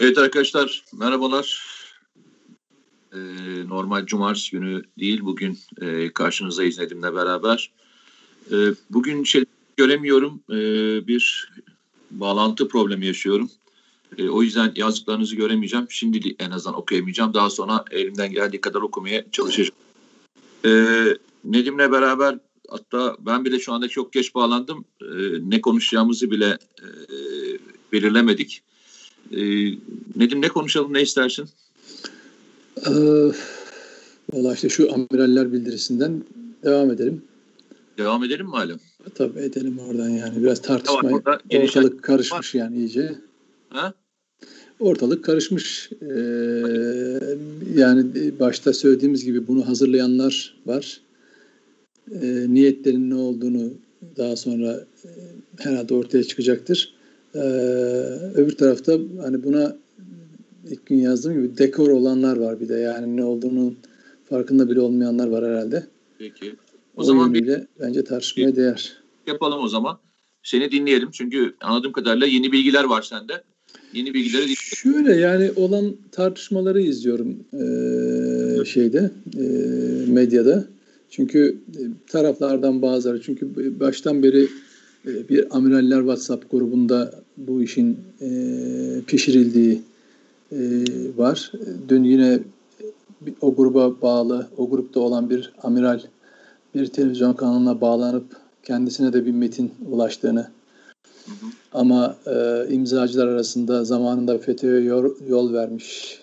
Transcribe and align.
Evet 0.00 0.18
arkadaşlar 0.18 0.84
merhabalar. 0.92 1.64
Ee, 3.12 3.18
normal 3.68 4.06
cumartesi 4.06 4.50
günü 4.50 4.82
değil 4.98 5.20
bugün 5.22 5.58
e, 5.80 6.12
karşınızdayız 6.12 6.78
Nedim'le 6.78 7.02
beraber. 7.02 7.70
E, 8.52 8.56
bugün 8.90 9.24
şey 9.24 9.44
göremiyorum 9.76 10.42
e, 10.50 10.56
bir 11.06 11.52
bağlantı 12.10 12.68
problemi 12.68 13.06
yaşıyorum. 13.06 13.50
E, 14.18 14.28
o 14.28 14.42
yüzden 14.42 14.72
yazdıklarınızı 14.76 15.36
göremeyeceğim. 15.36 15.86
Şimdi 15.90 16.34
en 16.38 16.50
azından 16.50 16.78
okuyamayacağım. 16.78 17.34
Daha 17.34 17.50
sonra 17.50 17.84
elimden 17.90 18.32
geldiği 18.32 18.60
kadar 18.60 18.80
okumaya 18.80 19.30
çalışacağım. 19.32 19.78
E, 20.64 20.70
Nedim'le 21.44 21.92
beraber 21.92 22.38
hatta 22.68 23.16
ben 23.20 23.44
bile 23.44 23.58
şu 23.58 23.72
anda 23.72 23.88
çok 23.88 24.12
geç 24.12 24.34
bağlandım. 24.34 24.84
E, 25.02 25.06
ne 25.42 25.60
konuşacağımızı 25.60 26.30
bile 26.30 26.58
e, 26.82 26.86
belirlemedik. 27.92 28.62
E, 29.30 29.40
Nedim 30.16 30.42
ne 30.42 30.48
konuşalım 30.48 30.94
ne 30.94 31.02
istersin? 31.02 31.48
Ee, 32.86 32.90
Valla 34.32 34.54
işte 34.54 34.68
şu 34.68 34.94
amiraller 34.94 35.52
bildirisinden 35.52 36.24
devam 36.64 36.90
edelim. 36.90 37.22
Devam 37.98 38.24
edelim 38.24 38.46
mi 38.46 38.52
hala? 38.52 38.76
Tabii 39.14 39.38
edelim 39.38 39.78
oradan 39.78 40.08
yani. 40.08 40.42
Biraz 40.42 40.62
tartışma. 40.62 41.00
Tamam, 41.00 41.22
ortalık 41.62 42.02
karışmış 42.02 42.54
yani 42.54 42.76
iyice. 42.76 43.14
Ha? 43.68 43.94
Ortalık 44.80 45.24
karışmış. 45.24 45.90
Ee, 46.02 46.06
yani 47.74 48.04
başta 48.40 48.72
söylediğimiz 48.72 49.24
gibi 49.24 49.46
bunu 49.46 49.68
hazırlayanlar 49.68 50.56
var. 50.66 51.00
Ee, 52.12 52.46
niyetlerin 52.48 53.10
ne 53.10 53.14
olduğunu 53.14 53.70
daha 54.16 54.36
sonra 54.36 54.84
e, 55.04 55.08
herhalde 55.58 55.94
ortaya 55.94 56.24
çıkacaktır. 56.24 56.94
Ee, 57.34 57.38
öbür 58.34 58.56
tarafta 58.56 58.92
hani 59.22 59.44
buna 59.44 59.76
ilk 60.70 60.86
gün 60.86 60.96
yazdığım 60.96 61.34
gibi 61.34 61.58
dekor 61.58 61.88
olanlar 61.88 62.36
var 62.36 62.60
bir 62.60 62.68
de 62.68 62.74
yani 62.74 63.16
ne 63.16 63.24
olduğunun 63.24 63.78
farkında 64.28 64.70
bile 64.70 64.80
olmayanlar 64.80 65.28
var 65.28 65.44
herhalde. 65.44 65.86
Peki. 66.18 66.54
O, 66.96 67.00
o 67.00 67.04
zaman 67.04 67.34
bir 67.34 67.60
bence 67.80 68.04
tartışmaya 68.04 68.48
bir, 68.48 68.56
değer. 68.56 68.92
Yapalım 69.26 69.62
o 69.62 69.68
zaman. 69.68 69.98
Seni 70.42 70.72
dinleyelim 70.72 71.08
çünkü 71.12 71.54
anladığım 71.60 71.92
kadarıyla 71.92 72.26
yeni 72.26 72.52
bilgiler 72.52 72.84
var 72.84 73.02
sende. 73.02 73.42
Yeni 73.92 74.14
bilgileri 74.14 74.42
dinleyelim. 74.42 74.56
Şöyle 74.56 75.14
yani 75.14 75.50
olan 75.56 75.96
tartışmaları 76.12 76.80
izliyorum 76.80 77.36
ee, 77.52 78.64
şeyde 78.64 79.10
e, 79.38 79.42
medyada. 80.12 80.64
Çünkü 81.10 81.58
e, 81.76 81.82
taraflardan 82.06 82.82
bazıları 82.82 83.22
çünkü 83.22 83.80
baştan 83.80 84.22
beri 84.22 84.42
e, 84.42 84.48
bir 85.04 85.56
amiraller 85.56 85.98
WhatsApp 85.98 86.50
grubunda 86.50 87.12
bu 87.36 87.62
işin 87.62 87.98
e, 88.20 88.28
pişirildiği 89.06 89.82
e, 90.52 90.58
var. 91.16 91.52
Dün 91.88 92.04
yine 92.04 92.40
o 93.40 93.54
gruba 93.54 94.02
bağlı, 94.02 94.46
o 94.56 94.70
grupta 94.70 95.00
olan 95.00 95.30
bir 95.30 95.52
amiral 95.62 96.00
bir 96.74 96.86
televizyon 96.86 97.32
kanalına 97.32 97.80
bağlanıp 97.80 98.24
kendisine 98.62 99.12
de 99.12 99.26
bir 99.26 99.30
metin 99.30 99.72
ulaştığını 99.90 100.50
ama 101.72 102.16
e, 102.26 102.66
imzacılar 102.70 103.28
arasında 103.28 103.84
zamanında 103.84 104.38
FETÖ'ye 104.38 104.80
yol, 104.80 105.10
yol 105.28 105.52
vermiş 105.52 106.18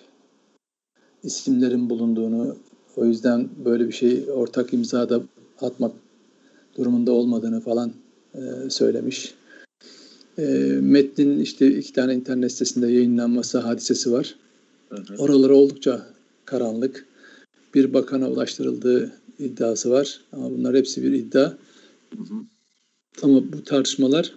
isimlerin 1.22 1.90
bulunduğunu 1.90 2.56
o 2.96 3.04
yüzden 3.04 3.48
böyle 3.64 3.88
bir 3.88 3.92
şey 3.92 4.24
ortak 4.34 4.74
imzada 4.74 5.20
atmak 5.60 5.92
durumunda 6.76 7.12
olmadığını 7.12 7.60
falan 7.60 7.92
e, 8.34 8.70
söylemiş. 8.70 9.34
E, 10.38 10.42
metnin 10.80 11.40
işte 11.40 11.78
iki 11.78 11.92
tane 11.92 12.14
internet 12.14 12.52
sitesinde 12.52 12.86
yayınlanması 12.86 13.58
hadisesi 13.58 14.12
var. 14.12 14.34
Hı 14.88 14.96
hı. 14.96 15.16
Oraları 15.18 15.54
oldukça 15.54 16.06
karanlık. 16.44 17.06
Bir 17.74 17.94
bakana 17.94 18.30
ulaştırıldığı 18.30 19.12
iddiası 19.38 19.90
var. 19.90 20.20
Ama 20.32 20.50
bunlar 20.50 20.76
hepsi 20.76 21.02
bir 21.02 21.12
iddia. 21.12 21.44
Hı 22.16 22.22
hı. 22.22 22.34
Ama 23.22 23.52
bu 23.52 23.64
tartışmalar 23.64 24.34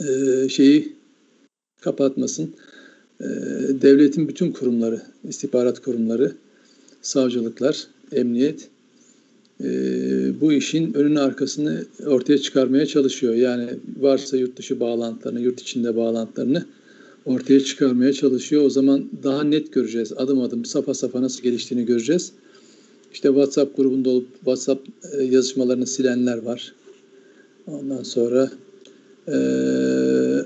e, 0.00 0.48
şeyi 0.48 0.96
kapatmasın. 1.80 2.54
E, 3.20 3.26
devletin 3.82 4.28
bütün 4.28 4.52
kurumları, 4.52 5.02
istihbarat 5.24 5.82
kurumları, 5.82 6.36
savcılıklar, 7.02 7.86
emniyet 8.12 8.68
e, 9.60 9.66
bu 10.40 10.52
işin 10.52 10.94
önünü 10.94 11.20
arkasını 11.20 11.84
ortaya 12.06 12.38
çıkarmaya 12.38 12.86
çalışıyor. 12.86 13.34
Yani 13.34 13.68
varsa 14.00 14.36
yurt 14.36 14.56
dışı 14.56 14.80
bağlantılarını, 14.80 15.40
yurt 15.40 15.60
içinde 15.60 15.96
bağlantılarını 15.96 16.66
ortaya 17.24 17.60
çıkarmaya 17.60 18.12
çalışıyor. 18.12 18.64
O 18.64 18.70
zaman 18.70 19.10
daha 19.22 19.44
net 19.44 19.72
göreceğiz. 19.72 20.12
Adım 20.16 20.40
adım 20.40 20.64
safa 20.64 20.94
safa 20.94 21.22
nasıl 21.22 21.42
geliştiğini 21.42 21.86
göreceğiz. 21.86 22.32
İşte 23.12 23.28
WhatsApp 23.28 23.76
grubunda 23.76 24.10
olup 24.10 24.34
WhatsApp 24.34 24.88
e, 25.12 25.22
yazışmalarını 25.22 25.86
silenler 25.86 26.38
var. 26.38 26.74
Ondan 27.66 28.02
sonra 28.02 28.50
e, 29.28 29.36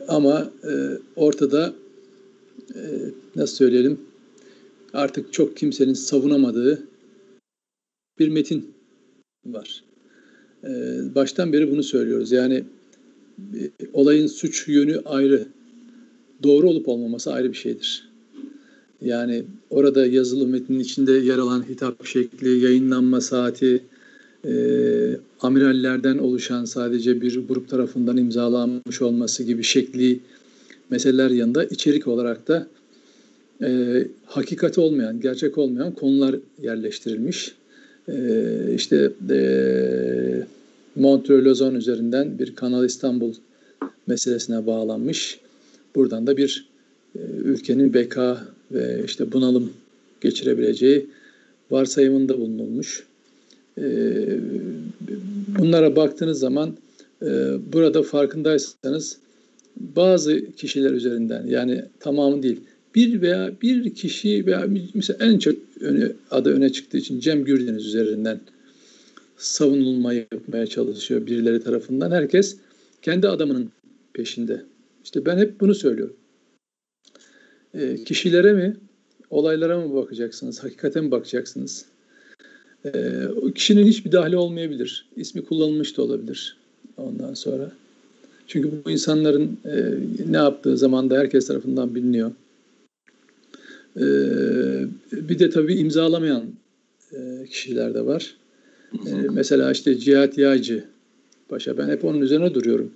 ama 0.09 0.51
e, 0.65 0.73
ortada 1.17 1.75
e, 2.75 2.81
nasıl 3.37 3.57
söyleyelim 3.57 3.99
artık 4.93 5.33
çok 5.33 5.57
kimsenin 5.57 5.95
savunamadığı 5.95 6.83
bir 8.19 8.29
metin 8.29 8.76
var. 9.55 9.83
Ee, 10.65 11.15
baştan 11.15 11.53
beri 11.53 11.71
bunu 11.71 11.83
söylüyoruz. 11.83 12.33
Yani 12.33 12.65
e, 13.55 13.61
olayın 13.93 14.27
suç 14.27 14.69
yönü 14.69 15.01
ayrı. 15.05 15.47
Doğru 16.43 16.69
olup 16.69 16.89
olmaması 16.89 17.33
ayrı 17.33 17.53
bir 17.53 17.57
şeydir. 17.57 18.09
Yani 19.03 19.45
orada 19.71 20.07
yazılı 20.07 20.47
metnin 20.47 20.81
içinde 20.81 21.13
yer 21.13 21.39
alan 21.39 21.69
hitap 21.69 22.07
şekli, 22.07 22.65
yayınlanma 22.65 23.21
saati, 23.21 23.83
e, 24.45 24.53
amirallerden 25.41 26.19
oluşan 26.19 26.65
sadece 26.65 27.21
bir 27.21 27.49
grup 27.49 27.69
tarafından 27.69 28.17
imzalanmış 28.17 29.03
olması 29.03 29.43
gibi 29.43 29.63
şekli 29.63 30.21
meseleler 30.91 31.31
yanında 31.31 31.65
içerik 31.65 32.09
olarak 32.09 32.49
da 32.49 32.67
e, 33.63 34.03
hakikati 34.27 34.81
olmayan, 34.81 35.21
gerçek 35.21 35.59
olmayan 35.59 35.95
konular 35.95 36.37
yerleştirilmiş. 36.63 37.55
E, 38.09 38.75
işte 38.75 39.13
e, 39.31 39.41
Montreux 40.97 41.45
Lozon 41.45 41.75
üzerinden 41.75 42.39
bir 42.39 42.55
Kanal 42.55 42.85
İstanbul 42.85 43.35
meselesine 44.07 44.67
bağlanmış. 44.67 45.41
Buradan 45.95 46.27
da 46.27 46.37
bir 46.37 46.69
e, 47.15 47.19
ülkenin 47.45 47.95
beka 47.95 48.41
ve 48.73 49.03
işte 49.05 49.33
bunalım 49.33 49.73
geçirebileceği 50.21 51.07
varsayımında 51.71 52.39
bulunulmuş. 52.39 53.07
E, 53.79 53.85
bunlara 55.59 55.97
baktığınız 55.97 56.39
zaman 56.39 56.77
e, 57.23 57.27
burada 57.73 58.03
farkındaysanız 58.03 59.19
bazı 59.77 60.53
kişiler 60.53 60.91
üzerinden 60.91 61.47
yani 61.47 61.85
tamamı 62.01 62.43
değil 62.43 62.61
bir 62.97 63.21
veya 63.21 63.53
bir 63.63 63.95
kişi 63.95 64.47
veya 64.47 64.67
mesela 64.95 65.27
en 65.27 65.39
çok 65.39 65.55
öne, 65.81 66.13
adı 66.31 66.55
öne 66.55 66.73
çıktığı 66.73 66.99
için 66.99 67.21
Cem 67.21 67.45
Gürdeniz 67.45 67.87
üzerinden 67.87 68.41
savunulma 69.37 70.13
yapmaya 70.13 70.67
çalışıyor 70.67 71.27
birileri 71.27 71.63
tarafından. 71.63 72.11
Herkes 72.11 72.57
kendi 73.03 73.29
adamının 73.29 73.71
peşinde. 74.13 74.63
İşte 75.05 75.27
ben 75.27 75.39
hep 75.39 75.61
bunu 75.61 75.75
söylüyorum. 75.75 76.17
E, 77.75 78.05
kişilere 78.05 78.53
mi, 78.53 78.77
olaylara 79.31 79.81
mı 79.81 79.95
bakacaksınız, 79.95 80.65
hakikate 80.65 81.01
mi 81.01 81.11
bakacaksınız? 81.11 81.85
E, 82.85 83.23
o 83.43 83.53
kişinin 83.53 83.87
hiçbir 83.87 84.13
dahli 84.13 84.37
olmayabilir. 84.37 85.09
İsmi 85.17 85.45
kullanılmış 85.45 85.97
da 85.97 86.03
olabilir 86.03 86.57
ondan 86.97 87.35
sonra. 87.35 87.73
Çünkü 88.47 88.71
bu 88.85 88.91
insanların 88.91 89.59
e, 89.65 89.95
ne 90.31 90.37
yaptığı 90.37 90.77
zamanda 90.77 91.19
herkes 91.19 91.47
tarafından 91.47 91.95
biliniyor. 91.95 92.33
Ee, 93.97 94.87
bir 95.13 95.39
de 95.39 95.51
tabii 95.51 95.75
imzalamayan 95.75 96.45
e, 97.13 97.47
kişiler 97.51 97.95
de 97.95 98.07
var. 98.07 98.37
Ee, 99.07 99.11
mesela 99.31 99.73
işte 99.73 99.99
Cihat 99.99 100.39
Yağcı 100.39 100.85
Paşa 101.49 101.79
ben 101.79 101.89
hep 101.89 102.05
onun 102.05 102.21
üzerine 102.21 102.55
duruyorum. 102.55 102.91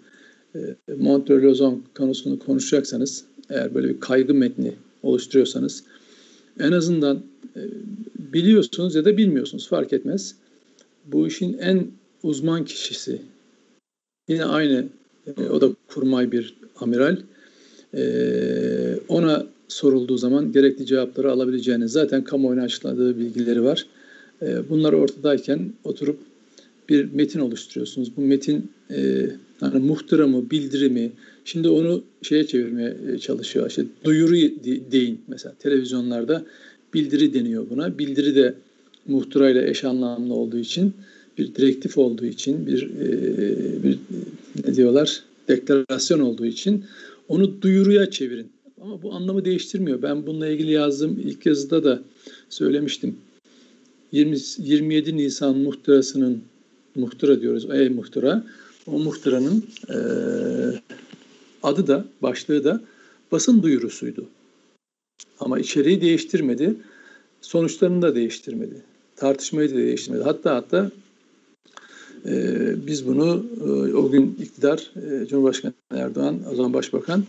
Ee, 0.55 0.77
Montreux 0.99 1.45
Lozon 1.45 1.83
konusunu 1.97 2.39
konuşacaksanız 2.39 3.25
eğer 3.51 3.75
böyle 3.75 3.89
bir 3.89 4.01
kaygı 4.01 4.35
metni 4.35 4.73
oluşturuyorsanız 5.03 5.85
en 6.61 6.73
azından 6.73 7.23
e, 7.57 7.61
biliyorsunuz 8.33 8.95
ya 8.95 9.05
da 9.05 9.17
bilmiyorsunuz 9.17 9.69
fark 9.69 9.93
etmez. 9.93 10.35
Bu 11.07 11.27
işin 11.27 11.59
en 11.59 11.87
uzman 12.23 12.65
kişisi 12.65 13.23
yine 14.29 14.45
aynı 14.45 14.87
e, 15.27 15.43
o 15.43 15.61
da 15.61 15.71
kurmay 15.89 16.33
bir 16.33 16.57
amiral. 16.81 17.17
Ona 19.09 19.47
sorulduğu 19.73 20.17
zaman 20.17 20.53
gerekli 20.53 20.87
cevapları 20.87 21.33
alabileceğini 21.33 21.89
zaten 21.89 22.25
kamuoyuna 22.25 22.63
açıkladığı 22.63 23.19
bilgileri 23.19 23.65
var. 23.65 23.87
Ee, 24.43 24.57
bunlar 24.71 24.93
ortadayken 24.93 25.73
oturup 25.85 26.19
bir 26.89 27.13
metin 27.13 27.41
oluşturuyorsunuz. 27.41 28.17
Bu 28.17 28.21
metin 28.21 28.71
e, 28.91 29.27
hani 29.61 29.79
muhtıramı, 29.79 30.51
bildirimi, 30.51 31.13
Şimdi 31.45 31.69
onu 31.69 32.03
şeye 32.23 32.47
çevirmeye 32.47 32.97
e, 33.15 33.19
çalışıyor. 33.19 33.69
İşte 33.69 33.85
duyuru 34.05 34.35
deyin 34.93 35.21
mesela 35.29 35.55
televizyonlarda 35.59 36.45
bildiri 36.95 37.35
deniyor 37.35 37.71
buna. 37.71 37.99
Bildiri 37.99 38.35
de 38.35 38.55
muhtırayla 39.07 39.63
eş 39.63 39.85
anlamlı 39.85 40.35
olduğu 40.35 40.59
için 40.59 40.93
bir 41.39 41.55
direktif 41.55 41.99
olduğu 41.99 42.27
için 42.27 42.67
bir, 42.67 42.83
e, 42.83 43.83
bir 43.83 43.99
ne 44.65 44.77
diyorlar 44.77 45.23
deklarasyon 45.49 46.21
olduğu 46.21 46.47
için 46.47 46.85
onu 47.29 47.63
duyuruya 47.63 48.11
çevirin. 48.11 48.47
Ama 48.83 49.03
bu 49.03 49.13
anlamı 49.13 49.45
değiştirmiyor. 49.45 50.03
Ben 50.03 50.27
bununla 50.27 50.49
ilgili 50.49 50.73
yazdığım 50.73 51.19
ilk 51.19 51.47
yazıda 51.47 51.85
da 51.85 52.03
söylemiştim. 52.49 53.17
20, 54.13 54.37
27 54.59 55.17
Nisan 55.17 55.57
muhtırasının 55.57 56.43
muhtıra 56.95 57.41
diyoruz, 57.41 57.67
ey 57.71 57.89
muhtıra. 57.89 58.47
O 58.87 58.99
muhtıranın 58.99 59.65
e, 59.89 59.97
adı 61.63 61.87
da, 61.87 62.05
başlığı 62.23 62.65
da 62.65 62.81
basın 63.33 63.63
duyurusuydu. 63.63 64.27
Ama 65.41 65.59
içeriği 65.59 66.01
değiştirmedi. 66.01 66.75
Sonuçlarını 67.41 68.03
da 68.03 68.15
değiştirmedi. 68.15 68.83
Tartışmayı 69.17 69.71
da 69.71 69.75
değiştirmedi. 69.75 70.23
Hatta 70.23 70.55
hatta 70.55 70.91
e, 72.27 72.87
biz 72.87 73.07
bunu 73.07 73.47
e, 73.67 73.95
o 73.95 74.11
gün 74.11 74.37
iktidar 74.43 74.91
e, 74.97 75.27
Cumhurbaşkanı 75.27 75.73
Erdoğan, 75.91 76.41
o 76.53 76.55
zaman 76.55 76.73
Başbakan 76.73 77.25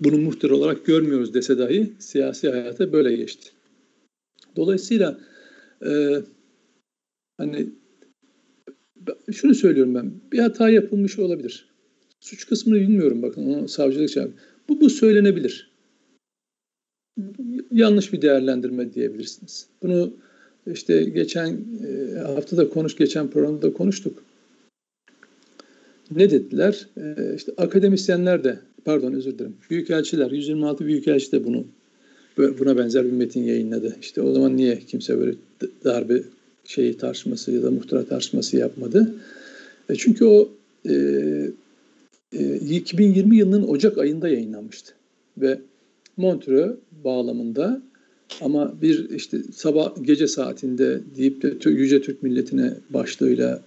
bunu 0.00 0.18
muhtar 0.18 0.50
olarak 0.50 0.86
görmüyoruz 0.86 1.34
dese 1.34 1.58
dahi 1.58 1.92
siyasi 1.98 2.50
hayata 2.50 2.92
böyle 2.92 3.16
geçti. 3.16 3.50
Dolayısıyla 4.56 5.18
e, 5.86 6.22
hani 7.36 7.68
şunu 9.32 9.54
söylüyorum 9.54 9.94
ben 9.94 10.12
bir 10.32 10.38
hata 10.38 10.70
yapılmış 10.70 11.18
olabilir. 11.18 11.68
Suç 12.20 12.46
kısmını 12.46 12.80
bilmiyorum 12.80 13.22
bakın 13.22 13.46
onu 13.46 13.68
savcılık 13.68 14.10
çağırdı. 14.10 14.32
Bu, 14.68 14.80
bu 14.80 14.90
söylenebilir. 14.90 15.70
Yanlış 17.70 18.12
bir 18.12 18.22
değerlendirme 18.22 18.94
diyebilirsiniz. 18.94 19.66
Bunu 19.82 20.14
işte 20.72 21.04
geçen 21.04 21.64
e, 21.86 22.18
haftada 22.18 22.68
konuş, 22.68 22.96
geçen 22.96 23.30
programda 23.30 23.72
konuştuk. 23.72 24.22
Ne 26.10 26.30
dediler? 26.30 26.86
E, 26.96 27.34
işte 27.36 27.52
akademisyenler 27.56 28.44
de, 28.44 28.58
pardon 28.84 29.12
özür 29.12 29.38
dilerim, 29.38 29.56
büyükelçiler, 29.70 30.30
126 30.30 30.86
büyükelçi 30.86 31.32
de 31.32 31.44
bunu 31.44 31.64
buna 32.38 32.76
benzer 32.78 33.04
bir 33.04 33.12
metin 33.12 33.42
yayınladı. 33.42 33.96
İşte 34.00 34.22
o 34.22 34.32
zaman 34.32 34.56
niye 34.56 34.78
kimse 34.78 35.18
böyle 35.18 35.34
darbe 35.84 36.22
şeyi 36.64 36.96
tartışması 36.96 37.52
ya 37.52 37.62
da 37.62 37.70
muhtıra 37.70 38.04
tartışması 38.04 38.56
yapmadı? 38.56 39.14
E 39.88 39.94
çünkü 39.94 40.24
o 40.24 40.50
e, 40.88 40.94
e, 42.32 42.56
2020 42.56 43.36
yılının 43.36 43.68
Ocak 43.68 43.98
ayında 43.98 44.28
yayınlanmıştı 44.28 44.92
ve 45.38 45.58
Montreux 46.16 46.76
bağlamında 47.04 47.82
ama 48.40 48.74
bir 48.82 49.10
işte 49.10 49.38
sabah 49.54 49.92
gece 50.02 50.26
saatinde 50.26 51.00
deyip 51.16 51.42
de 51.42 51.70
Yüce 51.70 52.02
Türk 52.02 52.22
milletine 52.22 52.74
başlığıyla 52.90 53.62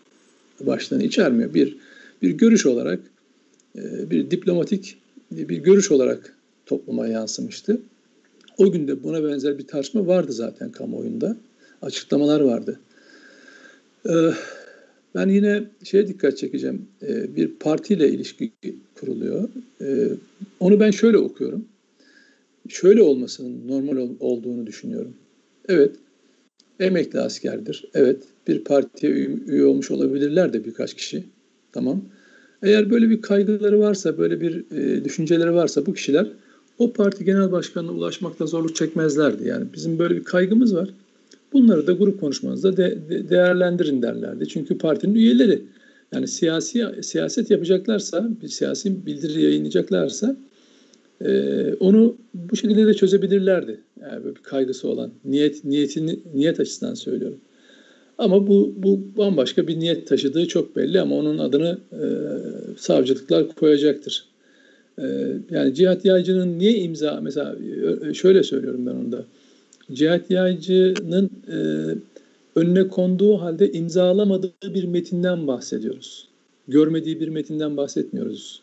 başlığını 0.59 1.03
içermiyor. 1.03 1.53
Bir 1.53 1.77
bir 2.21 2.31
görüş 2.31 2.65
olarak 2.65 2.99
e, 3.75 4.11
bir 4.11 4.31
diplomatik 4.31 4.97
bir 5.31 5.57
görüş 5.57 5.91
olarak 5.91 6.37
topluma 6.65 7.07
yansımıştı. 7.07 7.81
O 8.57 8.71
günde 8.71 9.03
buna 9.03 9.23
benzer 9.23 9.57
bir 9.57 9.67
tartışma 9.67 10.07
vardı 10.07 10.31
zaten 10.31 10.71
kamuoyunda. 10.71 11.37
Açıklamalar 11.81 12.41
vardı. 12.41 12.79
E, 14.09 14.13
ben 15.15 15.29
yine 15.29 15.63
şeye 15.83 16.07
dikkat 16.07 16.37
çekeceğim. 16.37 16.87
E, 17.01 17.35
bir 17.35 17.47
partiyle 17.47 18.09
ilişki 18.09 18.51
kuruluyor. 18.95 19.49
Onu 20.59 20.79
ben 20.79 20.91
şöyle 20.91 21.17
okuyorum 21.17 21.65
şöyle 22.69 23.01
olmasının 23.01 23.67
normal 23.67 24.09
olduğunu 24.19 24.67
düşünüyorum. 24.67 25.13
Evet, 25.69 25.95
emekli 26.79 27.19
askerdir. 27.19 27.85
Evet, 27.93 28.23
bir 28.47 28.63
partiye 28.63 29.13
üye 29.47 29.65
olmuş 29.65 29.91
olabilirler 29.91 30.53
de 30.53 30.65
birkaç 30.65 30.93
kişi. 30.93 31.23
Tamam. 31.71 32.01
Eğer 32.63 32.89
böyle 32.89 33.09
bir 33.09 33.21
kaygıları 33.21 33.79
varsa, 33.79 34.17
böyle 34.17 34.41
bir 34.41 34.63
e, 34.77 35.05
düşünceleri 35.05 35.53
varsa 35.53 35.85
bu 35.85 35.93
kişiler 35.93 36.27
o 36.77 36.93
parti 36.93 37.25
genel 37.25 37.51
başkanına 37.51 37.91
ulaşmakta 37.91 38.45
zorluk 38.45 38.75
çekmezlerdi. 38.75 39.47
Yani 39.47 39.65
bizim 39.73 39.99
böyle 39.99 40.15
bir 40.15 40.23
kaygımız 40.23 40.75
var. 40.75 40.89
Bunları 41.53 41.87
da 41.87 41.91
grup 41.91 42.19
konuşmanızda 42.19 42.77
de, 42.77 42.97
de, 43.09 43.29
değerlendirin 43.29 44.01
derlerdi. 44.01 44.47
Çünkü 44.47 44.77
partinin 44.77 45.15
üyeleri 45.15 45.61
yani 46.13 46.27
siyasi 46.27 46.87
siyaset 47.01 47.51
yapacaklarsa, 47.51 48.29
bir 48.41 48.47
siyasi 48.47 49.05
bildiri 49.05 49.41
yayınlayacaklarsa 49.41 50.35
ee, 51.25 51.73
onu 51.79 52.15
bu 52.33 52.55
şekilde 52.55 52.87
de 52.87 52.93
çözebilirlerdi. 52.93 53.79
Yani 54.01 54.23
böyle 54.23 54.35
bir 54.35 54.41
kaygısı 54.41 54.87
olan 54.87 55.11
niyet 55.25 55.65
niyetini 55.65 56.19
niyet 56.33 56.59
açısından 56.59 56.93
söylüyorum. 56.93 57.37
Ama 58.21 58.47
bu 58.47 58.73
bu 58.77 58.99
bambaşka 59.17 59.67
bir 59.67 59.79
niyet 59.79 60.07
taşıdığı 60.07 60.47
çok 60.47 60.75
belli 60.75 61.01
ama 61.01 61.15
onun 61.15 61.37
adını 61.37 61.77
e, 61.91 62.03
savcılıklar 62.77 63.55
koyacaktır. 63.55 64.25
E, 64.99 65.03
yani 65.51 65.73
Cihat 65.73 66.05
Yaycı'nın 66.05 66.59
niye 66.59 66.73
imza 66.73 67.19
mesela 67.21 67.55
şöyle 68.13 68.43
söylüyorum 68.43 68.85
ben 68.85 68.91
onda. 68.91 69.23
Cihat 69.93 70.31
Yaycı'nın 70.31 71.29
e, 71.47 71.57
önüne 72.55 72.87
konduğu 72.87 73.37
halde 73.37 73.71
imzalamadığı 73.71 74.73
bir 74.73 74.83
metinden 74.83 75.47
bahsediyoruz. 75.47 76.27
Görmediği 76.67 77.19
bir 77.19 77.27
metinden 77.27 77.77
bahsetmiyoruz. 77.77 78.61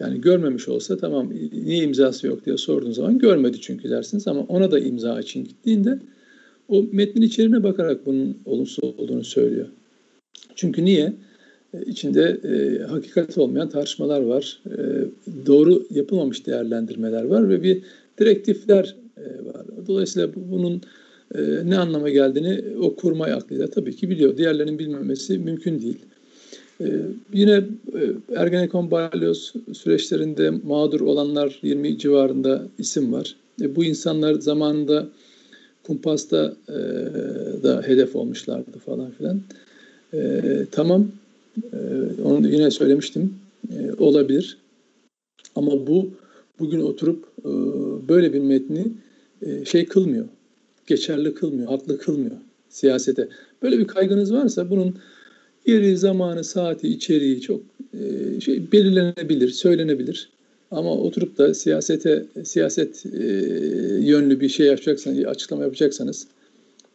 Yani 0.00 0.20
görmemiş 0.20 0.68
olsa 0.68 0.96
tamam 0.96 1.30
niye 1.64 1.84
imzası 1.84 2.26
yok 2.26 2.46
diye 2.46 2.56
sorduğun 2.56 2.92
zaman 2.92 3.18
görmedi 3.18 3.56
çünkü 3.60 3.90
dersiniz 3.90 4.28
ama 4.28 4.40
ona 4.40 4.70
da 4.70 4.78
imza 4.78 5.20
için 5.20 5.44
gittiğinde 5.44 5.98
o 6.68 6.84
metnin 6.92 7.22
içeriğine 7.22 7.62
bakarak 7.62 8.06
bunun 8.06 8.38
olumsuz 8.44 8.84
olduğunu 8.84 9.24
söylüyor. 9.24 9.66
Çünkü 10.54 10.84
niye? 10.84 11.12
E, 11.74 11.82
içinde 11.86 12.40
e, 12.44 12.82
hakikat 12.82 13.38
olmayan 13.38 13.68
tartışmalar 13.68 14.20
var. 14.20 14.62
E, 14.66 14.76
doğru 15.46 15.86
yapılmamış 15.90 16.46
değerlendirmeler 16.46 17.24
var 17.24 17.48
ve 17.48 17.62
bir 17.62 17.82
direktifler 18.18 18.96
e, 19.16 19.22
var. 19.22 19.66
Dolayısıyla 19.86 20.28
bunun 20.50 20.80
e, 21.34 21.40
ne 21.64 21.78
anlama 21.78 22.10
geldiğini 22.10 22.64
o 22.80 22.94
kurmay 22.94 23.32
aklıyla 23.32 23.70
tabii 23.70 23.96
ki 23.96 24.10
biliyor. 24.10 24.36
Diğerlerinin 24.36 24.78
bilmemesi 24.78 25.38
mümkün 25.38 25.82
değil. 25.82 25.98
Ee, 26.80 26.84
yine 27.32 27.64
e, 27.94 28.02
Ergenekon 28.36 28.90
balyoz 28.90 29.52
süreçlerinde 29.72 30.50
mağdur 30.50 31.00
olanlar 31.00 31.58
20 31.62 31.98
civarında 31.98 32.62
isim 32.78 33.12
var. 33.12 33.36
E, 33.62 33.76
bu 33.76 33.84
insanlar 33.84 34.34
zamanında 34.34 35.08
kumpasta 35.86 36.56
e, 36.68 36.72
da 37.62 37.82
hedef 37.86 38.16
olmuşlardı 38.16 38.78
falan 38.86 39.10
filan. 39.10 39.40
E, 40.14 40.40
tamam, 40.72 41.08
e, 41.72 41.78
onu 42.24 42.48
yine 42.48 42.70
söylemiştim, 42.70 43.34
e, 43.72 43.92
olabilir. 43.98 44.58
Ama 45.56 45.86
bu 45.86 46.10
bugün 46.58 46.80
oturup 46.80 47.24
e, 47.40 47.50
böyle 48.08 48.32
bir 48.32 48.40
metni 48.40 48.86
e, 49.42 49.64
şey 49.64 49.86
kılmıyor, 49.86 50.26
geçerli 50.86 51.34
kılmıyor, 51.34 51.68
haklı 51.68 51.98
kılmıyor 51.98 52.36
siyasete. 52.68 53.28
Böyle 53.62 53.78
bir 53.78 53.86
kaygınız 53.86 54.32
varsa 54.32 54.70
bunun 54.70 54.94
Yeri, 55.66 55.96
zamanı, 55.96 56.44
saati, 56.44 56.88
içeriği 56.88 57.40
çok 57.40 57.62
e, 57.94 58.40
şey 58.40 58.72
belirlenebilir, 58.72 59.48
söylenebilir. 59.48 60.30
Ama 60.70 60.90
oturup 60.90 61.38
da 61.38 61.54
siyasete 61.54 62.26
siyaset 62.44 63.06
e, 63.06 63.24
yönlü 64.00 64.40
bir 64.40 64.48
şey 64.48 64.66
yapacaksanız, 64.66 65.24
açıklama 65.24 65.62
yapacaksanız 65.62 66.26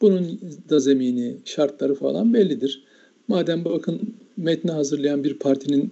bunun 0.01 0.39
da 0.69 0.79
zemini, 0.79 1.35
şartları 1.45 1.95
falan 1.95 2.33
bellidir. 2.33 2.83
Madem 3.27 3.65
bakın 3.65 4.15
metni 4.37 4.71
hazırlayan 4.71 5.23
bir 5.23 5.33
partinin 5.33 5.91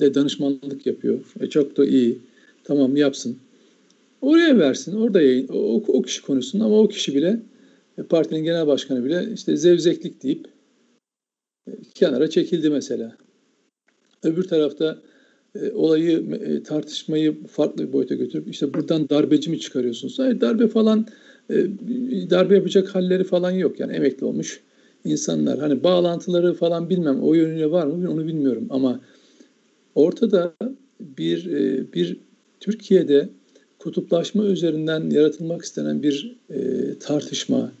de 0.00 0.14
danışmanlık 0.14 0.86
yapıyor. 0.86 1.18
E 1.40 1.46
çok 1.46 1.76
da 1.76 1.84
iyi. 1.84 2.18
Tamam 2.64 2.96
yapsın. 2.96 3.36
Oraya 4.20 4.58
versin. 4.58 4.96
Orada 4.96 5.22
yayın. 5.22 5.48
O, 5.48 5.82
o 5.86 6.02
kişi 6.02 6.22
konuşsun 6.22 6.60
ama 6.60 6.80
o 6.80 6.88
kişi 6.88 7.14
bile 7.14 7.40
e, 7.98 8.02
partinin 8.02 8.44
genel 8.44 8.66
başkanı 8.66 9.04
bile 9.04 9.28
işte 9.34 9.56
zevzeklik 9.56 10.22
deyip 10.22 10.46
kenara 11.94 12.30
çekildi 12.30 12.70
mesela. 12.70 13.16
Öbür 14.22 14.42
tarafta 14.42 14.98
e, 15.60 15.72
olayı 15.72 16.24
e, 16.32 16.62
tartışmayı 16.62 17.46
farklı 17.46 17.88
bir 17.88 17.92
boyuta 17.92 18.14
götürüp 18.14 18.48
işte 18.48 18.74
buradan 18.74 19.08
darbeci 19.08 19.50
mi 19.50 19.60
çıkarıyorsunuz? 19.60 20.18
Hayır 20.18 20.40
darbe 20.40 20.68
falan 20.68 21.06
e, 21.50 21.54
darbe 22.30 22.54
yapacak 22.54 22.94
halleri 22.94 23.24
falan 23.24 23.50
yok 23.50 23.80
yani 23.80 23.92
emekli 23.92 24.24
olmuş 24.24 24.60
insanlar. 25.04 25.58
Hani 25.58 25.84
bağlantıları 25.84 26.54
falan 26.54 26.90
bilmem 26.90 27.22
o 27.22 27.34
yönüyle 27.34 27.70
var 27.70 27.86
mı 27.86 28.10
onu 28.10 28.26
bilmiyorum 28.26 28.66
ama 28.70 29.00
ortada 29.94 30.54
bir 31.00 31.46
e, 31.46 31.92
bir 31.92 32.16
Türkiye'de 32.60 33.28
kutuplaşma 33.78 34.44
üzerinden 34.44 35.10
yaratılmak 35.10 35.62
istenen 35.62 36.02
bir 36.02 36.36
e, 36.50 36.58
tartışma, 37.00 37.72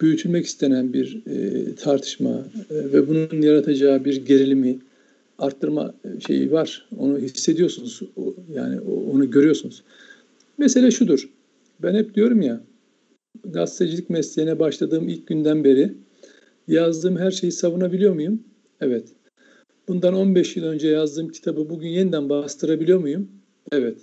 büyütülmek 0.00 0.46
istenen 0.46 0.92
bir 0.92 1.22
e, 1.26 1.74
tartışma 1.74 2.44
e, 2.70 2.74
ve 2.92 3.08
bunun 3.08 3.42
yaratacağı 3.42 4.04
bir 4.04 4.26
gerilimi 4.26 4.78
arttırma 5.38 5.94
şeyi 6.26 6.52
var. 6.52 6.88
Onu 6.98 7.18
hissediyorsunuz. 7.18 8.00
Yani 8.54 8.80
onu 8.80 9.30
görüyorsunuz. 9.30 9.82
Mesele 10.58 10.90
şudur. 10.90 11.28
Ben 11.82 11.94
hep 11.94 12.14
diyorum 12.14 12.42
ya 12.42 12.60
gazetecilik 13.44 14.10
mesleğine 14.10 14.58
başladığım 14.58 15.08
ilk 15.08 15.26
günden 15.26 15.64
beri 15.64 15.94
yazdığım 16.68 17.16
her 17.16 17.30
şeyi 17.30 17.52
savunabiliyor 17.52 18.14
muyum? 18.14 18.42
Evet. 18.80 19.08
Bundan 19.88 20.14
15 20.14 20.56
yıl 20.56 20.64
önce 20.64 20.88
yazdığım 20.88 21.28
kitabı 21.28 21.68
bugün 21.70 21.88
yeniden 21.88 22.28
bastırabiliyor 22.28 22.98
muyum? 22.98 23.28
Evet. 23.72 23.98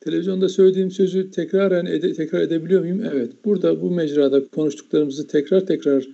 Televizyonda 0.00 0.48
söylediğim 0.48 0.90
sözü 0.90 1.30
tekrar 1.30 1.84
ede, 1.84 2.12
tekrar 2.12 2.40
edebiliyor 2.40 2.80
muyum? 2.80 3.02
Evet. 3.12 3.32
Burada 3.44 3.82
bu 3.82 3.90
mecrada 3.90 4.44
konuştuklarımızı 4.44 5.26
tekrar 5.26 5.66
tekrar 5.66 6.08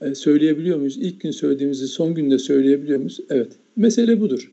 e, 0.00 0.14
söyleyebiliyor 0.14 0.78
muyuz? 0.78 0.96
İlk 0.96 1.20
gün 1.20 1.30
söylediğimizi 1.30 1.88
son 1.88 2.14
günde 2.14 2.38
söyleyebiliyor 2.38 2.98
muyuz? 2.98 3.20
Evet. 3.30 3.52
Mesele 3.78 4.20
budur. 4.20 4.52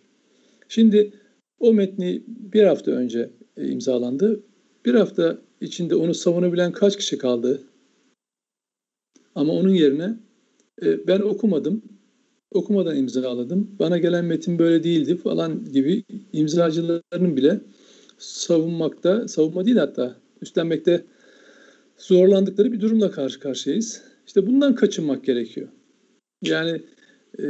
Şimdi 0.68 1.14
o 1.60 1.74
metni 1.74 2.24
bir 2.28 2.64
hafta 2.64 2.92
önce 2.92 3.30
e, 3.58 3.68
imzalandı. 3.68 4.44
Bir 4.86 4.94
hafta 4.96 5.38
içinde 5.62 5.96
onu 5.96 6.14
savunabilen 6.14 6.72
kaç 6.72 6.98
kişi 6.98 7.18
kaldı? 7.18 7.64
Ama 9.36 9.54
onun 9.54 9.74
yerine 9.74 10.20
e, 10.84 11.08
ben 11.08 11.20
okumadım, 11.20 11.82
okumadan 12.52 12.98
imzaladım, 12.98 13.76
bana 13.80 13.98
gelen 13.98 14.26
metin 14.26 14.60
böyle 14.60 14.84
değildi 14.84 15.18
falan 15.18 15.66
gibi 15.66 16.04
imzacıların 16.34 17.38
bile 17.38 17.62
savunmakta, 18.18 19.28
savunma 19.28 19.66
değil 19.66 19.78
hatta 19.78 20.16
üstlenmekte 20.42 21.06
zorlandıkları 21.98 22.72
bir 22.72 22.82
durumla 22.82 23.12
karşı 23.12 23.40
karşıyayız. 23.40 24.02
İşte 24.28 24.48
bundan 24.48 24.76
kaçınmak 24.76 25.26
gerekiyor. 25.26 25.68
Yani 26.42 26.82
e, 27.40 27.48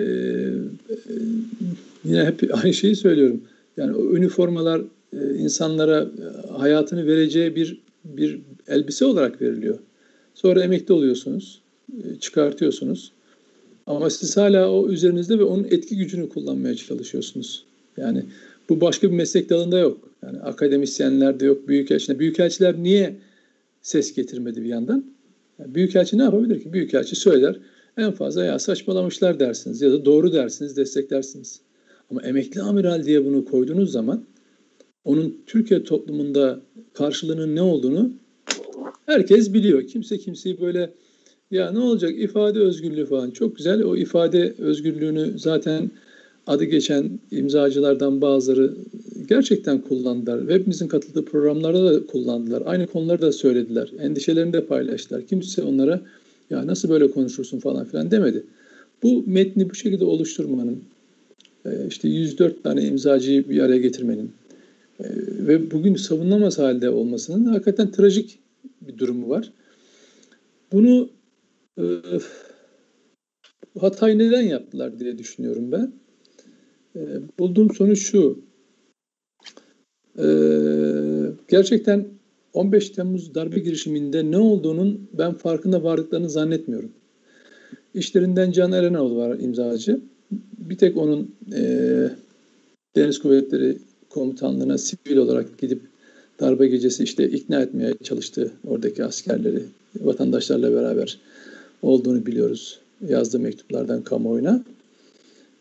yine 2.06 2.26
hep 2.26 2.50
aynı 2.64 2.74
şeyi 2.74 2.96
söylüyorum. 2.96 3.42
Yani 3.78 3.96
o 3.96 4.16
üniformalar 4.16 4.82
e, 5.14 5.36
insanlara 5.38 6.02
e, 6.02 6.52
hayatını 6.52 7.08
vereceği 7.08 7.56
bir 7.56 7.86
bir 8.06 8.40
elbise 8.68 9.06
olarak 9.06 9.42
veriliyor. 9.42 9.80
Sonra 10.36 10.64
emekli 10.64 10.94
oluyorsunuz, 10.94 11.62
e, 12.04 12.20
çıkartıyorsunuz. 12.20 13.12
Ama 13.88 14.10
siz 14.10 14.38
hala 14.38 14.72
o 14.72 14.90
üzerinizde 14.90 15.40
ve 15.40 15.44
onun 15.44 15.64
etki 15.64 15.98
gücünü 15.98 16.30
kullanmaya 16.30 16.76
çalışıyorsunuz. 16.76 17.66
Yani 17.98 18.26
bu 18.70 18.82
başka 18.82 19.12
bir 19.12 19.16
meslek 19.16 19.50
dalında 19.50 19.80
yok. 19.80 20.10
Yani 20.24 20.40
akademisyenlerde 20.40 21.46
yok, 21.46 21.68
büyükelçilerde. 21.68 22.20
Büyükelçiler 22.20 22.84
niye 22.84 23.16
ses 23.82 24.14
getirmedi 24.14 24.64
bir 24.64 24.70
yandan? 24.70 25.06
Yani 25.60 25.76
büyükelçi 25.76 26.18
ne 26.18 26.24
yapabilir 26.24 26.64
ki? 26.64 26.74
Büyükelçi 26.74 27.16
söyler, 27.16 27.56
en 27.98 28.12
fazla 28.12 28.46
ya 28.46 28.60
saçmalamışlar 28.60 29.40
dersiniz 29.40 29.82
ya 29.82 29.92
da 29.92 30.06
doğru 30.06 30.34
dersiniz, 30.34 30.78
desteklersiniz. 30.78 31.62
Ama 32.12 32.22
emekli 32.22 32.62
amiral 32.62 33.04
diye 33.04 33.26
bunu 33.26 33.46
koyduğunuz 33.46 33.92
zaman 33.92 34.26
onun 35.06 35.38
Türkiye 35.46 35.84
toplumunda 35.84 36.60
karşılığının 36.94 37.56
ne 37.56 37.62
olduğunu 37.62 38.12
herkes 39.06 39.54
biliyor. 39.54 39.88
Kimse 39.88 40.18
kimseyi 40.18 40.62
böyle 40.62 40.94
ya 41.52 41.72
ne 41.72 41.80
olacak 41.80 42.20
ifade 42.20 42.60
özgürlüğü 42.60 43.06
falan 43.06 43.32
çok 43.32 43.58
güzel. 43.58 43.84
O 43.84 43.96
ifade 43.96 44.54
özgürlüğünü 44.58 45.40
zaten 45.40 45.92
adı 46.48 46.64
geçen 46.64 47.20
imzacılardan 47.32 48.22
bazıları 48.22 48.74
gerçekten 49.30 49.82
kullandılar. 49.82 50.50
Hepimizin 50.50 50.88
katıldığı 50.88 51.26
programlarda 51.26 51.94
da 51.94 52.06
kullandılar. 52.06 52.64
Aynı 52.66 52.88
konuları 52.88 53.22
da 53.22 53.32
söylediler. 53.32 53.92
Endişelerini 54.00 54.54
de 54.54 54.66
paylaştılar. 54.66 55.22
Kimse 55.22 55.64
onlara 55.64 56.02
ya 56.50 56.68
nasıl 56.68 56.90
böyle 56.90 57.12
konuşursun 57.12 57.60
falan 57.60 57.86
filan 57.86 58.12
demedi. 58.12 58.44
Bu 59.04 59.24
metni 59.28 59.70
bu 59.70 59.76
şekilde 59.76 60.06
oluşturmanın, 60.06 60.84
e, 61.66 61.88
işte 61.88 62.08
104 62.10 62.64
tane 62.64 62.84
imzacıyı 62.84 63.50
bir 63.50 63.60
araya 63.60 63.78
getirmenin 63.78 64.32
e, 65.00 65.06
ve 65.48 65.72
bugün 65.72 65.96
savunamaz 65.96 66.60
halde 66.60 66.90
olmasının 66.90 67.46
hakikaten 67.46 67.92
trajik 67.92 68.40
bir 68.82 68.98
durumu 68.98 69.30
var. 69.30 69.52
Bunu 70.72 71.10
e, 71.80 71.84
hatayı 73.80 74.18
neden 74.18 74.42
yaptılar 74.42 75.00
diye 75.00 75.18
düşünüyorum 75.18 75.72
ben. 75.72 75.92
Bulduğum 77.40 77.76
sonuç 77.76 78.12
şu. 78.12 78.40
Gerçekten 81.48 82.06
15 82.56 82.90
Temmuz 82.90 83.36
darbe 83.36 83.60
girişiminde 83.60 84.32
ne 84.32 84.38
olduğunun 84.38 85.10
ben 85.14 85.34
farkında 85.34 85.84
vardıklarını 85.84 86.30
zannetmiyorum. 86.30 86.92
İşlerinden 87.94 88.52
Can 88.52 88.72
Erenoğlu 88.72 89.16
var 89.16 89.40
imzacı. 89.40 90.02
Bir 90.58 90.78
tek 90.78 90.98
onun 90.98 91.36
e, 91.56 91.62
Deniz 92.96 93.20
Kuvvetleri 93.20 93.78
Komutanlığı'na 94.10 94.78
sivil 94.78 95.18
olarak 95.18 95.58
gidip 95.58 95.82
darbe 96.40 96.68
gecesi 96.68 97.04
işte 97.04 97.30
ikna 97.30 97.62
etmeye 97.62 97.94
çalıştı 98.04 98.52
oradaki 98.68 99.04
askerleri. 99.04 99.64
Vatandaşlarla 100.02 100.74
beraber 100.74 101.20
olduğunu 101.82 102.26
biliyoruz 102.26 102.80
yazdığı 103.08 103.40
mektuplardan 103.40 104.04
kamuoyuna. 104.04 104.64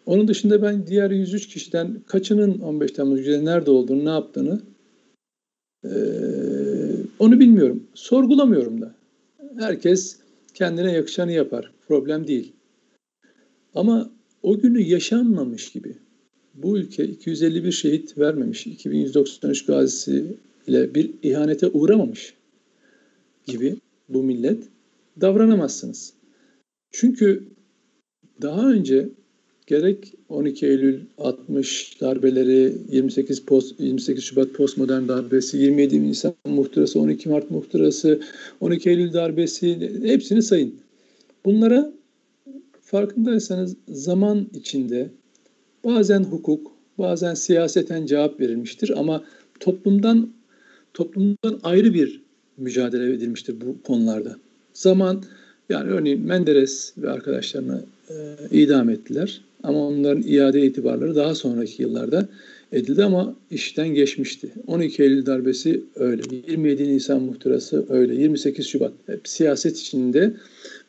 Onun 0.06 0.28
dışında 0.28 0.62
ben 0.62 0.86
diğer 0.86 1.10
103 1.10 1.48
kişiden 1.48 2.00
kaçının 2.06 2.58
15 2.58 2.92
Temmuz 2.92 3.18
gecesi 3.18 3.44
nerede 3.44 3.70
olduğunu, 3.70 4.04
ne 4.04 4.10
yaptığını 4.10 4.60
e, 5.84 5.90
onu 7.18 7.40
bilmiyorum. 7.40 7.86
Sorgulamıyorum 7.94 8.80
da. 8.80 8.94
Herkes 9.58 10.18
kendine 10.54 10.92
yakışanı 10.92 11.32
yapar. 11.32 11.72
Problem 11.88 12.26
değil. 12.26 12.52
Ama 13.74 14.10
o 14.42 14.58
günü 14.58 14.82
yaşanmamış 14.82 15.72
gibi 15.72 15.96
bu 16.54 16.78
ülke 16.78 17.04
251 17.04 17.72
şehit 17.72 18.18
vermemiş, 18.18 18.66
2193 18.66 19.66
gazisi 19.66 20.36
ile 20.66 20.94
bir 20.94 21.10
ihanete 21.22 21.66
uğramamış 21.68 22.34
gibi 23.46 23.76
bu 24.08 24.22
millet 24.22 24.64
davranamazsınız. 25.20 26.12
Çünkü 26.90 27.44
daha 28.42 28.70
önce 28.70 29.08
gerek 29.66 30.14
12 30.28 30.66
Eylül 30.66 31.00
60 31.18 32.00
darbeleri, 32.00 32.72
28 32.88 33.44
post, 33.44 33.80
28 33.80 34.24
Şubat 34.24 34.52
postmodern 34.52 35.08
darbesi, 35.08 35.58
27 35.58 36.02
Nisan 36.02 36.34
muhtırası, 36.46 37.00
12 37.00 37.28
Mart 37.28 37.50
muhtırası, 37.50 38.20
12 38.60 38.90
Eylül 38.90 39.12
darbesi 39.12 39.90
hepsini 40.02 40.42
sayın. 40.42 40.74
Bunlara 41.44 41.92
farkındaysanız 42.80 43.76
zaman 43.88 44.46
içinde 44.54 45.10
bazen 45.84 46.24
hukuk, 46.24 46.72
bazen 46.98 47.34
siyaseten 47.34 48.06
cevap 48.06 48.40
verilmiştir 48.40 48.98
ama 48.98 49.24
toplumdan 49.60 50.30
toplumdan 50.94 51.60
ayrı 51.62 51.94
bir 51.94 52.22
mücadele 52.56 53.12
edilmiştir 53.12 53.60
bu 53.60 53.82
konularda. 53.82 54.36
Zaman 54.74 55.24
yani 55.68 55.90
örneğin 55.90 56.20
Menderes 56.20 56.92
ve 56.98 57.10
arkadaşlarını 57.10 57.82
e, 58.10 58.14
idam 58.50 58.90
ettiler. 58.90 59.40
Ama 59.62 59.86
onların 59.86 60.22
iade 60.22 60.66
itibarları 60.66 61.16
daha 61.16 61.34
sonraki 61.34 61.82
yıllarda 61.82 62.28
edildi 62.72 63.04
ama 63.04 63.36
işten 63.50 63.88
geçmişti. 63.88 64.48
12 64.66 65.02
Eylül 65.02 65.26
darbesi 65.26 65.84
öyle. 65.96 66.22
27 66.48 66.84
Nisan 66.84 67.22
muhtırası 67.22 67.86
öyle. 67.88 68.14
28 68.14 68.66
Şubat 68.66 68.92
hep 69.06 69.28
siyaset 69.28 69.78
içinde 69.78 70.34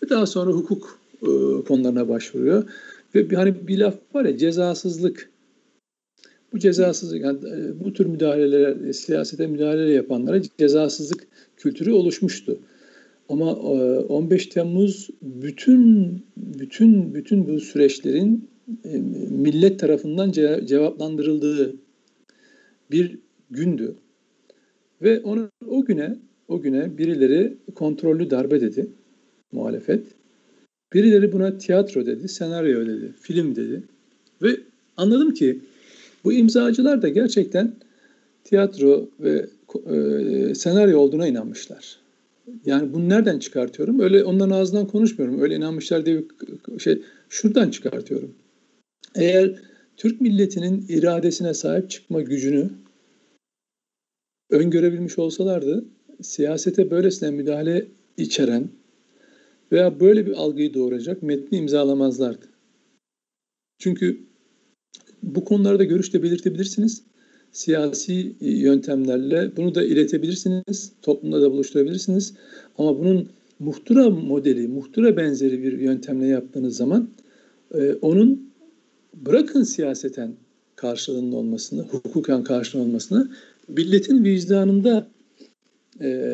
ve 0.04 0.10
daha 0.10 0.26
sonra 0.26 0.52
hukuk 0.52 1.00
e, 1.22 1.28
konularına 1.68 2.10
başvuruyor. 2.10 2.64
Ve 3.16 3.30
bir, 3.30 3.36
hani 3.36 3.68
bir 3.68 3.78
laf 3.78 3.96
var 4.14 4.26
ya 4.26 4.38
cezasızlık. 4.38 5.30
Bu 6.54 6.60
cezasızlık 6.60 7.22
yani 7.22 7.40
e, 7.50 7.86
bu 7.86 7.94
tür 7.94 8.06
müdahalelere, 8.06 8.94
siyasete 8.94 9.48
müdahale 9.48 9.92
yapanlara 9.92 10.42
cezasızlık 10.58 11.28
kültürü 11.58 11.92
oluşmuştu. 11.92 12.60
Ama 13.30 13.56
15 13.56 14.46
e, 14.46 14.50
Temmuz 14.50 15.10
bütün 15.22 16.22
bütün 16.38 17.14
bütün 17.14 17.48
bu 17.48 17.60
süreçlerin 17.60 18.50
e, 18.86 18.98
millet 19.30 19.80
tarafından 19.80 20.32
cevaplandırıldığı 20.66 21.76
bir 22.92 23.20
gündü. 23.52 23.96
Ve 25.02 25.20
onu 25.20 25.50
o 25.68 25.86
güne 25.86 26.16
o 26.48 26.62
güne 26.62 26.98
birileri 26.98 27.58
kontrollü 27.76 28.30
darbe 28.30 28.62
dedi 28.62 28.88
muhalefet. 29.52 30.06
Birileri 30.94 31.32
buna 31.32 31.58
tiyatro 31.58 32.06
dedi, 32.06 32.28
senaryo 32.28 32.86
dedi, 32.86 33.14
film 33.22 33.56
dedi. 33.56 33.84
Ve 34.42 34.58
anladım 34.98 35.34
ki 35.34 35.60
bu 36.24 36.34
imzacılar 36.34 37.02
da 37.02 37.10
gerçekten 37.10 37.76
tiyatro 38.44 39.10
ve 39.20 39.46
e, 39.86 40.56
senaryo 40.56 41.00
olduğuna 41.00 41.28
inanmışlar. 41.28 42.05
Yani 42.66 42.94
bunu 42.94 43.10
nereden 43.10 43.40
çıkartıyorum? 43.40 44.00
Öyle 44.00 44.24
onların 44.24 44.50
ağzından 44.50 44.88
konuşmuyorum. 44.88 45.42
Öyle 45.42 45.56
inanmışlar 45.56 46.06
diye 46.06 46.24
bir 46.68 46.80
şey 46.80 47.02
şuradan 47.30 47.70
çıkartıyorum. 47.70 48.36
Eğer 49.16 49.60
Türk 49.98 50.22
milletinin 50.22 50.86
iradesine 50.90 51.54
sahip 51.54 51.90
çıkma 51.90 52.22
gücünü 52.22 52.70
öngörebilmiş 54.50 55.20
olsalardı 55.20 55.86
siyasete 56.22 56.92
böylesine 56.92 57.32
müdahale 57.32 57.88
içeren 58.18 58.70
veya 59.72 60.00
böyle 60.00 60.26
bir 60.26 60.32
algıyı 60.32 60.74
doğuracak 60.74 61.24
metni 61.24 61.58
imzalamazlardı. 61.58 62.46
Çünkü 63.80 64.20
bu 65.24 65.46
konularda 65.46 65.84
görüş 65.84 66.14
de 66.14 66.24
belirtebilirsiniz. 66.24 67.04
Siyasi 67.56 68.36
yöntemlerle 68.42 69.52
bunu 69.58 69.76
da 69.76 69.84
iletebilirsiniz. 69.84 70.92
Toplumda 71.02 71.42
da 71.42 71.52
buluşturabilirsiniz. 71.52 72.34
Ama 72.78 73.00
bunun 73.00 73.30
muhtıra 73.60 74.10
modeli, 74.10 74.68
muhtıra 74.68 75.18
benzeri 75.18 75.64
bir 75.64 75.80
yöntemle 75.80 76.28
yaptığınız 76.28 76.78
zaman 76.78 77.10
e, 77.74 77.94
onun 77.94 78.52
bırakın 79.14 79.64
siyaseten 79.64 80.34
karşılığının 80.76 81.32
olmasını, 81.32 81.82
hukuken 81.82 82.44
karşılığının 82.44 82.88
olmasını, 82.88 83.32
milletin 83.68 84.24
vicdanında 84.24 85.08
e, 86.02 86.30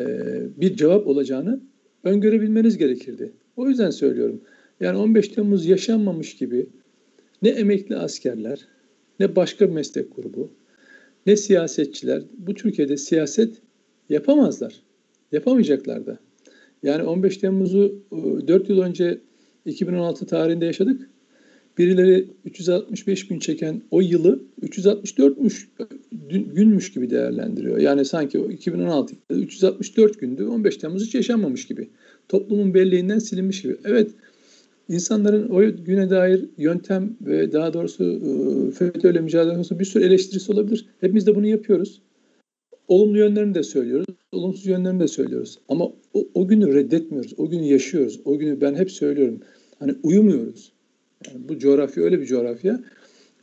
bir 0.56 0.76
cevap 0.76 1.06
olacağını 1.06 1.60
öngörebilmeniz 2.04 2.78
gerekirdi. 2.78 3.32
O 3.56 3.68
yüzden 3.68 3.90
söylüyorum. 3.90 4.40
Yani 4.80 4.98
15 4.98 5.28
Temmuz 5.28 5.66
yaşanmamış 5.66 6.36
gibi 6.36 6.66
ne 7.42 7.48
emekli 7.48 7.96
askerler, 7.96 8.66
ne 9.20 9.36
başka 9.36 9.66
meslek 9.66 10.16
grubu, 10.16 10.50
ne 11.26 11.36
siyasetçiler 11.36 12.22
bu 12.38 12.54
Türkiye'de 12.54 12.96
siyaset 12.96 13.54
yapamazlar. 14.08 14.82
Yapamayacaklar 15.32 16.06
da. 16.06 16.18
Yani 16.82 17.02
15 17.02 17.36
Temmuz'u 17.36 18.02
4 18.12 18.70
e, 18.70 18.72
yıl 18.72 18.82
önce 18.82 19.20
2016 19.66 20.26
tarihinde 20.26 20.64
yaşadık. 20.64 21.10
Birileri 21.78 22.28
365 22.44 23.28
gün 23.28 23.38
çeken 23.38 23.82
o 23.90 24.00
yılı 24.00 24.42
364'müş 24.62 25.66
günmüş 26.54 26.92
gibi 26.92 27.10
değerlendiriyor. 27.10 27.78
Yani 27.78 28.04
sanki 28.04 28.38
2016 28.38 29.14
364 29.30 30.20
gündü 30.20 30.44
15 30.44 30.76
Temmuz 30.76 31.06
hiç 31.06 31.14
yaşanmamış 31.14 31.66
gibi. 31.66 31.88
Toplumun 32.28 32.74
belleğinden 32.74 33.18
silinmiş 33.18 33.62
gibi. 33.62 33.76
Evet 33.84 34.10
insanların 34.88 35.50
o 35.50 35.84
güne 35.84 36.10
dair 36.10 36.44
yöntem 36.58 37.16
ve 37.20 37.52
daha 37.52 37.72
doğrusu 37.72 38.04
e, 38.04 38.70
FETÖ'yle 38.70 39.20
mücadele 39.20 39.54
konusunda 39.54 39.80
bir 39.80 39.84
sürü 39.84 40.04
eleştirisi 40.04 40.52
olabilir. 40.52 40.86
Hepimiz 41.00 41.26
de 41.26 41.34
bunu 41.34 41.46
yapıyoruz. 41.46 42.02
Olumlu 42.88 43.18
yönlerini 43.18 43.54
de 43.54 43.62
söylüyoruz, 43.62 44.06
olumsuz 44.32 44.66
yönlerini 44.66 45.00
de 45.00 45.08
söylüyoruz. 45.08 45.58
Ama 45.68 45.84
o, 46.14 46.28
o 46.34 46.48
günü 46.48 46.74
reddetmiyoruz, 46.74 47.34
o 47.36 47.48
günü 47.48 47.64
yaşıyoruz. 47.64 48.20
O 48.24 48.38
günü 48.38 48.60
ben 48.60 48.74
hep 48.74 48.90
söylüyorum. 48.90 49.40
Hani 49.78 49.94
uyumuyoruz. 50.02 50.72
Yani 51.26 51.48
bu 51.48 51.58
coğrafya 51.58 52.04
öyle 52.04 52.20
bir 52.20 52.26
coğrafya 52.26 52.80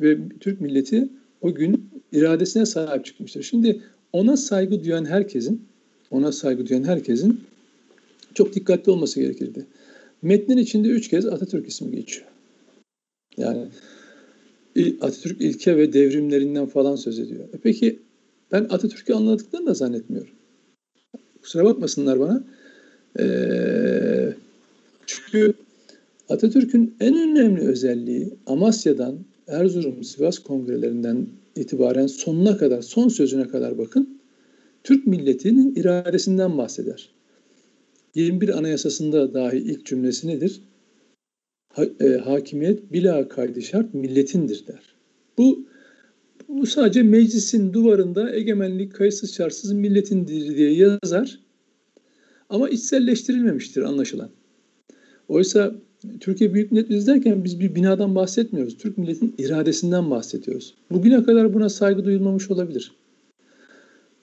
ve 0.01 0.17
Türk 0.39 0.62
milleti 0.62 1.10
o 1.41 1.53
gün 1.53 1.89
iradesine 2.12 2.65
sahip 2.65 3.05
çıkmıştır. 3.05 3.43
Şimdi 3.43 3.81
ona 4.13 4.38
saygı 4.38 4.84
duyan 4.84 5.05
herkesin, 5.05 5.62
ona 6.12 6.31
saygı 6.31 6.67
duyan 6.67 6.84
herkesin 6.84 7.41
çok 8.34 8.55
dikkatli 8.55 8.91
olması 8.91 9.22
gerekirdi. 9.22 9.65
Metnin 10.22 10.58
içinde 10.58 10.88
üç 10.88 11.10
kez 11.10 11.26
Atatürk 11.26 11.68
ismi 11.68 11.92
geçiyor. 11.92 12.28
Yani 13.38 13.68
Atatürk 15.02 15.42
ilke 15.42 15.78
ve 15.78 15.94
devrimlerinden 15.94 16.66
falan 16.66 16.96
söz 16.96 17.20
ediyor. 17.20 17.48
E 17.54 17.58
peki 17.64 18.00
ben 18.52 18.64
Atatürk'ü 18.70 19.14
anladıklarını 19.14 19.68
da 19.68 19.74
zannetmiyorum. 19.74 20.34
Kusura 21.42 21.66
bakmasınlar 21.66 22.20
bana. 22.20 22.44
Ee, 23.20 24.34
çünkü 25.06 25.54
Atatürk'ün 26.30 26.96
en 27.00 27.18
önemli 27.18 27.62
özelliği 27.62 28.34
Amasya'dan 28.46 29.20
Erzurum, 29.48 30.04
Sivas 30.04 30.40
kongrelerinden 30.40 31.28
itibaren 31.56 32.08
sonuna 32.08 32.58
kadar, 32.58 32.82
son 32.82 33.08
sözüne 33.08 33.48
kadar 33.48 33.78
bakın. 33.78 34.20
Türk 34.84 35.08
milletinin 35.08 35.76
iradesinden 35.76 36.58
bahseder. 36.58 37.10
21 38.16 38.50
Anayasası'nda 38.50 39.34
dahi 39.34 39.58
ilk 39.58 39.86
cümlesi 39.86 40.28
nedir? 40.28 40.62
Ha, 41.74 41.86
e, 42.00 42.08
hakimiyet 42.08 42.93
bila 42.93 43.28
kaydı 43.28 43.62
şart 43.62 43.93
milletindir 43.93 44.67
der. 44.67 44.95
Bu 45.38 45.65
bu 46.48 46.65
sadece 46.65 47.04
meclisin 47.04 47.74
duvarında 47.74 48.36
egemenlik 48.36 48.93
kayıtsız 48.93 49.34
şartsız 49.34 49.74
milletindir 49.74 50.58
diye 50.58 50.74
yazar. 50.74 51.39
Ama 52.50 52.69
içselleştirilmemiştir 52.69 53.82
anlaşılan. 53.82 54.30
Oysa 55.28 55.76
Türkiye 56.19 56.54
Büyük 56.54 56.72
Millet 56.72 56.89
Meclisi 56.89 57.43
biz 57.43 57.60
bir 57.60 57.76
binadan 57.76 58.15
bahsetmiyoruz. 58.15 58.78
Türk 58.78 58.98
milletin 58.98 59.36
iradesinden 59.38 60.12
bahsediyoruz. 60.12 60.74
Bugüne 60.91 61.24
kadar 61.24 61.54
buna 61.54 61.69
saygı 61.69 62.06
duyulmamış 62.06 62.52
olabilir. 62.52 62.91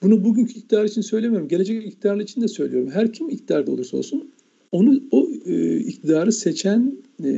Bunu 0.01 0.23
bugünkü 0.23 0.53
iktidar 0.53 0.85
için 0.85 1.01
söylemiyorum. 1.01 1.47
Gelecek 1.47 1.85
iktidar 1.85 2.17
için 2.17 2.41
de 2.41 2.47
söylüyorum. 2.47 2.89
Her 2.91 3.13
kim 3.13 3.29
iktidarda 3.29 3.71
olursa 3.71 3.97
olsun 3.97 4.31
onu 4.71 5.03
o 5.11 5.27
e, 5.45 5.77
iktidarı 5.77 6.31
seçen 6.31 6.97
e, 7.23 7.29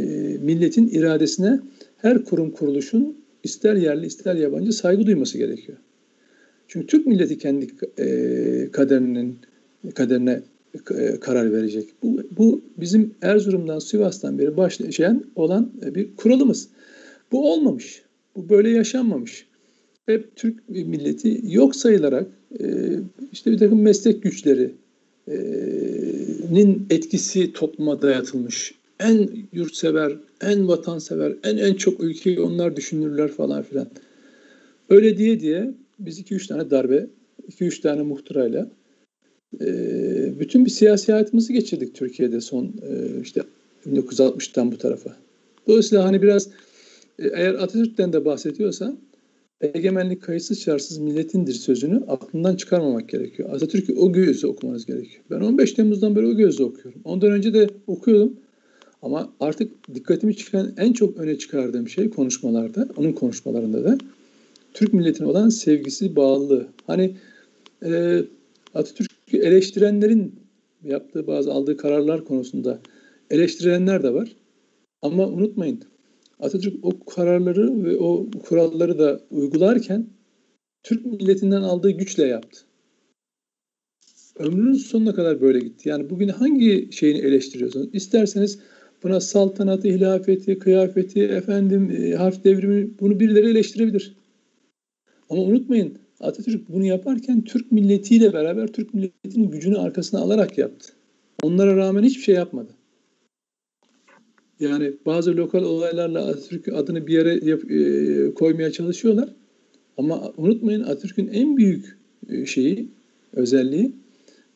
milletin 0.42 0.88
iradesine 0.88 1.60
her 1.98 2.24
kurum 2.24 2.52
kuruluşun 2.52 3.18
ister 3.44 3.76
yerli 3.76 4.06
ister 4.06 4.36
yabancı 4.36 4.74
saygı 4.74 5.06
duyması 5.06 5.38
gerekiyor. 5.38 5.78
Çünkü 6.68 6.88
Türk 6.88 7.08
milleti 7.08 7.38
kendi 7.38 7.68
e, 8.00 8.72
kaderinin 8.72 9.38
kaderine 9.96 10.42
e, 10.98 11.20
karar 11.20 11.54
verecek. 11.54 11.90
Bu, 12.04 12.22
bu 12.38 12.62
bizim 12.78 13.14
Erzurum'dan 13.22 13.80
Sivas'tan 13.80 14.40
beri 14.40 14.58
başlayan 14.58 15.26
olan 15.36 15.72
bir 15.96 16.16
kuralımız. 16.16 16.68
Bu 17.32 17.54
olmamış. 17.54 18.02
Bu 18.36 18.50
böyle 18.50 18.70
yaşanmamış. 18.70 19.49
Hep 20.10 20.36
Türk 20.36 20.70
milleti 20.70 21.42
yok 21.44 21.76
sayılarak 21.76 22.28
e, 22.60 22.66
işte 23.32 23.52
bir 23.52 23.58
takım 23.58 23.82
meslek 23.82 24.24
güçlerinin 24.24 26.88
etkisi 26.90 27.54
topluma 27.54 28.02
dayatılmış. 28.02 28.74
En 29.00 29.30
yurtsever, 29.54 30.18
en 30.42 30.68
vatansever, 30.68 31.34
en 31.44 31.58
en 31.58 31.74
çok 31.74 32.04
ülkeyi 32.04 32.40
onlar 32.40 32.76
düşünürler 32.76 33.28
falan 33.28 33.64
filan. 33.64 33.88
Öyle 34.90 35.18
diye 35.18 35.40
diye 35.40 35.72
biz 36.00 36.20
2-3 36.20 36.48
tane 36.48 36.70
darbe, 36.70 37.08
2-3 37.52 37.82
tane 37.82 38.02
muhtırayla 38.02 38.70
e, 39.62 39.66
bütün 40.40 40.66
bir 40.66 40.72
siyasi 40.72 41.12
hayatımızı 41.12 41.54
geçirdik 41.54 41.96
Türkiye'de 41.96 42.42
son 42.42 42.66
e, 42.66 43.22
işte 43.22 43.42
1960'tan 43.88 44.72
bu 44.72 44.78
tarafa. 44.78 45.16
Dolayısıyla 45.68 46.06
hani 46.06 46.22
biraz 46.22 46.48
e, 47.20 47.28
eğer 47.28 47.54
Atatürk'ten 47.54 48.14
de 48.14 48.26
bahsediyorsan 48.26 49.09
egemenlik 49.62 50.24
kayıtsız 50.24 50.62
şartsız 50.62 50.98
milletindir 50.98 51.54
sözünü 51.54 52.04
aklından 52.08 52.56
çıkarmamak 52.56 53.10
gerekiyor. 53.10 53.50
Atatürk'ü 53.54 53.94
o 53.94 54.12
gözle 54.12 54.48
okumanız 54.48 54.86
gerekiyor. 54.86 55.24
Ben 55.32 55.42
15 55.42 55.74
Temmuz'dan 55.74 56.16
beri 56.16 56.26
o 56.26 56.36
gözle 56.36 56.64
okuyorum. 56.64 57.02
Ondan 57.04 57.32
önce 57.32 57.54
de 57.54 57.70
okuyordum. 57.88 58.34
Ama 59.02 59.34
artık 59.40 59.94
dikkatimi 59.94 60.36
çeken 60.36 60.74
en 60.78 60.94
çok 60.94 61.18
öne 61.18 61.38
çıkardığım 61.38 61.90
şey 61.90 62.10
konuşmalarda, 62.10 62.88
onun 62.98 63.12
konuşmalarında 63.12 63.84
da 63.84 63.98
Türk 64.74 64.94
milletine 64.94 65.28
olan 65.28 65.50
sevgisi, 65.50 66.16
bağlılığı. 66.16 66.68
Hani 66.88 67.16
e, 67.86 68.22
Atatürk'ü 68.74 69.38
eleştirenlerin 69.38 70.36
yaptığı 70.84 71.28
bazı 71.28 71.54
aldığı 71.54 71.78
kararlar 71.78 72.26
konusunda 72.26 72.80
eleştirenler 73.30 74.04
de 74.04 74.14
var. 74.14 74.36
Ama 75.02 75.28
unutmayın 75.28 75.82
Atatürk 76.40 76.86
o 76.86 77.00
kararları 77.06 77.84
ve 77.84 77.98
o 77.98 78.30
kuralları 78.44 79.00
da 79.00 79.22
uygularken 79.32 80.08
Türk 80.84 81.06
milletinden 81.06 81.62
aldığı 81.62 81.92
güçle 81.92 82.26
yaptı. 82.26 82.60
Ömrünün 84.36 84.74
sonuna 84.74 85.14
kadar 85.14 85.42
böyle 85.42 85.60
gitti. 85.60 85.90
Yani 85.90 86.10
bugün 86.10 86.28
hangi 86.28 86.90
şeyini 86.92 87.20
eleştiriyorsunuz? 87.20 87.90
İsterseniz 87.94 88.60
buna 89.04 89.20
saltanatı, 89.20 89.88
hilafeti, 89.88 90.60
kıyafeti, 90.60 91.24
efendim 91.24 91.92
e, 91.92 92.16
harf 92.16 92.44
devrimi 92.44 93.00
bunu 93.00 93.20
birileri 93.20 93.50
eleştirebilir. 93.50 94.16
Ama 95.30 95.42
unutmayın 95.42 95.98
Atatürk 96.20 96.70
bunu 96.70 96.86
yaparken 96.86 97.42
Türk 97.42 97.72
milletiyle 97.72 98.34
beraber 98.34 98.68
Türk 98.68 98.94
milletinin 98.94 99.52
gücünü 99.52 99.78
arkasına 99.78 100.20
alarak 100.20 100.58
yaptı. 100.58 100.94
Onlara 101.44 101.76
rağmen 101.76 102.04
hiçbir 102.04 102.22
şey 102.22 102.36
yapmadı. 102.36 102.79
Yani 104.60 104.94
bazı 105.06 105.38
lokal 105.38 105.64
olaylarla 105.64 106.28
Atatürk 106.28 106.68
adını 106.68 107.08
bir 107.08 107.14
yere 107.14 107.46
yap, 107.46 107.72
e, 107.72 108.34
koymaya 108.34 108.72
çalışıyorlar. 108.72 109.30
Ama 109.98 110.34
unutmayın 110.38 110.84
Atatürk'ün 110.84 111.28
en 111.28 111.58
büyük 111.58 111.98
e, 112.30 112.46
şeyi, 112.46 112.90
özelliği 113.34 113.96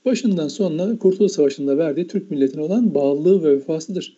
başından 0.05 0.47
sonuna 0.47 0.97
Kurtuluş 0.97 1.31
Savaşı'nda 1.31 1.77
verdiği 1.77 2.07
Türk 2.07 2.31
milletine 2.31 2.61
olan 2.61 2.95
bağlılığı 2.95 3.43
ve 3.43 3.55
vefasıdır. 3.55 4.17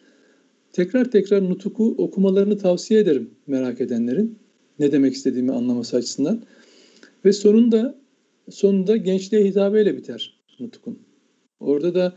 Tekrar 0.72 1.12
tekrar 1.12 1.50
Nutuk'u 1.50 1.96
okumalarını 1.98 2.58
tavsiye 2.58 3.00
ederim 3.00 3.30
merak 3.48 3.82
edenlerin. 3.82 4.40
Ne 4.80 4.92
demek 4.92 5.14
istediğimi 5.14 5.52
anlaması 5.52 5.98
açısından. 5.98 6.44
Ve 7.26 7.34
sonunda 7.34 7.96
sonunda 8.50 8.98
gençliğe 8.98 9.46
hitabeyle 9.46 9.98
biter 9.98 10.40
Nutuk'un. 10.60 11.00
Orada 11.60 11.96
da 11.96 12.16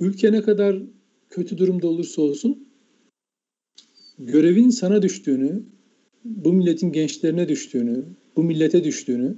ülke 0.00 0.32
ne 0.32 0.42
kadar 0.42 0.82
kötü 1.30 1.58
durumda 1.58 1.86
olursa 1.86 2.22
olsun 2.22 2.71
görevin 4.26 4.70
sana 4.70 5.02
düştüğünü, 5.02 5.62
bu 6.24 6.52
milletin 6.52 6.92
gençlerine 6.92 7.48
düştüğünü, 7.48 8.04
bu 8.36 8.42
millete 8.42 8.84
düştüğünü 8.84 9.36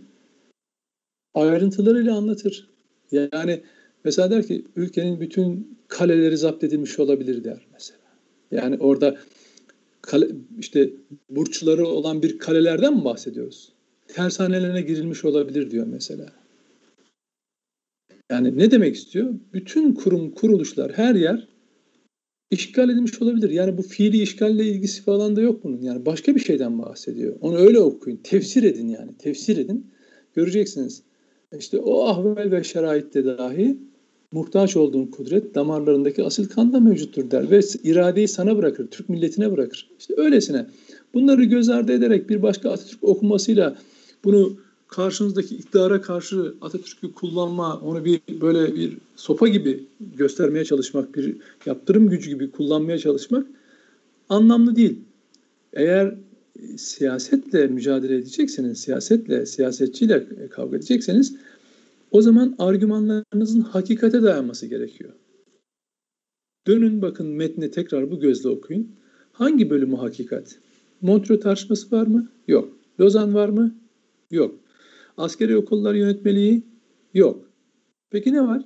ayrıntılarıyla 1.35 2.17
anlatır. 2.17 2.71
Yani 3.13 3.63
mesela 4.05 4.31
der 4.31 4.47
ki 4.47 4.65
ülkenin 4.77 5.21
bütün 5.21 5.79
kaleleri 5.89 6.37
zapt 6.37 6.65
edilmiş 6.65 6.99
olabilir 6.99 7.45
der 7.45 7.67
mesela. 7.73 8.01
Yani 8.51 8.77
orada 8.79 9.19
kale, 10.03 10.29
işte 10.59 10.91
burçları 11.31 11.87
olan 11.87 12.23
bir 12.23 12.39
kalelerden 12.39 12.97
mi 12.97 13.05
bahsediyoruz? 13.05 13.73
Tersanelerine 14.09 14.83
girilmiş 14.83 15.25
olabilir 15.25 15.71
diyor 15.71 15.87
mesela. 15.87 16.33
Yani 18.31 18.59
ne 18.59 18.71
demek 18.71 18.95
istiyor? 18.95 19.35
Bütün 19.53 19.95
kurum, 19.95 20.31
kuruluşlar, 20.31 20.93
her 20.93 21.15
yer 21.15 21.49
işgal 22.55 22.91
edilmiş 22.91 23.23
olabilir. 23.23 23.51
Yani 23.51 23.79
bu 23.79 23.83
fiili 23.83 24.23
işgalle 24.23 24.65
ilgisi 24.65 25.03
falan 25.03 25.37
da 25.37 25.41
yok 25.41 25.65
bunun. 25.65 25.83
Yani 25.83 26.07
başka 26.07 26.35
bir 26.35 26.41
şeyden 26.41 26.79
bahsediyor. 26.79 27.37
Onu 27.41 27.57
öyle 27.57 27.79
okuyun. 27.79 28.17
Tefsir 28.17 28.63
edin 28.63 28.89
yani. 28.89 29.11
Tefsir 29.19 29.57
edin. 29.57 29.87
Göreceksiniz. 30.35 31.03
İşte 31.59 31.79
o 31.79 32.05
ahval 32.05 32.51
ve 32.51 32.65
şeraitte 32.65 33.25
dahi 33.25 33.79
muhtaç 34.33 34.77
olduğun 34.77 35.07
kudret 35.07 35.55
damarlarındaki 35.55 36.25
asil 36.25 36.49
kanda 36.49 36.81
mevcuttur 36.81 37.31
der 37.31 37.51
ve 37.51 37.61
iradeyi 37.85 38.29
sana 38.29 38.57
bırakır, 38.57 38.87
Türk 38.87 39.09
milletine 39.09 39.53
bırakır. 39.53 39.91
İşte 39.99 40.15
öylesine. 40.17 40.67
Bunları 41.15 41.45
göz 41.45 41.69
ardı 41.69 41.93
ederek 41.93 42.31
bir 42.31 42.43
başka 42.43 42.71
Atatürk 42.71 43.05
okumasıyla 43.05 43.77
bunu 44.25 44.57
karşınızdaki 44.97 45.57
iktidara 45.57 46.01
karşı 46.01 46.55
Atatürk'ü 46.61 47.13
kullanma, 47.13 47.81
onu 47.81 48.05
bir 48.05 48.21
böyle 48.41 48.75
bir 48.75 48.97
sopa 49.17 49.49
gibi 49.49 49.85
göstermeye 50.17 50.65
çalışmak, 50.65 51.15
bir 51.15 51.37
yaptırım 51.67 52.11
gücü 52.11 52.31
gibi 52.31 52.51
kullanmaya 52.51 52.99
çalışmak 52.99 53.47
anlamlı 54.29 54.77
değil. 54.77 54.99
Eğer 55.73 56.15
siyasetle 56.77 57.67
mücadele 57.67 58.17
edecekseniz, 58.17 58.81
siyasetle, 58.81 59.47
siyasetçiyle 59.47 60.49
kavga 60.51 60.77
edecekseniz 60.77 61.37
o 62.11 62.23
zaman 62.23 62.55
argümanlarınızın 62.59 63.61
hakikate 63.61 64.23
dayanması 64.23 64.67
gerekiyor. 64.67 65.13
Dönün 66.67 67.03
bakın 67.03 67.27
metni 67.27 67.71
tekrar 67.71 68.11
bu 68.11 68.21
gözle 68.21 68.49
okuyun. 68.49 68.89
Hangi 69.33 69.71
bölümü 69.71 69.97
hakikat? 69.97 70.59
Montreux 71.01 71.43
tartışması 71.43 71.97
var 71.97 72.07
mı? 72.07 72.29
Yok. 72.49 72.73
Lozan 73.01 73.35
var 73.35 73.49
mı? 73.49 73.75
Yok. 74.31 74.64
Askeri 75.17 75.57
okullar 75.57 75.95
yönetmeliği? 75.95 76.63
Yok. 77.15 77.51
Peki 78.11 78.33
ne 78.33 78.43
var? 78.43 78.65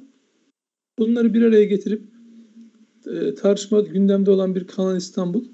Bunları 0.98 1.34
bir 1.34 1.42
araya 1.42 1.64
getirip 1.64 2.02
e, 3.06 3.34
tartışma 3.34 3.80
gündemde 3.80 4.30
olan 4.30 4.54
bir 4.54 4.66
Kanal 4.66 4.96
İstanbul 4.96 5.44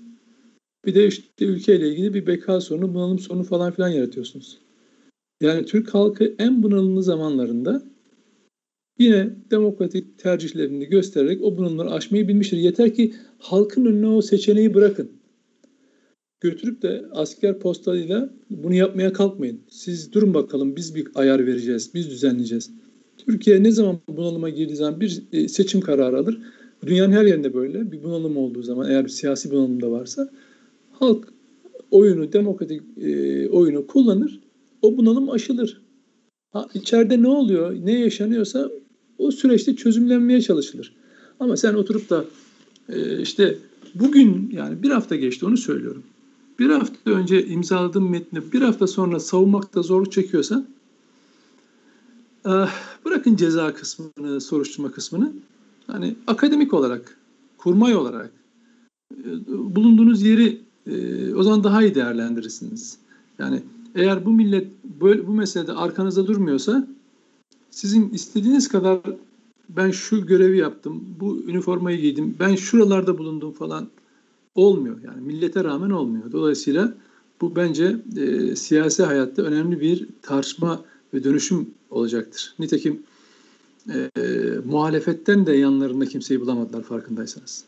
bir 0.87 0.95
de 0.95 1.07
işte 1.07 1.45
ülkeyle 1.45 1.89
ilgili 1.89 2.15
bir 2.15 2.27
beka 2.27 2.61
sorunu, 2.61 2.95
bunalım 2.95 3.19
sorunu 3.19 3.43
falan 3.43 3.73
filan 3.73 3.89
yaratıyorsunuz. 3.89 4.59
Yani 5.41 5.65
Türk 5.65 5.95
halkı 5.95 6.35
en 6.39 6.63
bunalımlı 6.63 7.03
zamanlarında 7.03 7.83
yine 8.99 9.37
demokratik 9.51 10.19
tercihlerini 10.19 10.87
göstererek 10.87 11.43
o 11.43 11.57
bunalımları 11.57 11.91
aşmayı 11.91 12.29
bilmiştir. 12.29 12.57
Yeter 12.57 12.95
ki 12.95 13.15
halkın 13.39 13.85
önüne 13.85 14.07
o 14.07 14.23
seçeneği 14.23 14.75
bırakın. 14.75 15.11
Götürüp 16.41 16.83
de 16.83 17.05
asker 17.13 17.59
postalıyla 17.59 18.31
bunu 18.51 18.75
yapmaya 18.75 19.13
kalkmayın. 19.13 19.61
Siz 19.69 20.13
durun 20.13 20.35
bakalım 20.35 20.77
biz 20.77 20.95
bir 20.95 21.09
ayar 21.15 21.47
vereceğiz, 21.47 21.91
biz 21.95 22.11
düzenleyeceğiz. 22.11 22.71
Türkiye 23.19 23.63
ne 23.63 23.71
zaman 23.71 24.01
bunalıma 24.09 24.49
girdiği 24.49 24.77
zaman 24.77 25.01
bir 25.01 25.23
e, 25.33 25.49
seçim 25.49 25.81
kararı 25.81 26.19
alır. 26.19 26.39
Dünyanın 26.87 27.13
her 27.13 27.25
yerinde 27.25 27.55
böyle 27.55 27.93
bir 27.93 28.03
bunalım 28.03 28.37
olduğu 28.37 28.63
zaman 28.63 28.91
eğer 28.91 29.05
bir 29.05 29.11
siyasi 29.11 29.51
bunalım 29.51 29.83
da 29.83 29.91
varsa 29.91 30.31
halk 30.93 31.29
oyunu, 31.91 32.33
demokratik 32.33 32.83
e, 33.01 33.49
oyunu 33.49 33.87
kullanır 33.87 34.41
o 34.83 34.97
bunalım 34.97 35.31
aşılır. 35.31 35.81
Ha, 36.53 36.69
içeride 36.75 37.23
ne 37.23 37.29
oluyor, 37.29 37.77
ne 37.85 37.99
yaşanıyorsa 37.99 38.71
o 39.19 39.31
süreçte 39.31 39.77
çözümlenmeye 39.77 40.41
çalışılır. 40.41 40.95
Ama 41.41 41.57
sen 41.57 41.75
oturup 41.75 42.11
da 42.11 42.25
e, 42.89 43.21
işte 43.21 43.55
bugün 43.95 44.51
yani 44.53 44.83
bir 44.83 44.91
hafta 44.91 45.17
geçti 45.17 45.47
onu 45.47 45.57
söylüyorum. 45.57 46.03
Bir 46.59 46.71
hafta 46.71 47.11
önce 47.11 47.47
imzaladığım 47.47 48.11
metni 48.11 48.53
bir 48.53 48.63
hafta 48.63 48.87
sonra 48.87 49.21
savunmakta 49.21 49.83
zorluk 49.83 50.13
çekiyorsan 50.13 50.67
e, 52.47 52.51
bırakın 53.05 53.37
ceza 53.37 53.75
kısmını, 53.75 54.41
soruşturma 54.41 54.93
kısmını 54.93 55.33
hani 55.87 56.15
akademik 56.27 56.75
olarak, 56.75 57.19
kurmay 57.59 57.97
olarak 57.97 58.31
e, 59.13 59.29
bulunduğunuz 59.49 60.23
yeri 60.23 60.61
e, 60.87 61.35
o 61.35 61.43
zaman 61.43 61.65
daha 61.65 61.83
iyi 61.83 61.95
değerlendirirsiniz. 61.95 62.99
Yani 63.39 63.63
eğer 63.95 64.25
bu 64.25 64.31
millet 64.31 64.67
böyle 65.01 65.27
bu 65.27 65.33
meselede 65.33 65.73
arkanızda 65.73 66.27
durmuyorsa 66.27 66.87
sizin 67.71 68.11
istediğiniz 68.11 68.69
kadar 68.69 69.01
ben 69.69 69.91
şu 69.91 70.27
görevi 70.27 70.59
yaptım, 70.59 71.05
bu 71.21 71.37
üniformayı 71.49 72.01
giydim, 72.01 72.37
ben 72.41 72.55
şuralarda 72.55 73.19
bulundum 73.19 73.53
falan 73.53 73.89
olmuyor. 74.55 75.03
Yani 75.03 75.21
millete 75.21 75.65
rağmen 75.65 75.91
olmuyor. 75.91 76.33
Dolayısıyla 76.33 76.95
bu 77.41 77.57
bence 77.57 77.97
e, 78.17 78.57
siyasi 78.57 79.03
hayatta 79.03 79.43
önemli 79.43 79.81
bir 79.81 80.09
tartışma 80.23 80.85
ve 81.15 81.25
dönüşüm 81.25 81.71
olacaktır. 81.91 82.55
Nitekim 82.59 83.03
e, 83.95 84.11
muhalefetten 84.65 85.47
de 85.47 85.53
yanlarında 85.53 86.07
kimseyi 86.07 86.41
bulamadılar 86.41 86.83
farkındaysanız. 86.83 87.65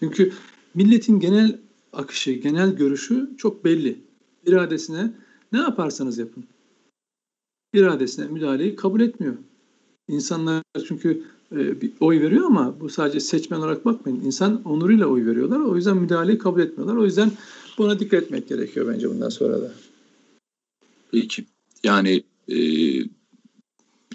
Çünkü 0.00 0.32
milletin 0.74 1.20
genel 1.20 1.58
akışı, 1.92 2.32
genel 2.32 2.76
görüşü 2.76 3.30
çok 3.38 3.64
belli. 3.64 3.98
İradesine 4.46 5.12
ne 5.52 5.58
yaparsanız 5.58 6.18
yapın. 6.18 6.44
İradesine 7.74 8.26
müdahaleyi 8.26 8.76
kabul 8.76 9.00
etmiyor. 9.00 9.34
İnsanlar 10.08 10.62
çünkü 10.88 11.22
bir 11.56 11.90
oy 12.00 12.20
veriyor 12.20 12.44
ama 12.44 12.80
bu 12.80 12.88
sadece 12.88 13.20
seçmen 13.20 13.58
olarak 13.58 13.84
bakmayın. 13.84 14.20
İnsan 14.24 14.62
onuruyla 14.64 15.06
oy 15.06 15.26
veriyorlar. 15.26 15.60
O 15.60 15.76
yüzden 15.76 15.96
müdahaleyi 15.96 16.38
kabul 16.38 16.60
etmiyorlar. 16.60 16.96
O 16.96 17.04
yüzden 17.04 17.32
buna 17.78 18.00
dikkat 18.00 18.22
etmek 18.22 18.48
gerekiyor 18.48 18.94
bence 18.94 19.10
bundan 19.10 19.28
sonra 19.28 19.62
da. 19.62 19.72
Peki. 21.12 21.44
Yani 21.84 22.22
e, 22.48 22.58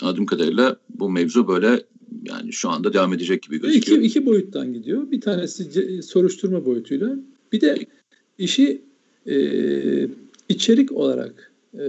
adım 0.02 0.26
kadarıyla 0.26 0.78
bu 0.90 1.10
mevzu 1.10 1.48
böyle 1.48 1.84
yani 2.24 2.54
şu 2.54 2.70
anda 2.70 2.94
devam 2.94 3.14
edecek 3.14 3.44
gibi 3.44 3.62
gözüküyor. 3.62 3.98
İki, 3.98 4.08
iki 4.08 4.26
boyuttan 4.26 4.74
gidiyor. 4.74 5.12
Bir 5.12 5.22
tanesi 5.22 6.04
soruşturma 6.04 6.66
boyutuyla. 6.66 7.16
Bir 7.52 7.62
de 7.62 7.86
işi 8.38 8.82
e, 9.28 9.36
içerik 10.50 10.92
olarak 10.92 11.52
e, 11.74 11.86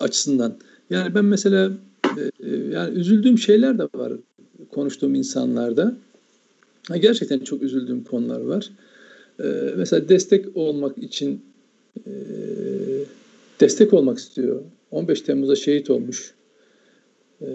açısından. 0.00 0.56
Yani 0.90 1.14
ben 1.14 1.24
mesela 1.24 1.66
e, 1.66 1.72
yani 2.70 2.98
üzüldüğüm 2.98 3.38
şeyler 3.38 3.78
de 3.78 3.82
var 3.94 4.12
konuştuğum 4.70 5.14
insanlarda. 5.14 5.96
Gerçekten 7.00 7.38
çok 7.38 7.62
üzüldüğüm 7.62 8.04
konular 8.04 8.40
var. 8.40 8.70
E, 9.42 9.74
mesela 9.76 10.08
destek 10.08 10.56
olmak 10.56 10.98
için 10.98 11.42
e, 12.06 12.12
destek 13.60 13.94
olmak 13.94 14.18
istiyor. 14.18 14.62
15 14.90 15.22
Temmuz'da 15.22 15.56
şehit 15.56 15.90
olmuş 15.90 16.34
e, 17.42 17.48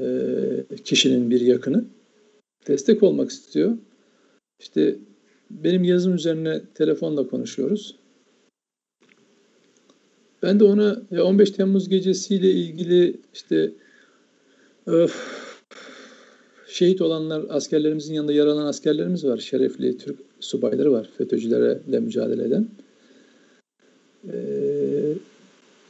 kişinin 0.85 1.29
bir 1.29 1.41
yakını. 1.41 1.85
Destek 2.67 3.03
olmak 3.03 3.29
istiyor. 3.29 3.77
İşte 4.59 4.95
benim 5.49 5.83
yazım 5.83 6.15
üzerine 6.15 6.61
telefonla 6.73 7.27
konuşuyoruz. 7.27 7.95
Ben 10.43 10.59
de 10.59 10.63
ona 10.63 11.01
15 11.11 11.51
Temmuz 11.51 11.89
gecesiyle 11.89 12.51
ilgili 12.51 13.17
işte 13.33 13.71
şehit 16.67 17.01
olanlar 17.01 17.45
askerlerimizin 17.49 18.13
yanında 18.13 18.33
yaralanan 18.33 18.65
askerlerimiz 18.65 19.25
var. 19.25 19.37
Şerefli 19.37 19.97
Türk 19.97 20.19
subayları 20.39 20.91
var. 20.91 21.09
FETÖ'cülerle 21.17 21.99
mücadele 21.99 22.43
eden. 22.43 22.67
Ee, 24.33 25.13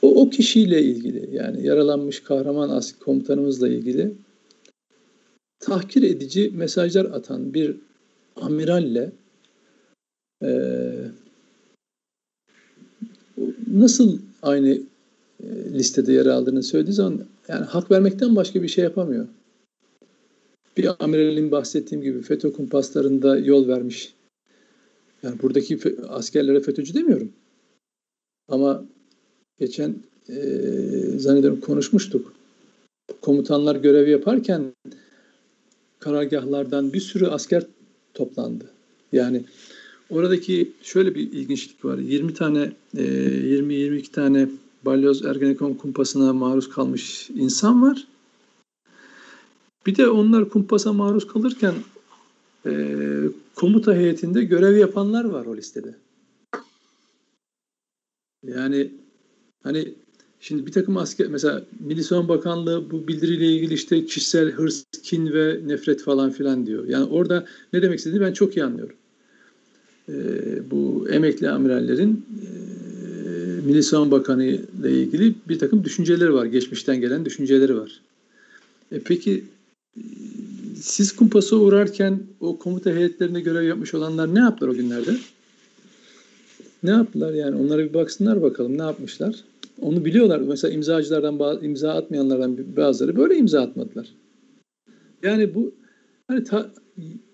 o, 0.02 0.22
o 0.22 0.30
kişiyle 0.30 0.82
ilgili 0.82 1.36
yani 1.36 1.66
yaralanmış 1.68 2.20
kahraman 2.20 2.70
asker 2.70 3.00
komutanımızla 3.00 3.68
ilgili 3.68 4.12
tahkir 5.60 6.04
edici 6.04 6.52
mesajlar 6.54 7.06
atan 7.06 7.54
bir 7.54 7.76
amiralle 8.36 9.12
e, 10.44 10.50
nasıl 13.72 14.20
aynı 14.42 14.70
e, 15.44 15.48
listede 15.74 16.14
yer 16.14 16.26
aldığını 16.26 16.64
söylediği 16.64 16.94
zaman 16.94 17.26
yani 17.48 17.66
hak 17.66 17.92
vermekten 17.92 18.36
başka 18.36 18.64
bir 18.64 18.68
şey 18.68 18.84
yapamıyor. 18.84 19.28
Bir 20.78 21.04
amiralin 21.04 21.52
bahsettiğim 21.52 22.04
gibi 22.04 22.22
FETÖ 22.22 22.54
kumpaslarında 22.54 23.38
yol 23.38 23.68
vermiş. 23.68 24.14
Yani 25.24 25.42
buradaki 25.42 25.80
askerlere 26.10 26.60
FETÖ'cü 26.60 26.94
demiyorum. 26.94 27.32
Ama 28.48 28.86
geçen 29.60 29.96
e, 30.30 30.36
zannederim 31.18 31.60
konuşmuştuk. 31.60 32.34
Komutanlar 33.22 33.76
görev 33.76 34.08
yaparken 34.08 34.74
karargahlardan 36.00 36.94
bir 36.94 37.00
sürü 37.00 37.28
asker 37.28 37.64
toplandı. 38.14 38.66
Yani 39.12 39.44
Oradaki 40.10 40.72
şöyle 40.82 41.16
bir 41.16 41.22
ilginçlik 41.22 41.86
var. 41.86 41.98
20 41.98 42.34
tane, 42.34 42.72
20-22 42.96 44.00
e, 44.00 44.12
tane 44.12 44.50
balyoz 44.86 45.26
Ergenekon 45.26 45.74
kumpasına 45.74 46.34
maruz 46.34 46.69
kalmış 46.69 47.30
insan 47.30 47.82
var. 47.82 48.08
Bir 49.86 49.95
de 49.95 50.10
onlar 50.10 50.50
kumpasa 50.50 50.93
maruz 50.93 51.28
kalırken 51.28 51.74
e, 52.65 52.91
komuta 53.56 53.95
heyetinde 53.95 54.43
görev 54.43 54.78
yapanlar 54.78 55.26
var 55.26 55.45
o 55.45 55.58
listede. 55.58 55.95
Yani 58.43 58.91
hani 59.63 59.93
şimdi 60.39 60.65
bir 60.65 60.71
takım 60.71 60.98
asker 60.98 61.28
mesela 61.28 61.65
Milli 61.80 62.04
Savunma 62.04 62.30
Bakanlığı 62.30 62.91
bu 62.91 63.08
bildiriyle 63.08 63.45
ilgili 63.45 63.74
işte 63.74 64.06
kişisel 64.06 64.52
hırs, 64.52 64.84
kin 65.04 65.34
ve 65.34 65.62
nefret 65.65 66.04
falan 66.04 66.32
filan 66.32 66.65
diyor. 66.65 66.88
Yani 66.88 67.06
orada 67.06 67.45
ne 67.74 67.82
demek 67.82 67.98
istediğini 68.00 68.21
ben 68.21 68.34
çok 68.34 68.58
iyi 68.58 68.63
anlıyorum. 68.63 68.95
Ee, 70.10 70.71
bu 70.71 71.08
emekli 71.10 71.50
amirallerin 71.50 72.26
e, 72.41 72.48
Milli 73.65 73.84
Savunma 73.84 74.12
Bakanı 74.12 74.45
ile 74.45 74.91
ilgili 74.91 75.36
bir 75.49 75.60
takım 75.60 75.84
düşünceleri 75.84 76.34
var. 76.34 76.45
Geçmişten 76.45 77.01
gelen 77.01 77.25
düşünceleri 77.25 77.78
var. 77.78 78.01
E 78.91 78.99
peki 78.99 79.43
siz 80.75 81.15
kumpasa 81.15 81.56
uğrarken 81.56 82.23
o 82.39 82.60
komuta 82.60 82.91
heyetlerinde 82.91 83.41
görev 83.41 83.63
yapmış 83.63 83.93
olanlar 83.93 84.36
ne 84.36 84.39
yaptılar 84.39 84.71
o 84.71 84.73
günlerde? 84.73 85.17
Ne 86.84 86.89
yaptılar 86.89 87.34
yani? 87.34 87.56
Onlara 87.56 87.84
bir 87.84 87.93
baksınlar 87.93 88.41
bakalım 88.41 88.78
ne 88.78 88.82
yapmışlar. 88.82 89.36
Onu 89.82 90.06
biliyorlar. 90.06 90.39
Mesela 90.39 90.73
imzacılardan 90.73 91.63
imza 91.63 91.93
atmayanlardan 91.93 92.75
bazıları 92.78 93.15
böyle 93.15 93.38
imza 93.38 93.62
atmadılar. 93.62 94.08
Yani 95.23 95.56
bu 95.56 95.75
hani 96.28 96.43
ta, 96.43 96.71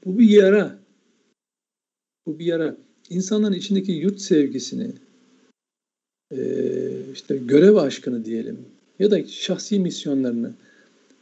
bu 0.06 0.20
bir 0.20 0.30
yara. 0.30 0.80
Bu 2.26 2.40
bir 2.40 2.46
yara. 2.46 2.78
İnsanların 3.10 3.54
içindeki 3.54 3.92
yurt 3.92 4.22
sevgisini, 4.22 4.92
işte 7.14 7.38
görev 7.38 7.76
aşkını 7.76 8.26
diyelim 8.26 8.58
ya 9.00 9.12
da 9.12 9.28
şahsi 9.28 9.80
misyonlarını 9.80 10.52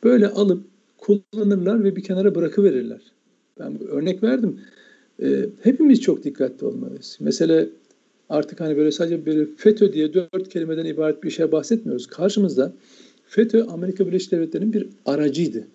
böyle 0.03 0.27
alıp 0.27 0.63
kullanırlar 0.97 1.83
ve 1.83 1.95
bir 1.95 2.03
kenara 2.03 2.35
bırakıverirler. 2.35 3.01
Ben 3.59 3.87
örnek 3.87 4.23
verdim. 4.23 4.59
hepimiz 5.63 6.01
çok 6.01 6.23
dikkatli 6.23 6.65
olmalıyız. 6.65 7.17
Mesela 7.19 7.65
artık 8.29 8.59
hani 8.59 8.77
böyle 8.77 8.91
sadece 8.91 9.25
böyle 9.25 9.45
FETÖ 9.57 9.93
diye 9.93 10.13
dört 10.13 10.49
kelimeden 10.49 10.85
ibaret 10.85 11.23
bir 11.23 11.29
şey 11.29 11.51
bahsetmiyoruz. 11.51 12.07
Karşımızda 12.07 12.73
FETÖ 13.27 13.63
Amerika 13.63 14.07
Birleşik 14.07 14.31
Devletleri'nin 14.31 14.73
bir 14.73 14.87
aracıydı. 15.05 15.67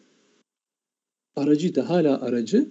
Aracıydı, 1.36 1.80
hala 1.80 2.20
aracı. 2.20 2.66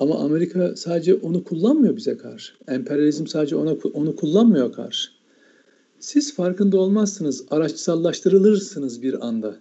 Ama 0.00 0.18
Amerika 0.18 0.76
sadece 0.76 1.14
onu 1.14 1.44
kullanmıyor 1.44 1.96
bize 1.96 2.16
karşı. 2.16 2.52
Emperyalizm 2.68 3.26
sadece 3.26 3.56
ona 3.56 3.76
onu 3.94 4.16
kullanmıyor 4.16 4.72
karşı. 4.72 5.10
Siz 6.00 6.34
farkında 6.34 6.80
olmazsınız, 6.80 7.44
araçsallaştırılırsınız 7.50 9.02
bir 9.02 9.26
anda. 9.26 9.56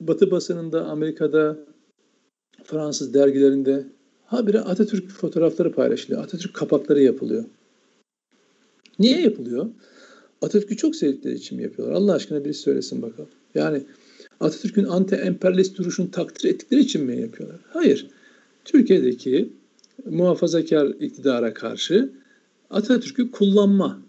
Batı 0.00 0.30
basınında, 0.30 0.84
Amerika'da, 0.84 1.58
Fransız 2.64 3.14
dergilerinde 3.14 3.86
habire 4.24 4.60
Atatürk 4.60 5.10
fotoğrafları 5.10 5.72
paylaşılıyor. 5.72 6.22
Atatürk 6.22 6.54
kapakları 6.54 7.02
yapılıyor. 7.02 7.44
Niye 8.98 9.20
yapılıyor? 9.20 9.66
Atatürk'ü 10.42 10.76
çok 10.76 10.96
sevdikleri 10.96 11.34
için 11.34 11.56
mi 11.56 11.62
yapıyorlar? 11.62 11.94
Allah 11.94 12.12
aşkına 12.12 12.44
birisi 12.44 12.60
söylesin 12.60 13.02
bakalım. 13.02 13.30
Yani 13.54 13.82
Atatürk'ün 14.40 14.84
anti-emperyalist 14.84 15.76
duruşunu 15.76 16.10
takdir 16.10 16.48
ettikleri 16.48 16.80
için 16.80 17.04
mi 17.04 17.20
yapıyorlar? 17.20 17.60
Hayır. 17.68 18.10
Türkiye'deki 18.64 19.52
muhafazakar 20.04 20.86
iktidara 20.86 21.54
karşı 21.54 22.12
Atatürk'ü 22.70 23.30
kullanma. 23.30 24.02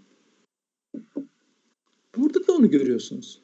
Burada 2.18 2.48
da 2.48 2.54
onu 2.54 2.70
görüyorsunuz. 2.70 3.42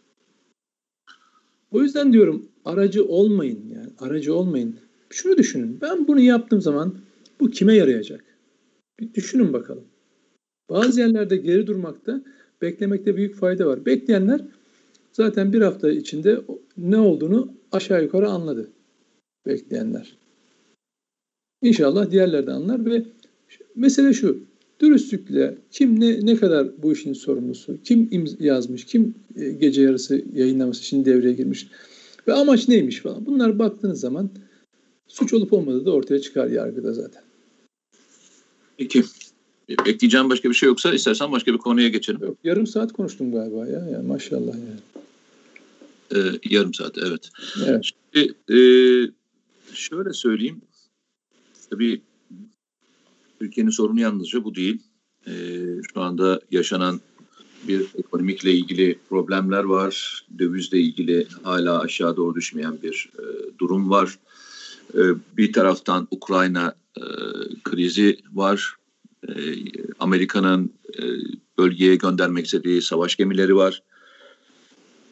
O 1.71 1.81
yüzden 1.81 2.13
diyorum 2.13 2.49
aracı 2.65 3.05
olmayın 3.05 3.59
yani 3.73 3.89
aracı 3.99 4.35
olmayın. 4.35 4.75
Şunu 5.09 5.37
düşünün. 5.37 5.77
Ben 5.81 6.07
bunu 6.07 6.19
yaptığım 6.19 6.61
zaman 6.61 6.95
bu 7.39 7.49
kime 7.49 7.75
yarayacak? 7.75 8.23
Bir 8.99 9.13
düşünün 9.13 9.53
bakalım. 9.53 9.83
Bazı 10.69 10.99
yerlerde 10.99 11.37
geri 11.37 11.67
durmakta, 11.67 12.23
beklemekte 12.61 13.15
büyük 13.17 13.35
fayda 13.35 13.67
var. 13.67 13.85
Bekleyenler 13.85 14.41
zaten 15.13 15.53
bir 15.53 15.61
hafta 15.61 15.91
içinde 15.91 16.41
ne 16.77 16.97
olduğunu 16.97 17.53
aşağı 17.71 18.03
yukarı 18.03 18.29
anladı. 18.29 18.71
Bekleyenler. 19.45 20.17
İnşallah 21.61 22.11
diğerleri 22.11 22.47
de 22.47 22.51
anlar 22.51 22.85
ve 22.85 23.05
mesele 23.75 24.13
şu. 24.13 24.39
Dürüstlükle 24.79 25.57
kim 25.71 25.99
ne 25.99 26.25
ne 26.25 26.35
kadar 26.35 26.83
bu 26.83 26.93
işin 26.93 27.13
sorumlusu, 27.13 27.77
kim 27.83 28.09
yazmış, 28.39 28.85
kim 28.85 29.15
e, 29.35 29.51
gece 29.51 29.81
yarısı 29.81 30.23
yayınlaması 30.33 30.81
için 30.81 31.05
devreye 31.05 31.33
girmiş 31.33 31.67
ve 32.27 32.33
amaç 32.33 32.67
neymiş 32.67 32.99
falan. 32.99 33.25
Bunlar 33.25 33.59
baktığınız 33.59 33.99
zaman 33.99 34.29
suç 35.07 35.33
olup 35.33 35.53
olmadığı 35.53 35.85
da 35.85 35.91
ortaya 35.91 36.21
çıkar 36.21 36.47
yargıda 36.47 36.93
zaten. 36.93 37.21
Peki. 38.77 39.03
Ekleyeceğim 39.85 40.29
başka 40.29 40.49
bir 40.49 40.53
şey 40.53 40.67
yoksa 40.67 40.93
istersen 40.93 41.31
başka 41.31 41.53
bir 41.53 41.57
konuya 41.57 41.87
geçelim. 41.87 42.21
Yok, 42.21 42.37
yarım 42.43 42.67
saat 42.67 42.93
konuştum 42.93 43.31
galiba 43.31 43.67
ya. 43.67 43.87
Yani 43.91 44.07
maşallah 44.07 44.53
yani. 44.53 44.79
Ee, 46.15 46.39
yarım 46.49 46.73
saat 46.73 46.97
evet. 46.97 47.29
evet. 47.65 47.85
Şimdi, 48.13 48.33
e, 48.49 48.59
şöyle 49.73 50.13
söyleyeyim. 50.13 50.61
Tabii 51.69 52.01
Türkiye'nin 53.39 53.71
sorunu 53.71 53.99
yalnızca 53.99 54.43
bu 54.43 54.55
değil. 54.55 54.83
E, 55.27 55.33
şu 55.93 56.01
anda 56.01 56.39
yaşanan 56.51 57.01
bir 57.67 57.85
ekonomikle 57.97 58.53
ilgili 58.53 58.99
problemler 59.09 59.63
var. 59.63 60.25
Dövizle 60.39 60.79
ilgili 60.79 61.27
hala 61.43 61.79
aşağı 61.79 62.17
doğru 62.17 62.35
düşmeyen 62.35 62.81
bir 62.81 63.09
e, 63.19 63.23
durum 63.59 63.89
var. 63.89 64.19
E, 64.93 65.01
bir 65.37 65.53
taraftan 65.53 66.07
Ukrayna 66.11 66.75
e, 66.97 67.03
krizi 67.63 68.17
var. 68.33 68.75
E, 69.27 69.33
Amerika'nın 69.99 70.73
e, 70.99 71.03
bölgeye 71.57 71.95
göndermek 71.95 72.45
istediği 72.45 72.81
savaş 72.81 73.15
gemileri 73.15 73.55
var. 73.55 73.83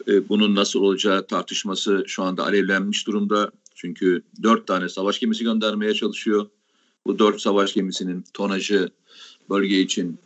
E, 0.07 0.29
bunun 0.29 0.55
nasıl 0.55 0.79
olacağı 0.79 1.27
tartışması 1.27 2.03
şu 2.07 2.23
anda 2.23 2.43
alevlenmiş 2.43 3.07
durumda. 3.07 3.51
Çünkü 3.85 4.21
dört 4.43 4.67
tane 4.67 4.89
savaş 4.89 5.19
gemisi 5.19 5.43
göndermeye 5.43 5.93
çalışıyor. 5.93 6.45
Bu 7.05 7.19
dört 7.19 7.41
savaş 7.41 7.73
gemisinin 7.73 8.25
tonajı 8.33 8.89
bölge 9.49 9.79
için 9.79 10.19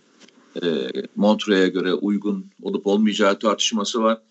e, 0.64 0.92
Montre'ye 1.16 1.68
göre 1.70 1.94
uygun 1.94 2.46
olup 2.62 2.88
olmayacağı 2.88 3.40
tartışması 3.40 4.04
var. 4.04 4.22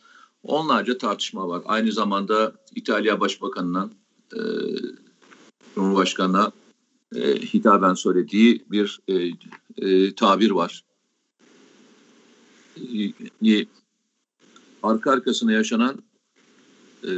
Onlarca 0.43 0.99
tartışma 0.99 1.49
var. 1.49 1.63
Aynı 1.67 1.93
zamanda 1.93 2.53
İtalya 2.75 3.21
Başbakanı'nın 3.21 3.93
e, 4.33 4.41
Cumhurbaşkanı'na 5.75 6.53
e, 7.15 7.35
hitaben 7.35 7.95
söylediği 7.95 8.65
bir 8.71 9.01
e, 9.09 9.31
e, 9.77 10.15
tabir 10.15 10.51
var. 10.51 10.85
E, 13.47 13.67
arka 14.83 15.11
arkasına 15.11 15.53
yaşanan 15.53 16.03
e, 17.05 17.13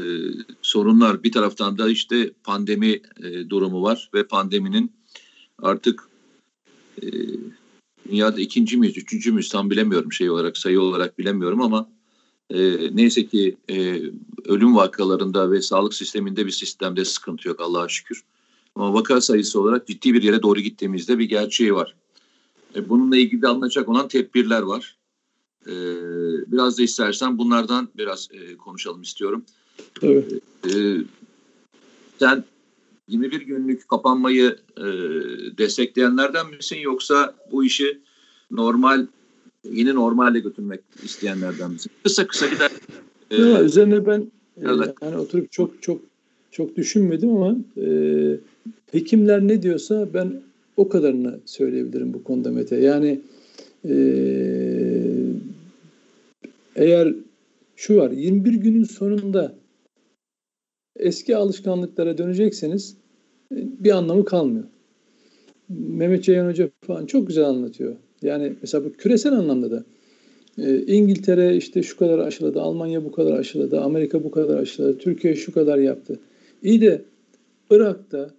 sorunlar 0.62 1.22
bir 1.22 1.32
taraftan 1.32 1.78
da 1.78 1.88
işte 1.88 2.32
pandemi 2.44 3.00
e, 3.22 3.50
durumu 3.50 3.82
var 3.82 4.10
ve 4.14 4.26
pandeminin 4.26 4.92
artık 5.62 6.08
e, 7.02 7.06
dünyada 8.10 8.40
ikinci 8.40 8.76
miyiz, 8.76 8.98
üçüncü 8.98 9.32
müyüz 9.32 9.48
tam 9.48 9.70
bilemiyorum 9.70 10.12
şey 10.12 10.30
olarak, 10.30 10.58
sayı 10.58 10.80
olarak 10.80 11.18
bilemiyorum 11.18 11.62
ama 11.62 11.88
e, 12.50 12.88
neyse 12.96 13.26
ki 13.26 13.56
e, 13.70 14.02
ölüm 14.44 14.76
vakalarında 14.76 15.50
ve 15.50 15.62
sağlık 15.62 15.94
sisteminde 15.94 16.46
bir 16.46 16.50
sistemde 16.50 17.04
sıkıntı 17.04 17.48
yok 17.48 17.60
Allah'a 17.60 17.88
şükür. 17.88 18.24
Ama 18.74 18.94
vaka 18.94 19.20
sayısı 19.20 19.60
olarak 19.60 19.86
ciddi 19.86 20.14
bir 20.14 20.22
yere 20.22 20.42
doğru 20.42 20.60
gittiğimizde 20.60 21.18
bir 21.18 21.24
gerçeği 21.24 21.74
var. 21.74 21.94
E, 22.74 22.88
bununla 22.88 23.16
ilgili 23.16 23.42
de 23.42 23.48
alınacak 23.48 23.88
olan 23.88 24.08
tedbirler 24.08 24.62
var. 24.62 24.96
E, 25.66 25.72
biraz 26.52 26.78
da 26.78 26.82
istersen 26.82 27.38
bunlardan 27.38 27.88
biraz 27.96 28.28
e, 28.32 28.56
konuşalım 28.56 29.02
istiyorum. 29.02 29.44
Evet. 30.02 30.33
E, 30.66 30.72
sen 32.18 32.44
21 33.09 33.40
günlük 33.40 33.88
kapanmayı 33.88 34.56
e, 34.76 34.85
destekleyenlerden 35.59 36.50
misin 36.50 36.76
yoksa 36.76 37.35
bu 37.52 37.64
işi 37.64 37.98
normal 38.50 39.06
yeni 39.64 39.94
normalle 39.94 40.40
götürmek 40.40 40.80
isteyenlerden 41.02 41.70
misin? 41.70 41.92
Kısa 42.02 42.26
kısa 42.26 42.46
gider. 42.46 42.70
E, 43.30 43.42
ya, 43.42 43.62
üzerine 43.62 44.06
ben 44.06 44.20
e, 44.56 44.66
yani 45.02 45.16
oturup 45.16 45.52
çok 45.52 45.83
çok 45.83 46.00
çok 46.50 46.76
düşünmedim 46.76 47.30
ama 47.30 47.56
e, 47.76 47.87
hekimler 48.92 49.48
ne 49.48 49.62
diyorsa 49.62 50.09
ben 50.14 50.42
o 50.76 50.88
kadarını 50.88 51.40
söyleyebilirim 51.46 52.14
bu 52.14 52.24
konuda 52.24 52.50
Mete. 52.50 52.76
Yani 52.76 53.20
e, 53.85 53.94
eğer 56.76 57.14
şu 57.76 57.96
var 57.96 58.11
21 58.11 58.54
günün 58.54 58.85
sonunda 58.85 59.60
eski 60.96 61.37
alışkanlıklara 61.37 62.18
dönecekseniz 62.18 62.96
e, 63.53 63.57
bir 63.85 63.90
anlamı 63.90 64.24
kalmıyor. 64.24 64.64
Mehmet 65.68 66.24
Ceyhan 66.24 66.48
Hoca 66.48 66.70
falan 66.87 67.07
çok 67.07 67.26
güzel 67.26 67.44
anlatıyor. 67.44 67.96
Yani 68.22 68.53
mesela 68.62 68.85
bu 68.85 68.92
küresel 68.92 69.33
anlamda 69.33 69.70
da 69.70 69.85
e, 70.59 70.83
İngiltere 70.87 71.57
işte 71.57 71.83
şu 71.83 71.96
kadar 71.96 72.18
aşıladı, 72.18 72.61
Almanya 72.61 73.05
bu 73.05 73.12
kadar 73.12 73.38
aşıladı, 73.38 73.81
Amerika 73.81 74.24
bu 74.24 74.31
kadar 74.31 74.59
aşıladı, 74.59 74.98
Türkiye 74.98 75.37
şu 75.37 75.53
kadar 75.53 75.79
yaptı. 75.79 76.18
İyi 76.62 76.81
de 76.81 77.03
Irak'ta, 77.70 78.31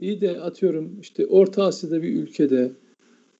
iyi 0.00 0.20
de 0.20 0.40
atıyorum 0.40 1.00
işte 1.00 1.26
Orta 1.26 1.64
Asya'da 1.64 2.02
bir 2.02 2.22
ülkede 2.22 2.70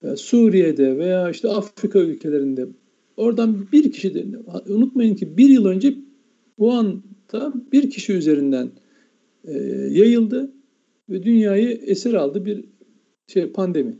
e, 0.02 0.16
Suriye'de 0.16 0.98
veya 0.98 1.30
işte 1.30 1.48
Afrika 1.48 1.98
ülkelerinde 1.98 2.66
oradan 3.16 3.66
bir 3.72 3.92
kişi 3.92 4.14
de 4.14 4.24
unutmayın 4.68 5.14
ki 5.14 5.36
bir 5.36 5.48
yıl 5.48 5.66
önce 5.66 5.94
bu 6.58 6.72
anda 7.32 7.54
bir 7.72 7.90
kişi 7.90 8.12
üzerinden 8.12 8.70
e, 9.44 9.52
yayıldı 9.90 10.52
ve 11.10 11.22
dünyayı 11.22 11.70
esir 11.70 12.14
aldı 12.14 12.44
bir 12.44 12.64
şey 13.26 13.52
pandemi. 13.52 13.96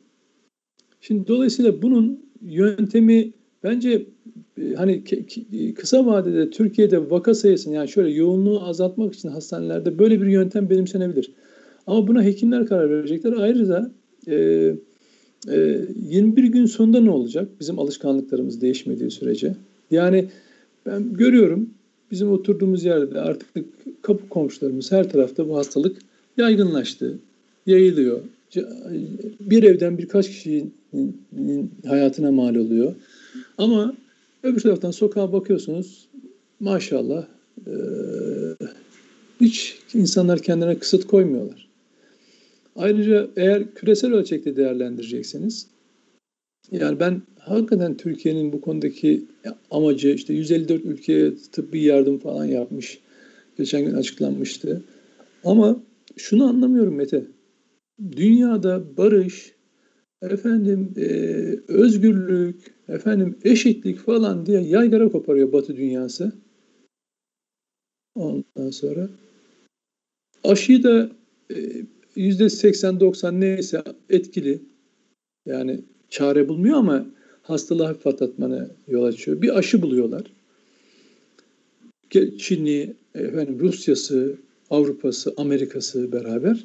Şimdi 1.01 1.29
dolayısıyla 1.29 1.83
bunun 1.83 2.25
yöntemi 2.43 3.33
bence 3.65 4.07
e, 4.59 4.75
hani 4.75 5.05
kısa 5.75 6.07
vadede 6.07 6.51
Türkiye'de 6.51 7.11
vaka 7.11 7.35
sayısını 7.35 7.75
yani 7.75 7.89
şöyle 7.89 8.11
yoğunluğu 8.11 8.65
azaltmak 8.65 9.15
için 9.15 9.29
hastanelerde 9.29 9.99
böyle 9.99 10.23
bir 10.23 10.27
yöntem 10.27 10.71
benimsenebilir. 10.71 11.33
Ama 11.87 12.07
buna 12.07 12.23
hekimler 12.23 12.67
karar 12.67 12.91
verecekler. 12.91 13.33
Ayrıca 13.33 13.91
e, 14.29 14.35
e, 15.49 15.81
21 16.11 16.45
gün 16.45 16.67
sonunda 16.67 17.01
ne 17.01 17.11
olacak? 17.11 17.49
Bizim 17.61 17.79
alışkanlıklarımız 17.79 18.61
değişmediği 18.61 19.11
sürece. 19.11 19.55
Yani 19.91 20.29
ben 20.87 21.13
görüyorum 21.15 21.71
bizim 22.11 22.33
oturduğumuz 22.33 22.85
yerde 22.85 23.21
artık 23.21 23.49
kapı 24.03 24.29
komşularımız 24.29 24.93
her 24.93 25.11
tarafta 25.11 25.49
bu 25.49 25.57
hastalık 25.57 25.99
yaygınlaştı, 26.37 27.19
yayılıyor. 27.67 28.21
Bir 29.41 29.63
evden 29.63 29.99
birkaç 29.99 30.29
kişinin 30.29 30.75
hayatına 31.87 32.33
mal 32.33 32.55
oluyor. 32.55 32.95
Ama 33.59 33.97
öbür 34.43 34.61
taraftan 34.61 34.91
sokağa 34.91 35.33
bakıyorsunuz 35.33 36.09
maşallah 36.61 37.27
e, 37.67 37.73
hiç 39.41 39.79
insanlar 39.95 40.39
kendine 40.39 40.79
kısıt 40.79 41.07
koymuyorlar. 41.07 41.69
Ayrıca 42.77 43.29
eğer 43.37 43.75
küresel 43.75 44.13
ölçekte 44.13 44.57
değerlendirecekseniz 44.57 45.67
yani 46.71 47.01
ben 47.01 47.23
hakikaten 47.51 47.97
Türkiye'nin 47.97 48.53
bu 48.53 48.61
konudaki 48.61 49.25
amacı 49.71 50.09
işte 50.09 50.35
154 50.35 50.85
ülkeye 50.85 51.35
tıbbi 51.53 51.83
yardım 51.83 52.19
falan 52.19 52.45
yapmış. 52.45 52.99
Geçen 53.57 53.85
gün 53.85 53.95
açıklanmıştı. 53.95 54.83
Ama 55.45 55.83
şunu 56.17 56.49
anlamıyorum 56.49 56.95
Mete. 56.95 57.25
Dünyada 58.17 58.97
barış, 58.97 59.55
efendim 60.23 60.95
e, 60.97 61.05
özgürlük, 61.69 62.75
efendim 62.89 63.39
eşitlik 63.45 63.99
falan 63.99 64.47
diye 64.47 64.61
yaygara 64.61 65.09
koparıyor 65.09 65.53
Batı 65.53 65.77
dünyası. 65.77 66.33
Ondan 68.15 68.71
sonra 68.71 69.09
aşıyı 70.45 70.83
da 70.83 71.11
e, 71.55 71.57
yüzde 72.17 72.45
80-90 72.45 73.41
neyse 73.41 73.83
etkili. 74.11 74.63
Yani 75.47 75.81
çare 76.09 76.49
bulmuyor 76.49 76.77
ama 76.77 77.07
hastalığı 77.49 77.85
hafif 77.85 78.07
atlatmana 78.07 78.69
yol 78.89 79.05
açıyor. 79.05 79.43
Bir 79.43 79.59
aşı 79.59 79.83
buluyorlar. 79.83 80.23
Çin'i, 82.39 82.95
efendim 83.15 83.59
Rusya'sı, 83.61 84.37
Avrupa'sı, 84.71 85.35
Amerika'sı 85.37 86.13
beraber. 86.13 86.65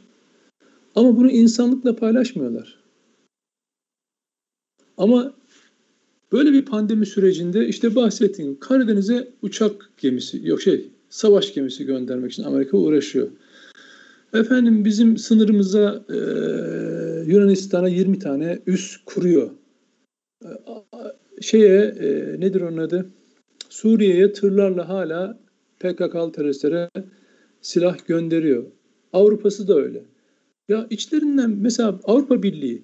Ama 0.95 1.17
bunu 1.17 1.31
insanlıkla 1.31 1.95
paylaşmıyorlar. 1.95 2.79
Ama 4.97 5.33
böyle 6.31 6.53
bir 6.53 6.65
pandemi 6.65 7.05
sürecinde 7.05 7.67
işte 7.67 7.95
bahsettiğim 7.95 8.59
Karadeniz'e 8.59 9.27
uçak 9.41 9.89
gemisi, 9.97 10.41
yok 10.43 10.61
şey 10.61 10.87
savaş 11.09 11.53
gemisi 11.53 11.85
göndermek 11.85 12.31
için 12.31 12.43
Amerika 12.43 12.77
uğraşıyor. 12.77 13.27
Efendim 14.33 14.85
bizim 14.85 15.17
sınırımıza 15.17 16.03
e, 16.09 16.17
Yunanistan'a 17.31 17.87
20 17.87 18.19
tane 18.19 18.59
üs 18.67 18.97
kuruyor. 19.05 19.49
Şeye 21.41 21.81
e, 21.81 22.39
nedir 22.39 22.61
onun 22.61 22.77
adı? 22.77 23.05
Suriye'ye 23.69 24.33
tırlarla 24.33 24.89
hala 24.89 25.39
PKK'lı 25.79 26.31
teröristlere 26.31 26.89
silah 27.61 28.07
gönderiyor. 28.07 28.63
Avrupa'sı 29.13 29.67
da 29.67 29.75
öyle. 29.75 30.03
Ya 30.69 30.87
içlerinden 30.89 31.49
mesela 31.49 31.99
Avrupa 32.03 32.43
Birliği, 32.43 32.83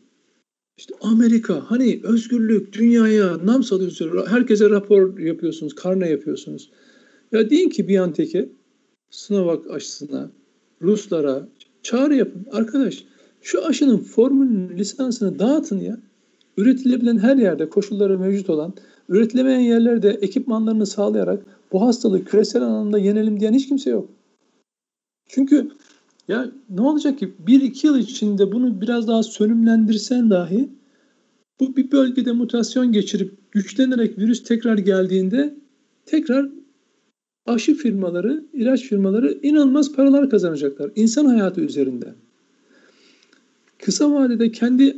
işte 0.78 0.94
Amerika 1.02 1.72
hani 1.72 2.00
özgürlük, 2.04 2.74
dünyaya 2.74 3.46
nam 3.46 3.64
salıyorsunuz, 3.64 4.28
herkese 4.28 4.70
rapor 4.70 5.20
yapıyorsunuz, 5.20 5.76
karne 5.76 6.10
yapıyorsunuz. 6.10 6.72
Ya 7.32 7.50
deyin 7.50 7.70
ki 7.70 7.88
Biontech'e, 7.88 8.50
Sinovac 9.10 9.68
aşısına, 9.70 10.32
Ruslara 10.82 11.48
çağrı 11.84 12.16
yapın. 12.16 12.46
Arkadaş 12.52 13.04
şu 13.42 13.66
aşının 13.66 13.98
formülünün 13.98 14.78
lisansını 14.78 15.40
dağıtın 15.40 15.80
ya. 15.80 15.98
Üretilebilen 16.60 17.18
her 17.18 17.38
yerde 17.38 17.70
koşulları 17.70 18.20
mevcut 18.20 18.50
olan, 18.50 18.74
üretilemeyen 19.10 19.60
yerlerde 19.60 20.10
ekipmanlarını 20.10 20.86
sağlayarak 20.86 21.46
bu 21.72 21.82
hastalığı 21.82 22.26
küresel 22.26 22.62
anlamda 22.62 23.00
yenelim 23.00 23.40
diyen 23.40 23.54
hiç 23.54 23.68
kimse 23.68 23.90
yok. 23.90 24.10
Çünkü 25.28 25.70
ya 26.28 26.52
ne 26.70 26.82
olacak 26.82 27.20
ki 27.20 27.34
bir 27.48 27.62
iki 27.62 27.88
yıl 27.88 27.98
içinde 27.98 28.52
bunu 28.52 28.82
biraz 28.82 29.08
daha 29.08 29.24
sönümlendirsen 29.24 30.30
dahi 30.30 30.70
bu 31.60 31.76
bir 31.76 31.92
bölgede 31.92 32.32
mutasyon 32.32 32.92
geçirip 32.92 33.52
güçlenerek 33.52 34.18
virüs 34.18 34.44
tekrar 34.44 34.78
geldiğinde 34.78 35.56
tekrar 36.06 36.50
aşı 37.46 37.76
firmaları, 37.76 38.46
ilaç 38.54 38.82
firmaları 38.82 39.40
inanılmaz 39.44 39.94
paralar 39.94 40.30
kazanacaklar 40.30 40.92
insan 40.96 41.26
hayatı 41.26 41.62
üzerinde. 41.62 42.16
Kısa 43.82 44.14
vadede 44.14 44.52
kendi 44.52 44.96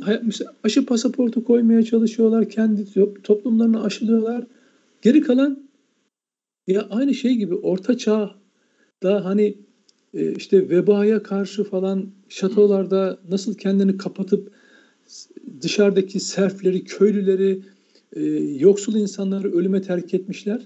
aşı 0.64 0.86
pasaportu 0.86 1.44
koymaya 1.44 1.82
çalışıyorlar, 1.82 2.48
kendi 2.48 2.86
toplumlarını 3.22 3.84
aşılıyorlar. 3.84 4.46
Geri 5.02 5.20
kalan 5.20 5.68
ya 6.66 6.86
aynı 6.90 7.14
şey 7.14 7.34
gibi 7.34 7.54
orta 7.54 7.98
çağ 7.98 8.34
da 9.02 9.24
hani 9.24 9.58
e, 10.14 10.34
işte 10.34 10.70
vebaya 10.70 11.22
karşı 11.22 11.64
falan 11.64 12.06
şatolarda 12.28 13.18
nasıl 13.30 13.54
kendini 13.54 13.96
kapatıp 13.96 14.52
dışarıdaki 15.62 16.20
serfleri, 16.20 16.84
köylüleri, 16.84 17.62
e, 18.12 18.22
yoksul 18.58 18.94
insanları 18.94 19.52
ölüme 19.52 19.82
terk 19.82 20.14
etmişler. 20.14 20.60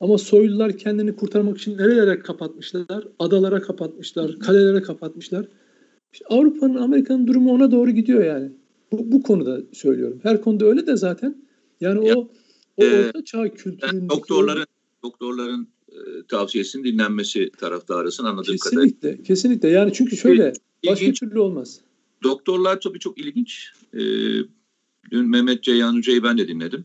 Ama 0.00 0.18
soylular 0.18 0.78
kendini 0.78 1.16
kurtarmak 1.16 1.58
için 1.58 1.78
nerelere 1.78 2.18
kapatmışlar? 2.18 3.08
Adalara 3.18 3.60
kapatmışlar, 3.60 4.38
kalelere 4.38 4.82
kapatmışlar. 4.82 5.46
İşte 6.12 6.24
Avrupa'nın, 6.28 6.74
Amerika'nın 6.74 7.26
durumu 7.26 7.52
ona 7.52 7.70
doğru 7.70 7.90
gidiyor 7.90 8.24
yani. 8.24 8.52
Bu, 8.92 9.12
bu 9.12 9.22
konuda 9.22 9.60
söylüyorum. 9.72 10.20
Her 10.22 10.42
konuda 10.42 10.66
öyle 10.66 10.86
de 10.86 10.96
zaten. 10.96 11.42
Yani 11.80 12.08
ya, 12.08 12.16
o 12.16 12.30
o 12.76 12.84
e, 12.84 13.06
orta 13.06 13.24
çağ 13.24 13.54
kültüründeki... 13.54 14.08
Doktorların, 14.08 14.66
doktorların 15.02 15.68
e, 15.88 15.96
tavsiyesinin 16.28 16.84
dinlenmesi 16.84 17.50
taraftarısın 17.50 18.24
anladığım 18.24 18.56
kesinlikle, 18.56 18.80
kadarıyla. 18.80 19.00
Kesinlikle. 19.00 19.22
Kesinlikle. 19.22 19.68
Yani 19.68 19.92
çünkü 19.92 20.16
şöyle 20.16 20.52
başka 20.86 21.04
ilginç, 21.04 21.20
türlü 21.20 21.38
olmaz. 21.38 21.80
Doktorlar 22.22 22.80
tabii 22.80 22.98
çok 22.98 23.18
ilginç. 23.18 23.72
Ee, 23.94 23.98
dün 25.10 25.30
Mehmet 25.30 25.62
Ceyhan 25.62 25.96
Hoca'yı 25.96 26.22
ben 26.22 26.38
de 26.38 26.48
dinledim. 26.48 26.84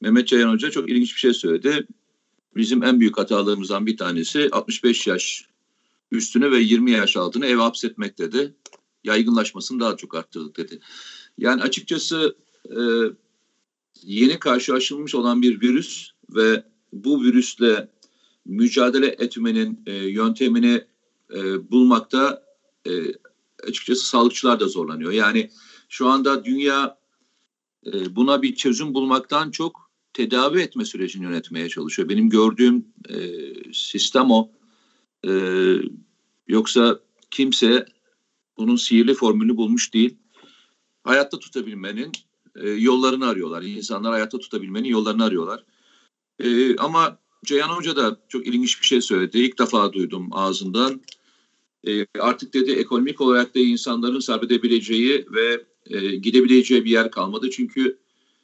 Mehmet 0.00 0.28
Ceyhan 0.28 0.52
Hoca 0.52 0.70
çok 0.70 0.90
ilginç 0.90 1.14
bir 1.14 1.20
şey 1.20 1.32
söyledi. 1.32 1.86
Bizim 2.56 2.82
en 2.82 3.00
büyük 3.00 3.18
hatalarımızdan 3.18 3.86
bir 3.86 3.96
tanesi 3.96 4.48
65 4.52 5.06
yaş 5.06 5.46
üstünü 6.10 6.50
ve 6.50 6.58
20 6.58 6.90
yaş 6.90 7.16
altını 7.16 7.46
eve 7.46 7.60
hapsetmek 7.60 8.18
dedi. 8.18 8.54
Yaygınlaşmasını 9.04 9.80
daha 9.80 9.96
çok 9.96 10.14
arttırdık 10.14 10.56
dedi. 10.56 10.80
Yani 11.38 11.62
açıkçası 11.62 12.36
e, 12.70 12.80
yeni 14.02 14.38
karşı 14.38 14.74
aşılmış 14.74 15.14
olan 15.14 15.42
bir 15.42 15.60
virüs 15.60 16.10
ve 16.30 16.64
bu 16.92 17.22
virüsle 17.22 17.88
mücadele 18.44 19.06
etmenin 19.06 19.82
e, 19.86 19.92
yöntemini 19.92 20.84
e, 21.34 21.70
bulmakta 21.70 22.42
e, 22.86 22.90
açıkçası 23.68 24.06
sağlıkçılar 24.06 24.60
da 24.60 24.68
zorlanıyor. 24.68 25.12
Yani 25.12 25.50
şu 25.88 26.08
anda 26.08 26.44
dünya 26.44 26.98
e, 27.86 28.16
buna 28.16 28.42
bir 28.42 28.54
çözüm 28.54 28.94
bulmaktan 28.94 29.50
çok 29.50 29.90
tedavi 30.12 30.60
etme 30.60 30.84
sürecini 30.84 31.24
yönetmeye 31.24 31.68
çalışıyor. 31.68 32.08
Benim 32.08 32.30
gördüğüm 32.30 32.84
e, 33.08 33.16
sistem 33.72 34.30
o. 34.30 34.50
E, 35.26 35.32
yoksa 36.48 37.00
kimse 37.30 37.86
bunun 38.56 38.76
sihirli 38.76 39.14
formülünü 39.14 39.56
bulmuş 39.56 39.94
değil. 39.94 40.16
Hayatta 41.04 41.38
tutabilmenin 41.38 42.12
e, 42.56 42.70
yollarını 42.70 43.26
arıyorlar. 43.26 43.62
İnsanlar 43.62 44.12
hayatta 44.12 44.38
tutabilmenin 44.38 44.88
yollarını 44.88 45.24
arıyorlar. 45.24 45.64
E, 46.38 46.76
ama 46.76 47.18
Ceyhan 47.44 47.68
Hoca 47.68 47.96
da 47.96 48.20
çok 48.28 48.46
ilginç 48.46 48.80
bir 48.80 48.86
şey 48.86 49.00
söyledi. 49.00 49.38
İlk 49.38 49.58
defa 49.58 49.92
duydum 49.92 50.28
ağzından. 50.32 51.00
E, 51.86 52.06
artık 52.20 52.54
dedi 52.54 52.72
ekonomik 52.72 53.20
olarak 53.20 53.54
da 53.54 53.58
insanların 53.58 54.20
sabredebileceği 54.20 55.26
ve 55.30 55.64
e, 55.86 56.16
gidebileceği 56.16 56.84
bir 56.84 56.90
yer 56.90 57.10
kalmadı. 57.10 57.50
Çünkü 57.50 57.98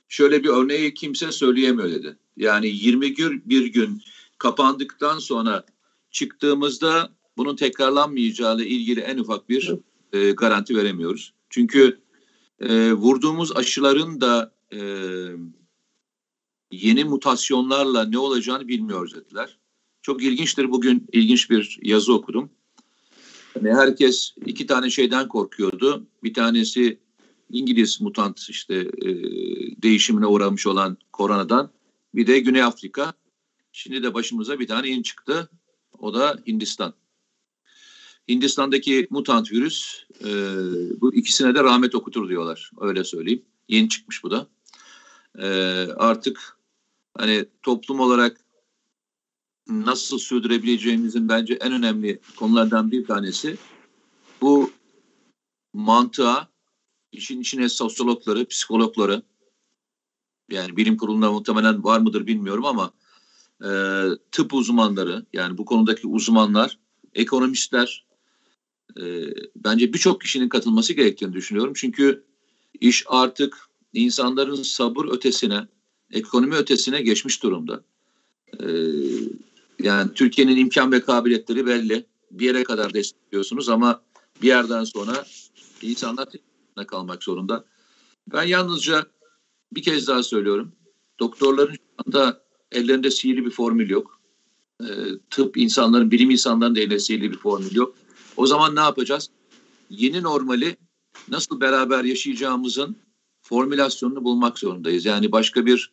şöyle 0.09 0.45
bir 0.45 0.49
örneği 0.49 0.95
kimse 0.95 1.33
söyleyemiyor 1.33 1.91
dedi. 1.91 2.17
Yani 2.37 2.69
20 2.69 3.15
gün 3.15 3.43
bir 3.47 3.67
gün 3.67 4.03
kapandıktan 4.39 5.19
sonra 5.19 5.65
çıktığımızda 6.13 7.13
bunun 7.37 7.57
tekrarlanmayacağı 7.57 8.57
ile 8.57 8.67
ilgili 8.67 9.01
en 9.01 9.19
ufak 9.19 9.49
bir 9.49 9.75
e, 10.13 10.31
garanti 10.31 10.77
veremiyoruz. 10.77 11.35
Çünkü 11.51 12.01
e, 12.61 12.93
vurduğumuz 12.93 13.57
aşıların 13.57 14.21
da 14.21 14.55
e, 14.73 14.81
yeni 16.71 17.05
mutasyonlarla 17.05 18.05
ne 18.05 18.19
olacağını 18.19 18.69
bilmiyoruz 18.69 19.15
dediler. 19.15 19.59
Çok 20.03 20.23
ilginçtir. 20.23 20.71
Bugün 20.71 21.07
ilginç 21.13 21.51
bir 21.51 21.79
yazı 21.83 22.15
okudum. 22.15 22.51
Yani 23.57 23.75
herkes 23.75 24.35
iki 24.47 24.67
tane 24.67 24.91
şeyden 24.91 25.29
korkuyordu. 25.29 26.07
Bir 26.23 26.35
tanesi 26.35 26.99
İngiliz 27.51 28.01
mutant 28.01 28.47
işte 28.49 28.75
e, 28.75 29.09
değişimine 29.83 30.27
uğramış 30.27 30.67
olan 30.67 30.97
koronadan. 31.13 31.71
Bir 32.15 32.27
de 32.27 32.39
Güney 32.39 32.63
Afrika. 32.63 33.13
Şimdi 33.73 34.03
de 34.03 34.15
başımıza 34.15 34.59
bir 34.59 34.67
tane 34.67 34.89
in 34.89 35.03
çıktı. 35.03 35.51
O 35.99 36.15
da 36.15 36.39
Hindistan. 36.47 36.95
Hindistan'daki 38.29 39.07
mutant 39.11 39.53
virüs 39.53 40.05
e, 40.21 40.31
bu 41.01 41.15
ikisine 41.15 41.55
de 41.55 41.65
rahmet 41.65 41.95
okutur 41.95 42.29
diyorlar. 42.29 42.71
Öyle 42.81 43.05
söyleyeyim. 43.05 43.43
Yeni 43.69 43.89
çıkmış 43.89 44.25
bu 44.25 44.31
da. 44.31 44.47
E, 45.39 45.47
artık 45.97 46.57
hani 47.17 47.45
toplum 47.63 48.01
olarak 48.01 48.41
nasıl 49.69 50.19
sürdürebileceğimizin 50.19 51.29
bence 51.29 51.55
en 51.55 51.73
önemli 51.73 52.21
konulardan 52.37 52.91
bir 52.91 53.07
tanesi 53.07 53.57
bu 54.41 54.71
mantığa 55.73 56.49
işin 57.13 57.41
içine 57.41 57.69
sosyologları, 57.69 58.47
psikologları 58.47 59.23
yani 60.51 60.77
bilim 60.77 60.97
kurulunda 60.97 61.33
muhtemelen 61.33 61.85
var 61.85 62.01
mıdır 62.01 62.27
bilmiyorum 62.27 62.65
ama 62.65 62.93
e, 63.65 63.71
tıp 64.33 64.55
uzmanları 64.55 65.27
yani 65.33 65.59
bu 65.59 65.65
konudaki 65.65 66.07
uzmanlar, 66.07 66.79
ekonomistler 67.15 68.07
e, 69.01 69.05
bence 69.57 69.93
birçok 69.93 70.21
kişinin 70.21 70.49
katılması 70.49 70.93
gerektiğini 70.93 71.33
düşünüyorum. 71.33 71.73
Çünkü 71.77 72.25
iş 72.81 73.05
artık 73.07 73.57
insanların 73.93 74.63
sabır 74.63 75.05
ötesine, 75.05 75.69
ekonomi 76.11 76.55
ötesine 76.55 77.03
geçmiş 77.03 77.43
durumda. 77.43 77.85
E, 78.61 78.67
yani 79.83 80.15
Türkiye'nin 80.15 80.57
imkan 80.57 80.93
ve 80.93 81.01
kabiliyetleri 81.01 81.67
belli. 81.67 82.07
Bir 82.31 82.47
yere 82.47 82.65
kadar 82.65 82.95
destekliyorsunuz 82.95 83.69
ama 83.69 84.03
bir 84.43 84.49
yerden 84.49 84.85
sonra 84.85 85.27
insanlar 85.83 86.29
kalmak 86.87 87.25
zorunda. 87.25 87.65
Ben 88.33 88.43
yalnızca 88.43 89.07
bir 89.73 89.83
kez 89.83 90.09
daha 90.09 90.23
söylüyorum. 90.23 90.73
Doktorların 91.21 91.75
şu 91.75 92.05
anda 92.07 92.42
ellerinde 92.75 93.11
sihirli 93.11 93.45
bir 93.45 93.51
formül 93.51 93.91
yok. 93.91 94.21
E, 94.81 94.87
tıp 95.31 95.57
insanların, 95.57 96.11
bilim 96.11 96.31
insanlarının 96.31 96.77
da 96.77 96.81
elinde 96.81 96.99
sihirli 96.99 97.31
bir 97.31 97.39
formül 97.39 97.75
yok. 97.75 97.95
O 98.37 98.47
zaman 98.47 98.77
ne 98.77 98.81
yapacağız? 98.81 99.31
Yeni 99.91 100.23
normali 100.23 100.77
nasıl 101.29 101.61
beraber 101.61 102.05
yaşayacağımızın 102.05 102.97
formülasyonunu 103.43 104.25
bulmak 104.25 104.59
zorundayız. 104.59 105.05
Yani 105.05 105.33
başka 105.33 105.67
bir 105.67 105.93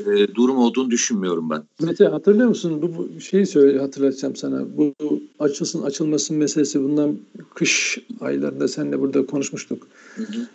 e, 0.00 0.34
durum 0.34 0.56
olduğunu 0.56 0.90
düşünmüyorum 0.90 1.50
ben. 1.50 1.62
Mete 1.80 2.04
hatırlıyor 2.04 2.48
musun? 2.48 2.82
Bu, 2.82 3.08
bu 3.16 3.20
şeyi 3.20 3.46
söyle 3.46 3.78
hatırlatacağım 3.78 4.36
sana. 4.36 4.76
Bu, 4.76 4.94
bu 5.00 5.20
açılsın 5.38 5.82
açılmasın 5.82 6.36
meselesi 6.36 6.82
bundan 6.82 7.18
kış 7.54 7.98
aylarında 8.20 8.68
seninle 8.68 9.00
burada 9.00 9.26
konuşmuştuk. 9.26 9.86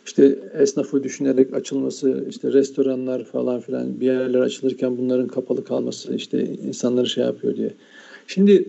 İşte 0.06 0.40
esnafı 0.54 1.04
düşünerek 1.04 1.54
açılması, 1.54 2.26
işte 2.30 2.54
restoranlar 2.54 3.24
falan 3.24 3.62
filan 3.62 4.00
bir 4.00 4.06
yerler 4.06 4.40
açılırken 4.40 4.98
bunların 4.98 5.28
kapalı 5.28 5.64
kalması 5.64 6.16
işte 6.16 6.46
insanları 6.46 7.08
şey 7.08 7.24
yapıyor 7.24 7.56
diye. 7.56 7.74
Şimdi 8.28 8.66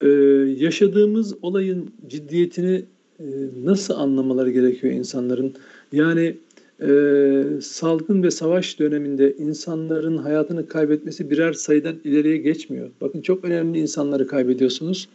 e, 0.00 0.08
yaşadığımız 0.56 1.34
olayın 1.42 1.90
ciddiyetini 2.08 2.84
e, 3.20 3.26
nasıl 3.64 3.94
anlamaları 3.94 4.50
gerekiyor 4.50 4.92
insanların? 4.92 5.54
Yani 5.92 6.36
e, 6.82 7.42
salgın 7.62 8.22
ve 8.22 8.30
savaş 8.30 8.78
döneminde 8.78 9.36
insanların 9.36 10.16
hayatını 10.16 10.68
kaybetmesi 10.68 11.30
birer 11.30 11.52
sayıdan 11.52 11.96
ileriye 12.04 12.36
geçmiyor. 12.36 12.90
Bakın 13.00 13.20
çok 13.20 13.44
önemli 13.44 13.78
insanları 13.78 14.26
kaybediyorsunuz. 14.26 15.08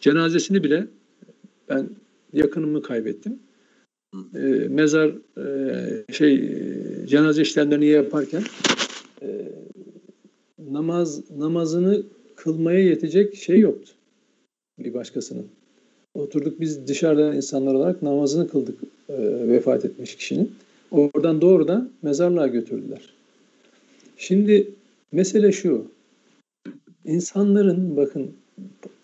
Cenazesini 0.00 0.64
bile 0.64 0.86
ben 1.68 1.88
yakınımı 2.32 2.82
kaybettim. 2.82 3.38
E, 4.14 4.38
mezar 4.68 5.08
e, 5.38 6.12
şey 6.12 6.54
cenaze 7.06 7.42
işlemlerini 7.42 7.86
yaparken 7.86 8.42
e, 9.22 9.28
namaz 10.70 11.30
namazını 11.30 12.02
kılmaya 12.36 12.80
yetecek 12.80 13.36
şey 13.36 13.60
yoktu 13.60 13.92
bir 14.78 14.94
başkasının. 14.94 15.46
Oturduk 16.14 16.60
biz 16.60 16.88
dışarıdan 16.88 17.36
insanlar 17.36 17.74
olarak 17.74 18.02
namazını 18.02 18.48
kıldık 18.48 18.78
e, 19.08 19.48
vefat 19.48 19.84
etmiş 19.84 20.16
kişinin. 20.16 20.52
Oradan 20.90 21.40
doğrudan 21.40 21.90
mezarlığa 22.02 22.46
götürdüler. 22.46 23.00
Şimdi 24.16 24.70
mesele 25.12 25.52
şu. 25.52 25.84
İnsanların 27.04 27.96
bakın 27.96 28.30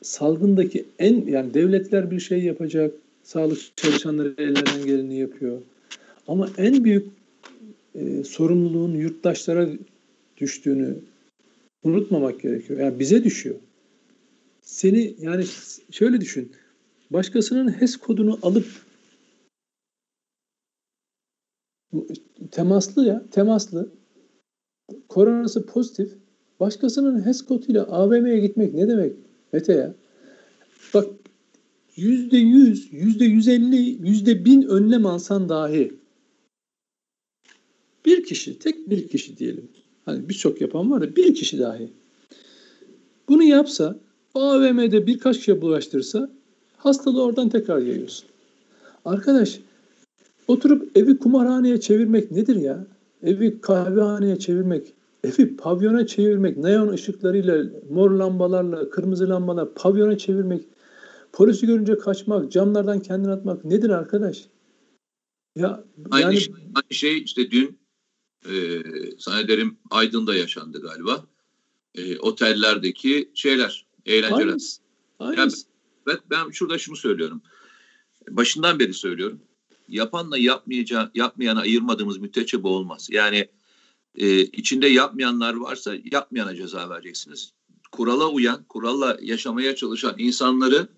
salgındaki 0.03 0.85
en 0.99 1.27
yani 1.27 1.55
devletler 1.55 2.11
bir 2.11 2.21
şey 2.21 2.43
yapacak. 2.43 2.95
Sağlık 3.25 3.77
çalışanları 3.77 4.35
ellerinden 4.39 4.87
geleni 4.87 5.19
yapıyor. 5.19 5.63
Ama 6.29 6.49
en 6.59 6.85
büyük 6.85 7.07
e, 7.95 8.25
sorumluluğun 8.25 8.95
yurttaşlara 8.95 9.69
düştüğünü 10.37 10.99
unutmamak 11.83 12.41
gerekiyor. 12.41 12.81
Yani 12.81 12.99
bize 12.99 13.25
düşüyor. 13.25 13.57
Seni 14.63 15.17
yani 15.19 15.45
şöyle 15.91 16.21
düşün. 16.21 16.53
Başkasının 17.11 17.81
HES 17.81 17.97
kodunu 17.97 18.39
alıp 18.43 18.67
temaslı 22.51 23.07
ya, 23.07 23.25
temaslı. 23.31 23.93
Koronası 25.09 25.67
pozitif. 25.67 26.13
Başkasının 26.61 27.27
HES 27.27 27.43
koduyla 27.43 27.85
AVM'ye 27.85 28.39
gitmek 28.39 28.75
ne 28.75 28.89
demek 28.89 29.13
Mete 29.53 29.73
ya? 29.73 29.95
Yüzde 31.97 32.37
yüz, 32.37 32.93
yüzde 32.93 33.25
yüz 33.25 33.49
elli, 33.49 34.09
yüzde 34.09 34.45
bin 34.45 34.63
önlem 34.63 35.07
alsan 35.07 35.49
dahi 35.49 35.93
bir 38.05 38.25
kişi, 38.25 38.59
tek 38.59 38.91
bir 38.91 39.09
kişi 39.09 39.37
diyelim. 39.37 39.69
Hani 40.05 40.29
birçok 40.29 40.61
yapan 40.61 40.91
var 40.91 41.01
da 41.01 41.17
bir 41.17 41.35
kişi 41.35 41.59
dahi. 41.59 41.89
Bunu 43.29 43.43
yapsa, 43.43 43.99
AVM'de 44.35 45.07
birkaç 45.07 45.39
kişiye 45.39 45.63
bulaştırsa 45.63 46.31
hastalığı 46.77 47.23
oradan 47.23 47.49
tekrar 47.49 47.79
yayıyorsun. 47.79 48.29
Arkadaş 49.05 49.61
Oturup 50.49 50.97
evi 50.97 51.19
kumarhaneye 51.19 51.81
çevirmek 51.81 52.31
nedir 52.31 52.57
ya? 52.57 52.87
Evi 53.23 53.61
kahvehaneye 53.61 54.39
çevirmek, 54.39 54.93
evi 55.25 55.57
pavyona 55.57 56.07
çevirmek, 56.07 56.57
neon 56.57 56.89
ışıklarıyla, 56.89 57.65
mor 57.91 58.11
lambalarla, 58.11 58.91
kırmızı 58.91 59.29
lambalar 59.29 59.75
pavyona 59.75 60.19
çevirmek, 60.19 60.65
polisi 61.35 61.67
görünce 61.67 61.99
kaçmak, 61.99 62.53
camlardan 62.53 63.01
kendini 63.01 63.33
atmak 63.33 63.65
nedir 63.65 63.91
arkadaş? 63.91 64.45
Ya 65.57 65.85
aynı, 66.11 66.25
yani... 66.25 66.41
şey, 66.41 66.55
aynı 66.75 66.95
şey 66.95 67.23
işte 67.23 67.51
dün 67.51 67.79
e, 68.49 68.83
zannederim 69.19 69.79
Aydın'da 69.91 70.35
yaşandı 70.35 70.83
galiba. 70.83 71.27
E, 71.95 72.19
otellerdeki 72.19 73.31
şeyler, 73.35 73.87
eğlenceler. 74.07 74.49
Aynısı. 74.49 74.81
Aynısı. 75.19 75.39
Yani, 75.39 75.53
ben, 76.07 76.19
ben 76.31 76.51
şurada 76.51 76.79
şunu 76.79 76.97
söylüyorum. 76.97 77.43
Başından 78.31 78.79
beri 78.79 78.95
söylüyorum 78.95 79.41
yapanla 79.89 80.39
yapmayacağı, 80.39 81.11
yapmayana 81.15 81.61
ayırmadığımız 81.61 82.19
müddetçe 82.19 82.63
bu 82.63 82.69
olmaz. 82.69 83.09
Yani 83.11 83.49
e, 84.15 84.41
içinde 84.41 84.87
yapmayanlar 84.87 85.55
varsa 85.55 85.95
yapmayana 86.13 86.57
ceza 86.57 86.91
vereceksiniz. 86.91 87.53
Kurala 87.93 88.31
uyan, 88.31 88.65
kuralla 88.69 89.19
yaşamaya 89.23 89.77
çalışan 89.77 90.15
insanları 90.19 90.89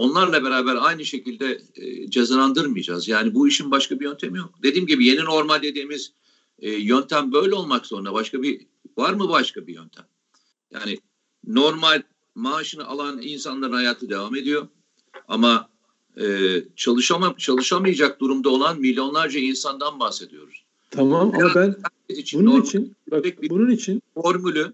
onlarla 0.00 0.44
beraber 0.44 0.76
aynı 0.80 1.04
şekilde 1.04 1.60
e, 1.74 2.10
cezalandırmayacağız. 2.10 3.08
Yani 3.08 3.34
bu 3.34 3.48
işin 3.48 3.70
başka 3.70 4.00
bir 4.00 4.04
yöntemi 4.04 4.38
yok. 4.38 4.54
Dediğim 4.62 4.86
gibi 4.86 5.06
yeni 5.06 5.24
normal 5.24 5.62
dediğimiz 5.62 6.12
e, 6.58 6.70
yöntem 6.70 7.32
böyle 7.32 7.54
olmak 7.54 7.86
zorunda. 7.86 8.12
Başka 8.12 8.42
bir 8.42 8.66
var 8.96 9.12
mı 9.12 9.28
başka 9.28 9.66
bir 9.66 9.74
yöntem? 9.74 10.04
Yani 10.70 10.98
normal 11.46 12.02
maaşını 12.34 12.86
alan 12.86 13.22
insanların 13.22 13.72
hayatı 13.72 14.08
devam 14.08 14.36
ediyor. 14.36 14.68
Ama 15.28 15.68
e, 16.20 16.24
çalışama, 16.76 17.34
çalışamayacak 17.38 18.20
durumda 18.20 18.48
olan 18.48 18.80
milyonlarca 18.80 19.40
insandan 19.40 20.00
bahsediyoruz. 20.00 20.64
Tamam 20.90 21.32
ama 21.34 21.54
ben 21.54 21.76
için 22.08 22.40
bunun 22.40 22.62
için 22.62 22.96
bak, 23.10 23.24
bunun 23.50 23.70
için 23.70 24.02
formülü 24.14 24.72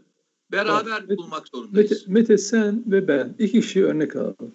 beraber 0.52 1.08
bak, 1.08 1.18
bulmak 1.18 1.48
zorundayız. 1.48 1.90
Mete, 1.90 2.12
Mete 2.12 2.38
sen 2.38 2.84
ve 2.86 3.08
ben 3.08 3.34
iki 3.38 3.60
kişi 3.60 3.84
örnek 3.84 4.16
alalım. 4.16 4.52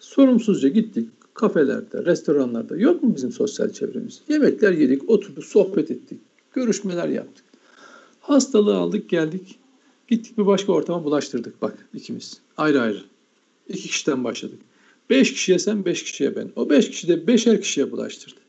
Sorumsuzca 0.00 0.68
gittik 0.68 1.08
kafelerde, 1.34 2.04
restoranlarda 2.04 2.76
yok 2.76 3.02
mu 3.02 3.16
bizim 3.16 3.32
sosyal 3.32 3.72
çevremiz? 3.72 4.20
Yemekler 4.28 4.72
yedik, 4.72 5.10
oturduk, 5.10 5.44
sohbet 5.44 5.90
ettik, 5.90 6.20
görüşmeler 6.52 7.08
yaptık. 7.08 7.44
Hastalığı 8.20 8.76
aldık, 8.76 9.08
geldik. 9.08 9.58
Gittik 10.08 10.38
bir 10.38 10.46
başka 10.46 10.72
ortama 10.72 11.04
bulaştırdık 11.04 11.62
bak 11.62 11.88
ikimiz. 11.94 12.40
Ayrı 12.56 12.80
ayrı. 12.80 13.02
İki 13.68 13.88
kişiden 13.88 14.24
başladık. 14.24 14.58
Beş 15.10 15.32
kişiye 15.32 15.58
sen, 15.58 15.84
beş 15.84 16.02
kişiye 16.02 16.36
ben. 16.36 16.50
O 16.56 16.70
beş 16.70 16.90
kişi 16.90 17.08
de 17.08 17.26
beşer 17.26 17.60
kişiye 17.60 17.90
bulaştırdı. 17.90 18.40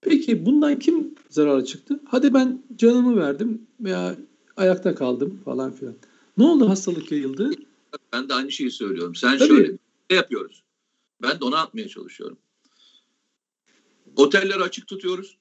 Peki 0.00 0.46
bundan 0.46 0.78
kim 0.78 1.14
zararlı 1.30 1.64
çıktı? 1.64 2.00
Hadi 2.04 2.34
ben 2.34 2.62
canımı 2.76 3.16
verdim 3.16 3.62
veya 3.80 4.16
ayakta 4.56 4.94
kaldım 4.94 5.40
falan 5.44 5.72
filan. 5.72 5.94
Ne 6.38 6.44
oldu 6.44 6.68
hastalık 6.68 7.12
yayıldı? 7.12 7.50
Ben 8.12 8.28
de 8.28 8.34
aynı 8.34 8.52
şeyi 8.52 8.70
söylüyorum. 8.70 9.14
Sen 9.14 9.38
Tabii. 9.38 9.48
şöyle 9.48 9.76
yapıyoruz? 10.14 10.62
Ben 11.22 11.40
de 11.40 11.44
onu 11.44 11.56
atmaya 11.56 11.88
çalışıyorum. 11.88 12.38
Otelleri 14.16 14.62
açık 14.62 14.86
tutuyoruz. 14.86 15.36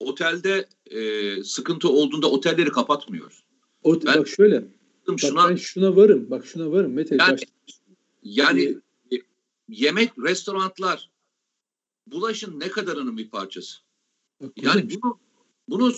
Otelde 0.00 0.68
e, 0.90 1.42
sıkıntı 1.44 1.88
olduğunda 1.88 2.30
otelleri 2.30 2.70
kapatmıyoruz. 2.70 3.42
O, 3.82 4.00
Ben- 4.06 4.18
bak 4.18 4.28
şöyle. 4.28 4.64
Bak 5.08 5.20
Şuna 5.20 5.48
ben 5.50 5.56
şuna 5.56 5.96
varım. 5.96 6.30
Bak 6.30 6.46
şuna 6.46 6.70
varım. 6.72 6.92
Mete 6.92 7.16
Yani- 7.20 7.32
baş- 7.32 7.42
yani 8.22 8.62
e, 9.12 9.16
yemek, 9.68 10.18
restoranlar 10.18 11.10
bulaşın 12.06 12.60
ne 12.60 12.68
kadarının 12.68 13.16
bir 13.16 13.30
parçası? 13.30 13.78
bak 14.42 14.52
Yani 14.62 14.88
bunu 14.90 15.18
bunu 15.68 15.92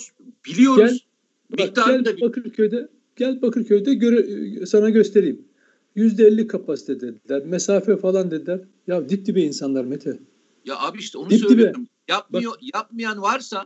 biliyoruz. 0.45 1.05
bak, 1.51 1.59
miktarını 1.59 2.05
da 2.05 2.11
gel 2.11 2.21
Bakırköy'de 2.21 2.89
gel 3.15 3.41
Bakırköy'de 3.41 3.93
göre, 3.93 4.65
sana 4.65 4.89
göstereyim. 4.89 5.45
Yüzde 5.95 6.27
elli 6.27 6.47
kapasite 6.47 7.01
dediler. 7.01 7.45
Mesafe 7.45 7.97
falan 7.97 8.31
dediler. 8.31 8.61
Ya 8.87 9.09
dip 9.09 9.25
dibe 9.25 9.41
insanlar 9.41 9.85
Mete. 9.85 10.19
Ya 10.65 10.79
abi 10.79 10.99
işte 10.99 11.17
onu 11.17 11.29
Dip 11.29 11.39
dibe. 11.39 11.47
söylüyorum. 11.47 11.87
Yapmıyor, 12.07 12.53
yapmayan 12.73 13.21
varsa 13.21 13.65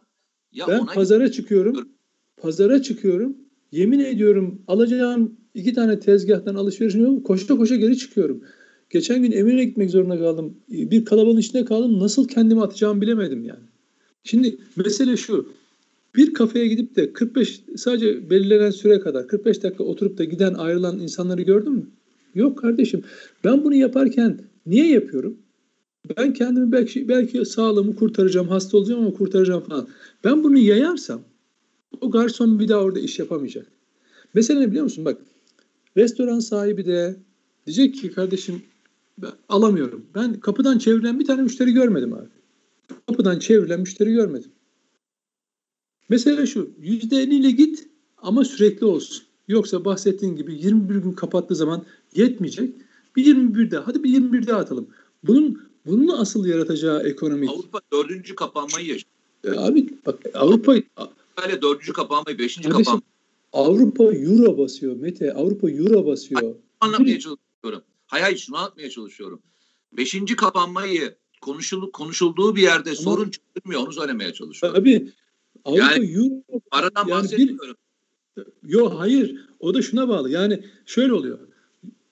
ya 0.51 0.67
Ben 0.67 0.79
ona 0.79 0.93
pazara 0.93 1.31
çıkıyorum. 1.31 1.89
Pazara 2.37 2.81
çıkıyorum. 2.81 3.37
Yemin 3.71 3.99
ediyorum 3.99 4.61
alacağım 4.67 5.37
iki 5.53 5.73
tane 5.73 5.99
tezgahtan 5.99 6.55
alışveriş 6.55 6.93
yapıyorum. 6.93 7.23
Koşa 7.23 7.57
koşa 7.57 7.75
geri 7.75 7.97
çıkıyorum. 7.97 8.43
Geçen 8.89 9.21
gün 9.21 9.31
Eminönü'ne 9.31 9.65
gitmek 9.65 9.89
zorunda 9.91 10.17
kaldım. 10.17 10.57
Bir 10.69 11.05
kalabalığın 11.05 11.37
içinde 11.37 11.65
kaldım. 11.65 11.99
Nasıl 11.99 12.27
kendimi 12.27 12.61
atacağımı 12.61 13.01
bilemedim 13.01 13.45
yani. 13.45 13.63
Şimdi 14.23 14.57
mesele 14.75 15.17
şu. 15.17 15.49
Bir 16.15 16.33
kafeye 16.33 16.67
gidip 16.67 16.95
de 16.95 17.13
45 17.13 17.61
sadece 17.75 18.29
belirlenen 18.29 18.69
süre 18.69 18.99
kadar 18.99 19.27
45 19.27 19.63
dakika 19.63 19.83
oturup 19.83 20.17
da 20.17 20.23
giden 20.23 20.53
ayrılan 20.53 20.99
insanları 20.99 21.41
gördün 21.41 21.73
mü? 21.73 21.87
Yok 22.35 22.57
kardeşim. 22.57 23.03
Ben 23.43 23.63
bunu 23.63 23.75
yaparken 23.75 24.39
niye 24.65 24.89
yapıyorum? 24.89 25.37
Ben 26.17 26.33
kendimi 26.33 26.71
belki 26.71 27.09
belki 27.09 27.45
sağlığımı 27.45 27.95
kurtaracağım, 27.95 28.47
hasta 28.47 28.77
olacağım 28.77 29.01
ama 29.01 29.13
kurtaracağım 29.13 29.63
falan. 29.63 29.87
Ben 30.23 30.43
bunu 30.43 30.57
yayarsam 30.57 31.21
o 32.01 32.11
garson 32.11 32.59
bir 32.59 32.67
daha 32.67 32.79
orada 32.79 32.99
iş 32.99 33.19
yapamayacak. 33.19 33.67
Mesela 34.33 34.59
ne 34.59 34.67
biliyor 34.67 34.83
musun? 34.83 35.05
Bak 35.05 35.17
restoran 35.97 36.39
sahibi 36.39 36.85
de 36.85 37.15
diyecek 37.65 37.95
ki 37.95 38.11
kardeşim 38.11 38.61
ben 39.17 39.31
alamıyorum. 39.49 40.05
Ben 40.15 40.39
kapıdan 40.39 40.77
çevrilen 40.77 41.19
bir 41.19 41.25
tane 41.25 41.41
müşteri 41.41 41.71
görmedim 41.71 42.13
abi. 42.13 42.27
Kapıdan 43.07 43.39
çevrilen 43.39 43.79
müşteri 43.79 44.11
görmedim. 44.11 44.51
Mesela 46.09 46.45
şu 46.45 46.69
yüzde 46.81 47.23
ile 47.23 47.51
git 47.51 47.87
ama 48.17 48.45
sürekli 48.45 48.85
olsun. 48.85 49.23
Yoksa 49.47 49.85
bahsettiğin 49.85 50.35
gibi 50.35 50.53
21 50.53 50.95
gün 50.95 51.11
kapattığı 51.11 51.55
zaman 51.55 51.85
yetmeyecek. 52.15 52.73
Bir 53.15 53.25
21 53.25 53.71
daha. 53.71 53.87
Hadi 53.87 54.03
bir 54.03 54.09
21 54.09 54.47
daha 54.47 54.59
atalım. 54.59 54.87
Bunun 55.23 55.61
bunun 55.85 56.07
asıl 56.07 56.45
yaratacağı 56.45 57.03
ekonomik. 57.03 57.49
Avrupa 57.49 57.79
dördüncü 57.93 58.35
kapanmayı 58.35 58.87
yaşıyor. 58.87 59.11
E, 59.43 59.59
abi 59.59 59.93
bak 60.05 60.19
Avrupa 60.33 60.75
Böyle 61.41 61.61
dördüncü 61.61 61.93
kapanmayı, 61.93 62.39
beşinci 62.39 62.69
Kardeşim, 62.69 62.85
kapanmayı 62.93 63.15
Avrupa 63.53 64.03
euro 64.03 64.57
basıyor 64.57 64.95
Mete. 64.95 65.33
Avrupa 65.33 65.69
euro 65.71 66.05
basıyor. 66.05 66.55
anlatmaya 66.79 67.19
çalışıyorum. 67.19 67.81
Hayır 68.07 68.23
hayır 68.23 68.37
şunu 68.37 68.57
anlatmaya 68.57 68.89
çalışıyorum. 68.89 69.41
Beşinci 69.97 70.35
kapanmayı 70.35 71.15
konuşul, 71.41 71.91
konuşulduğu 71.91 72.55
bir 72.55 72.61
yerde 72.61 72.95
sorun 72.95 73.29
çıkmıyor. 73.29 73.81
Onu 73.81 73.93
söylemeye 73.93 74.33
çalışıyorum. 74.33 74.81
Abi 74.81 75.11
Avrupa 75.65 75.91
Yani- 75.91 76.11
euro 76.13 76.61
Aradan 76.71 77.07
yani 77.07 77.11
bahsetmiyorum. 77.11 77.75
Yo 78.67 78.99
hayır. 78.99 79.47
O 79.59 79.73
da 79.73 79.81
şuna 79.81 80.09
bağlı. 80.09 80.29
Yani 80.29 80.63
şöyle 80.85 81.13
oluyor. 81.13 81.39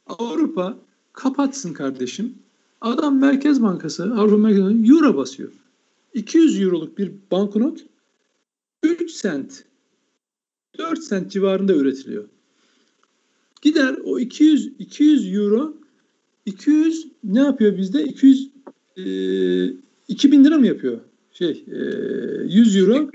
Avrupa 0.08 0.78
kapatsın 1.14 1.74
kardeşim. 1.74 2.36
Adam 2.82 3.20
Merkez 3.20 3.62
Bankası, 3.62 4.04
Avrupa 4.04 4.38
Merkez 4.38 4.64
Bankası 4.64 4.94
euro 4.94 5.18
basıyor. 5.18 5.52
200 6.14 6.62
euroluk 6.62 6.98
bir 6.98 7.12
banknot 7.32 7.80
3 8.84 9.12
sent 9.12 9.66
4 10.78 11.04
sent 11.04 11.32
civarında 11.32 11.74
üretiliyor. 11.74 12.24
Gider 13.62 13.96
o 14.04 14.20
200 14.20 14.72
200 14.80 15.36
euro 15.36 15.74
200 16.46 17.08
ne 17.24 17.40
yapıyor 17.40 17.78
bizde? 17.78 18.04
200 18.04 18.50
e, 18.98 19.04
2000 20.08 20.44
lira 20.44 20.58
mı 20.58 20.68
yapıyor? 20.68 21.00
Şey 21.32 21.66
e, 21.68 21.78
100 22.44 22.76
euro 22.76 23.10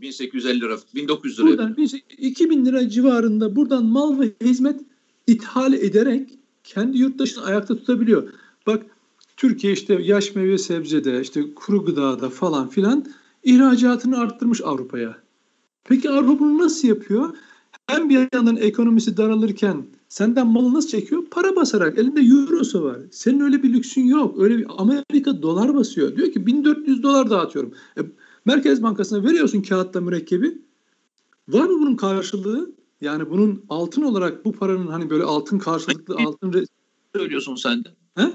1850 0.00 0.60
lira, 0.60 0.76
1900 0.94 1.38
lira. 1.38 1.46
Buradan 1.46 1.76
bir- 1.76 2.04
2000 2.18 2.66
lira 2.66 2.88
civarında 2.88 3.56
buradan 3.56 3.84
mal 3.84 4.20
ve 4.20 4.32
hizmet 4.44 4.80
ithal 5.26 5.72
ederek 5.72 6.38
kendi 6.64 6.98
yurttaşını 6.98 7.44
ayakta 7.44 7.76
tutabiliyor. 7.76 8.28
Bak 8.66 8.86
Türkiye 9.36 9.72
işte 9.72 9.94
yaş 10.02 10.34
meyve 10.34 10.58
sebzede, 10.58 11.20
işte 11.20 11.54
kuru 11.54 11.84
gıdada 11.84 12.30
falan 12.30 12.68
filan 12.68 13.04
ihracatını 13.44 14.18
arttırmış 14.18 14.60
Avrupa'ya. 14.64 15.16
Peki 15.84 16.10
Avrupa 16.10 16.38
bunu 16.38 16.58
nasıl 16.58 16.88
yapıyor? 16.88 17.36
Hem 17.86 18.08
bir 18.08 18.28
yandan 18.34 18.56
ekonomisi 18.56 19.16
daralırken 19.16 19.84
senden 20.08 20.46
malı 20.46 20.74
nasıl 20.74 20.88
çekiyor? 20.88 21.22
Para 21.30 21.56
basarak. 21.56 21.98
Elinde 21.98 22.20
eurosu 22.20 22.82
var. 22.84 22.96
Senin 23.10 23.40
öyle 23.40 23.62
bir 23.62 23.72
lüksün 23.72 24.04
yok. 24.04 24.38
Öyle 24.42 24.58
bir 24.58 24.66
Amerika 24.78 25.42
dolar 25.42 25.74
basıyor. 25.74 26.16
Diyor 26.16 26.32
ki 26.32 26.46
1400 26.46 27.02
dolar 27.02 27.30
dağıtıyorum. 27.30 27.72
E, 27.98 28.00
Merkez 28.44 28.82
Bankası'na 28.82 29.24
veriyorsun 29.24 29.62
kağıtta 29.62 30.00
mürekkebi. 30.00 30.58
Var 31.48 31.64
mı 31.64 31.80
bunun 31.80 31.96
karşılığı? 31.96 32.74
Yani 33.00 33.30
bunun 33.30 33.64
altın 33.68 34.02
olarak 34.02 34.44
bu 34.44 34.52
paranın 34.52 34.86
hani 34.86 35.10
böyle 35.10 35.24
altın 35.24 35.58
karşılıklı 35.58 36.16
altın 36.26 36.52
re- 36.52 36.66
söylüyorsun 37.14 37.54
sen 37.54 37.84
de. 37.84 37.88
He? 38.14 38.32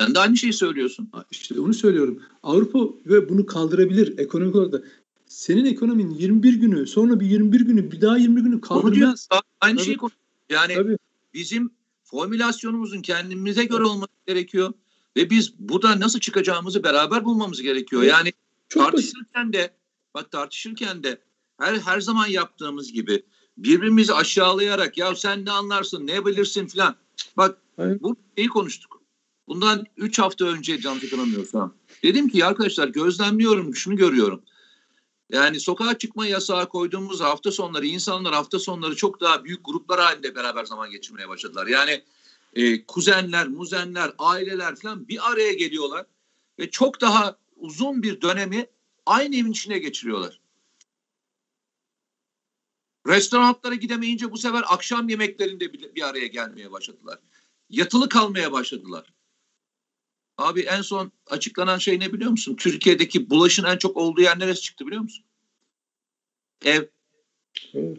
Sen 0.00 0.14
de 0.14 0.18
aynı 0.18 0.36
şeyi 0.36 0.52
söylüyorsun. 0.52 1.10
işte 1.30 1.60
onu 1.60 1.74
söylüyorum. 1.74 2.22
Avrupa 2.42 2.78
ve 3.06 3.28
bunu 3.28 3.46
kaldırabilir 3.46 4.18
ekonomik 4.18 4.56
olarak 4.56 4.72
da. 4.72 4.82
Senin 5.26 5.64
ekonomin 5.64 6.10
21 6.10 6.54
günü 6.54 6.86
sonra 6.86 7.20
bir 7.20 7.26
21 7.26 7.60
günü 7.60 7.90
bir 7.92 8.00
daha 8.00 8.16
20 8.16 8.42
günü 8.42 8.60
kaldırmaz. 8.60 9.28
Aynı 9.60 9.76
Tabii. 9.76 9.84
şeyi. 9.84 9.98
Yani 10.50 10.74
Tabii. 10.74 10.96
bizim 11.34 11.70
formülasyonumuzun 12.04 13.02
kendimize 13.02 13.64
göre 13.64 13.84
olması 13.84 14.12
gerekiyor. 14.26 14.72
Ve 15.16 15.30
biz 15.30 15.58
buradan 15.58 16.00
nasıl 16.00 16.20
çıkacağımızı 16.20 16.84
beraber 16.84 17.24
bulmamız 17.24 17.62
gerekiyor. 17.62 18.02
Yani 18.02 18.32
Çok 18.72 18.92
basit. 18.92 19.12
tartışırken 19.12 19.52
de 19.52 19.74
bak 20.14 20.30
tartışırken 20.30 21.02
de 21.02 21.20
her 21.60 21.78
her 21.78 22.00
zaman 22.00 22.26
yaptığımız 22.26 22.92
gibi 22.92 23.22
birbirimizi 23.56 24.14
aşağılayarak 24.14 24.98
ya 24.98 25.16
sen 25.16 25.44
ne 25.44 25.50
anlarsın 25.50 26.06
ne 26.06 26.26
bilirsin 26.26 26.66
filan. 26.66 26.96
Bak 27.36 27.58
Aynen. 27.78 28.00
bu 28.02 28.16
şeyi 28.36 28.48
konuştuk. 28.48 29.02
Bundan 29.48 29.86
3 29.96 30.18
hafta 30.18 30.44
önce 30.44 30.80
can 30.80 30.94
hatırlamıyorsam. 30.94 31.74
Dedim 32.02 32.28
ki 32.28 32.44
arkadaşlar 32.44 32.88
gözlemliyorum 32.88 33.74
şunu 33.74 33.96
görüyorum. 33.96 34.42
Yani 35.30 35.60
sokağa 35.60 35.98
çıkma 35.98 36.26
yasağı 36.26 36.68
koyduğumuz 36.68 37.20
hafta 37.20 37.50
sonları 37.50 37.86
insanlar 37.86 38.34
hafta 38.34 38.58
sonları 38.58 38.96
çok 38.96 39.20
daha 39.20 39.44
büyük 39.44 39.64
gruplar 39.64 40.00
halinde 40.00 40.34
beraber 40.34 40.64
zaman 40.64 40.90
geçirmeye 40.90 41.28
başladılar. 41.28 41.66
Yani 41.66 42.02
e, 42.54 42.86
kuzenler, 42.86 43.48
muzenler, 43.48 44.12
aileler 44.18 44.76
falan 44.76 45.08
bir 45.08 45.32
araya 45.32 45.52
geliyorlar 45.52 46.06
ve 46.58 46.70
çok 46.70 47.00
daha 47.00 47.36
uzun 47.62 48.02
bir 48.02 48.20
dönemi 48.20 48.66
aynı 49.06 49.36
evin 49.36 49.50
içine 49.50 49.78
geçiriyorlar. 49.78 50.40
Restoranlara 53.06 53.74
gidemeyince 53.74 54.32
bu 54.32 54.38
sefer 54.38 54.64
akşam 54.68 55.08
yemeklerinde 55.08 55.72
bir 55.72 56.08
araya 56.08 56.26
gelmeye 56.26 56.72
başladılar. 56.72 57.18
Yatılı 57.70 58.08
kalmaya 58.08 58.52
başladılar. 58.52 59.12
Abi 60.38 60.60
en 60.60 60.82
son 60.82 61.12
açıklanan 61.26 61.78
şey 61.78 62.00
ne 62.00 62.12
biliyor 62.12 62.30
musun? 62.30 62.56
Türkiye'deki 62.56 63.30
bulaşın 63.30 63.64
en 63.64 63.76
çok 63.76 63.96
olduğu 63.96 64.20
yer 64.20 64.38
neresi 64.38 64.62
çıktı 64.62 64.86
biliyor 64.86 65.02
musun? 65.02 65.24
Ev. 66.64 66.84
Evet. 67.74 67.98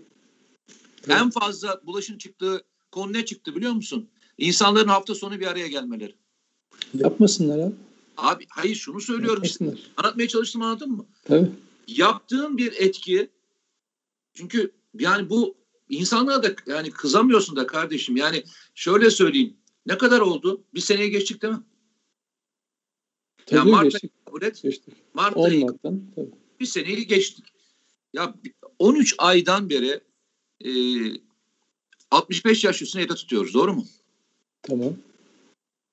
En 1.10 1.30
fazla 1.30 1.82
bulaşın 1.86 2.18
çıktığı 2.18 2.66
konu 2.92 3.14
ne 3.14 3.26
çıktı 3.26 3.56
biliyor 3.56 3.72
musun? 3.72 4.10
İnsanların 4.38 4.88
hafta 4.88 5.16
sonu 5.16 5.40
bir 5.40 5.48
araya 5.48 5.68
gelmeleri. 5.68 6.16
Yapmasınlar 6.94 7.60
abi. 7.60 7.74
Abi 8.18 8.46
hayır 8.50 8.76
şunu 8.76 9.02
söylüyorum 9.02 9.44
işte. 9.44 9.76
Anlatmaya 9.98 10.28
çalıştım 10.28 10.62
anladın 10.62 10.92
mı? 10.92 11.06
Tabii. 11.24 11.52
Yaptığın 11.88 12.58
bir 12.58 12.74
etki 12.78 13.30
çünkü 14.34 14.72
yani 15.00 15.30
bu 15.30 15.56
insanlara 15.90 16.44
da 16.44 16.56
yani 16.68 16.92
kızamıyorsun 16.92 17.56
da 17.56 17.68
kardeşim. 17.68 18.18
Yani 18.18 18.44
şöyle 18.76 19.12
söyleyeyim. 19.12 19.54
Ne 19.86 19.98
kadar 19.98 20.20
oldu? 20.20 20.64
Bir 20.74 20.80
seneye 20.80 21.08
geçtik 21.08 21.42
değil 21.42 21.54
mi? 21.54 21.64
Tabii 23.46 23.72
Mart 23.72 23.84
geçtik. 23.84 24.04
ayı 24.04 24.26
kabul 24.26 24.62
geçtik. 24.64 24.94
Mart 25.14 25.38
ayı 25.38 25.64
Olmaktan. 25.64 26.02
Tabii. 26.16 26.32
bir 26.60 26.66
seneyi 26.66 27.08
geçtik. 27.08 27.46
Ya 28.14 28.34
13 28.80 29.16
aydan 29.18 29.70
beri 29.70 30.02
e, 30.66 30.72
65 32.12 32.64
yaş 32.64 32.82
üstüne 32.82 33.02
evde 33.04 33.16
tutuyoruz. 33.16 33.54
Doğru 33.54 33.74
mu? 33.74 33.88
Tamam. 34.62 34.94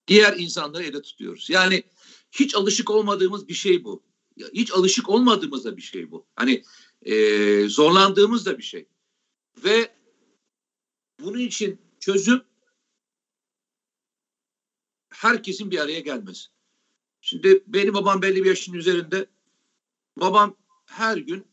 Diğer 0.09 0.37
insanları 0.39 0.85
evde 0.85 1.03
tutuyoruz. 1.03 1.51
Yani 1.51 1.83
hiç 2.33 2.55
alışık 2.55 2.91
olmadığımız 2.91 3.49
bir 3.49 3.55
şey 3.55 3.85
bu. 3.85 4.03
hiç 4.55 4.73
alışık 4.73 5.09
olmadığımız 5.09 5.65
da 5.65 5.77
bir 5.77 5.83
şey 5.83 6.11
bu. 6.11 6.27
Hani 6.37 6.65
e, 7.03 7.69
zorlandığımız 7.69 8.47
da 8.47 8.59
bir 8.59 8.63
şey. 8.63 8.87
Ve 9.65 9.95
bunun 11.21 11.39
için 11.39 11.81
çözüm 12.01 12.43
herkesin 15.11 15.71
bir 15.71 15.79
araya 15.79 16.01
gelmesi. 16.01 16.49
Şimdi 17.21 17.65
benim 17.67 17.95
babam 17.95 18.23
belli 18.23 18.45
bir 18.45 18.49
yaşın 18.49 18.73
üzerinde. 18.73 19.27
Babam 20.17 20.57
her 20.87 21.17
gün 21.17 21.47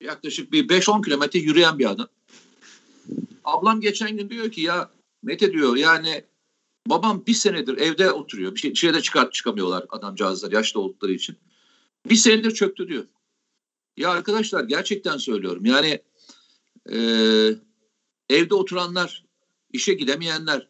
yaklaşık 0.00 0.52
bir 0.52 0.68
5-10 0.68 1.04
kilometre 1.04 1.38
yürüyen 1.38 1.78
bir 1.78 1.90
adam. 1.90 2.08
Ablam 3.44 3.80
geçen 3.80 4.16
gün 4.16 4.30
diyor 4.30 4.50
ki 4.50 4.60
ya 4.60 4.90
Mete 5.22 5.52
diyor 5.52 5.76
yani 5.76 6.24
babam 6.88 7.26
bir 7.26 7.34
senedir 7.34 7.78
evde 7.78 8.12
oturuyor. 8.12 8.54
Bir 8.54 8.60
şey 8.60 8.72
dışarıda 8.72 9.00
çıkart 9.00 9.32
çıkamıyorlar 9.32 9.86
adamcağızlar 9.88 10.52
yaşlı 10.52 10.80
oldukları 10.80 11.12
için. 11.12 11.36
Bir 12.06 12.16
senedir 12.16 12.50
çöktü 12.50 12.88
diyor. 12.88 13.04
Ya 13.96 14.10
arkadaşlar 14.10 14.64
gerçekten 14.64 15.16
söylüyorum. 15.16 15.64
Yani 15.64 16.02
e, 16.92 16.98
evde 18.30 18.54
oturanlar, 18.54 19.24
işe 19.72 19.94
gidemeyenler, 19.94 20.68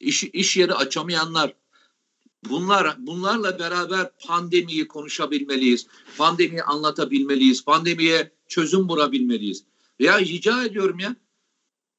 iş, 0.00 0.24
iş 0.24 0.56
yeri 0.56 0.74
açamayanlar, 0.74 1.54
bunlar 2.44 2.96
bunlarla 2.98 3.58
beraber 3.58 4.10
pandemiyi 4.26 4.88
konuşabilmeliyiz. 4.88 5.86
Pandemiyi 6.18 6.62
anlatabilmeliyiz. 6.62 7.64
Pandemiye 7.64 8.32
çözüm 8.48 8.88
bulabilmeliyiz. 8.88 9.64
Ya 9.98 10.20
rica 10.20 10.64
ediyorum 10.64 10.98
ya. 10.98 11.16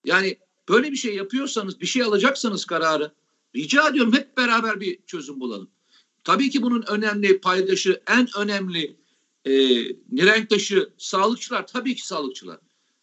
Yani 0.06 0.38
böyle 0.70 0.92
bir 0.92 0.98
şey 0.98 1.16
yapıyorsanız, 1.16 1.82
bir 1.82 1.86
şey 1.86 2.04
alacaksanız 2.04 2.66
kararı 2.66 3.12
rica 3.56 3.90
ediyorum 3.90 4.14
hep 4.14 4.38
beraber 4.38 4.80
bir 4.80 5.00
çözüm 5.06 5.40
bulalım. 5.40 5.70
Tabii 6.24 6.50
ki 6.50 6.62
bunun 6.62 6.82
önemli 6.88 7.42
paydaşı, 7.42 8.02
en 8.08 8.28
önemli 8.38 8.98
e, 9.46 9.52
nirenktaşı 10.12 10.90
sağlıkçılar 10.98 11.68
tabii 11.68 11.96
ki 11.96 12.08
sağlıkçılar. 12.08 12.60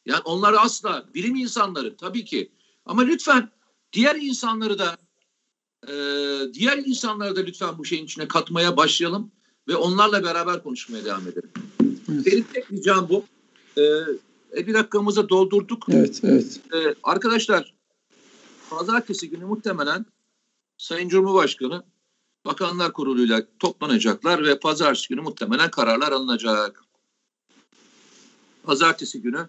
Yani 0.07 0.21
onlar 0.25 0.55
asla 0.59 1.09
bilim 1.15 1.35
insanları 1.35 1.97
tabii 1.97 2.25
ki. 2.25 2.53
Ama 2.87 3.03
lütfen 3.03 3.51
diğer 3.93 4.17
insanları 4.17 4.79
da 4.79 4.97
e, 5.89 5.95
diğer 6.55 6.79
insanları 6.79 7.37
da 7.37 7.41
lütfen 7.41 7.79
bu 7.79 7.85
şeyin 7.85 8.05
içine 8.05 8.29
katmaya 8.29 8.77
başlayalım 8.77 9.31
ve 9.69 9.77
onlarla 9.77 10.25
beraber 10.25 10.63
konuşmaya 10.63 11.05
devam 11.05 11.29
edelim. 11.29 11.51
Evet. 12.13 12.27
Benim 12.27 12.45
tek 12.53 12.73
ricam 12.73 13.09
bu. 13.09 13.25
E, 13.77 13.83
e, 14.57 14.67
bir 14.67 14.75
dakikamızı 14.75 15.29
doldurduk. 15.29 15.87
Evet, 15.89 16.21
evet. 16.25 16.61
E, 16.75 16.95
arkadaşlar 17.03 17.75
pazartesi 18.71 19.31
günü 19.31 19.45
muhtemelen 19.45 20.07
Sayın 20.79 21.09
Cumhurbaşkanı 21.09 21.85
Bakanlar 22.45 22.93
Kurulu'yla 22.93 23.47
toplanacaklar 23.59 24.45
ve 24.45 24.59
pazartesi 24.59 25.09
günü 25.09 25.21
muhtemelen 25.21 25.71
kararlar 25.71 26.13
alınacak. 26.13 26.85
Pazartesi 28.63 29.23
günü 29.23 29.49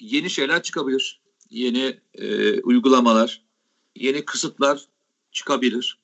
yeni 0.00 0.30
şeyler 0.30 0.62
çıkabilir. 0.62 1.20
Yeni 1.50 2.00
e, 2.14 2.60
uygulamalar, 2.60 3.42
yeni 3.96 4.24
kısıtlar 4.24 4.84
çıkabilir. 5.32 5.98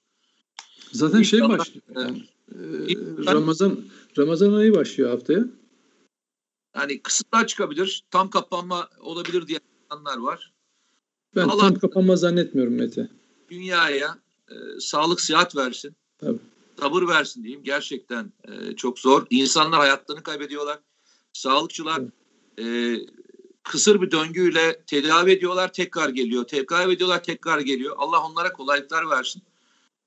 Zaten 0.92 1.22
şey 1.22 1.40
başlıyor. 1.40 1.82
Yani, 1.94 2.24
e, 2.52 3.32
Ramazan 3.32 3.80
Ramazan 4.18 4.52
ayı 4.52 4.74
başlıyor 4.74 5.10
haftaya. 5.10 5.44
Yani 6.76 7.02
kısıtlar 7.02 7.46
çıkabilir. 7.46 8.04
Tam 8.10 8.30
kapanma 8.30 8.88
olabilir 9.00 9.46
diye 9.46 9.60
insanlar 9.84 10.18
var. 10.18 10.52
Ben 11.36 11.48
Allah, 11.48 11.60
tam 11.60 11.74
kapanma 11.74 12.16
zannetmiyorum 12.16 12.74
Mete. 12.74 13.08
Dünyaya 13.50 14.18
e, 14.50 14.80
sağlık 14.80 15.20
sıhhat 15.20 15.56
versin. 15.56 15.96
Tabii. 16.18 16.38
Sabır 16.80 17.08
versin 17.08 17.42
diyeyim. 17.42 17.64
Gerçekten 17.64 18.32
e, 18.44 18.76
çok 18.76 18.98
zor. 18.98 19.26
İnsanlar 19.30 19.80
hayatlarını 19.80 20.22
kaybediyorlar. 20.22 20.78
Sağlıkçılar 21.32 22.02
e, 22.60 22.96
kısır 23.62 24.02
bir 24.02 24.10
döngüyle 24.10 24.82
tedavi 24.86 25.30
ediyorlar, 25.30 25.72
tekrar 25.72 26.08
geliyor. 26.08 26.44
Tedavi 26.44 26.92
ediyorlar, 26.92 27.22
tekrar 27.22 27.60
geliyor. 27.60 27.96
Allah 27.98 28.24
onlara 28.24 28.52
kolaylıklar 28.52 29.10
versin. 29.10 29.42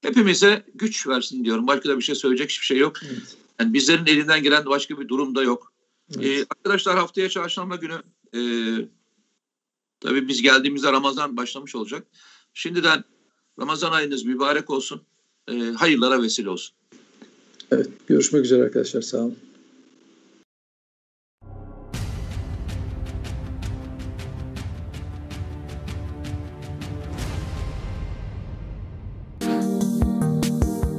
Hepimize 0.02 0.66
güç 0.76 1.08
versin 1.08 1.46
diyorum. 1.46 1.68
Başka 1.68 1.89
da 1.89 1.98
bir 1.98 2.04
şey 2.04 2.16
söyleyecek 2.16 2.50
hiçbir 2.50 2.66
şey 2.66 2.78
yok. 2.78 2.98
Evet. 3.04 3.38
Yani 3.60 3.74
bizlerin 3.74 4.06
elinden 4.06 4.44
gelen 4.44 4.66
başka 4.66 5.00
bir 5.00 5.08
durum 5.08 5.36
da 5.36 5.44
yok. 5.44 5.74
Evet. 6.16 6.26
Ee, 6.26 6.46
arkadaşlar 6.50 6.98
haftaya 6.98 7.30
çarşamba 7.30 7.76
günü 7.76 8.02
e, 8.36 8.42
tabii 10.00 10.28
biz 10.28 10.42
geldiğimizde 10.42 10.92
Ramazan 10.92 11.38
başlamış 11.38 11.76
olacak. 11.76 12.08
Şimdiden 12.54 13.04
Ramazan 13.62 13.91
ayınız 13.91 14.26
mübarek 14.26 14.70
olsun. 14.70 15.01
E, 15.47 15.53
hayırlara 15.53 16.22
vesile 16.22 16.49
olsun. 16.49 16.76
Evet, 17.72 17.88
görüşmek 18.07 18.45
üzere 18.45 18.64
arkadaşlar. 18.64 19.01
Sağ 19.01 19.18
olun. 19.18 19.36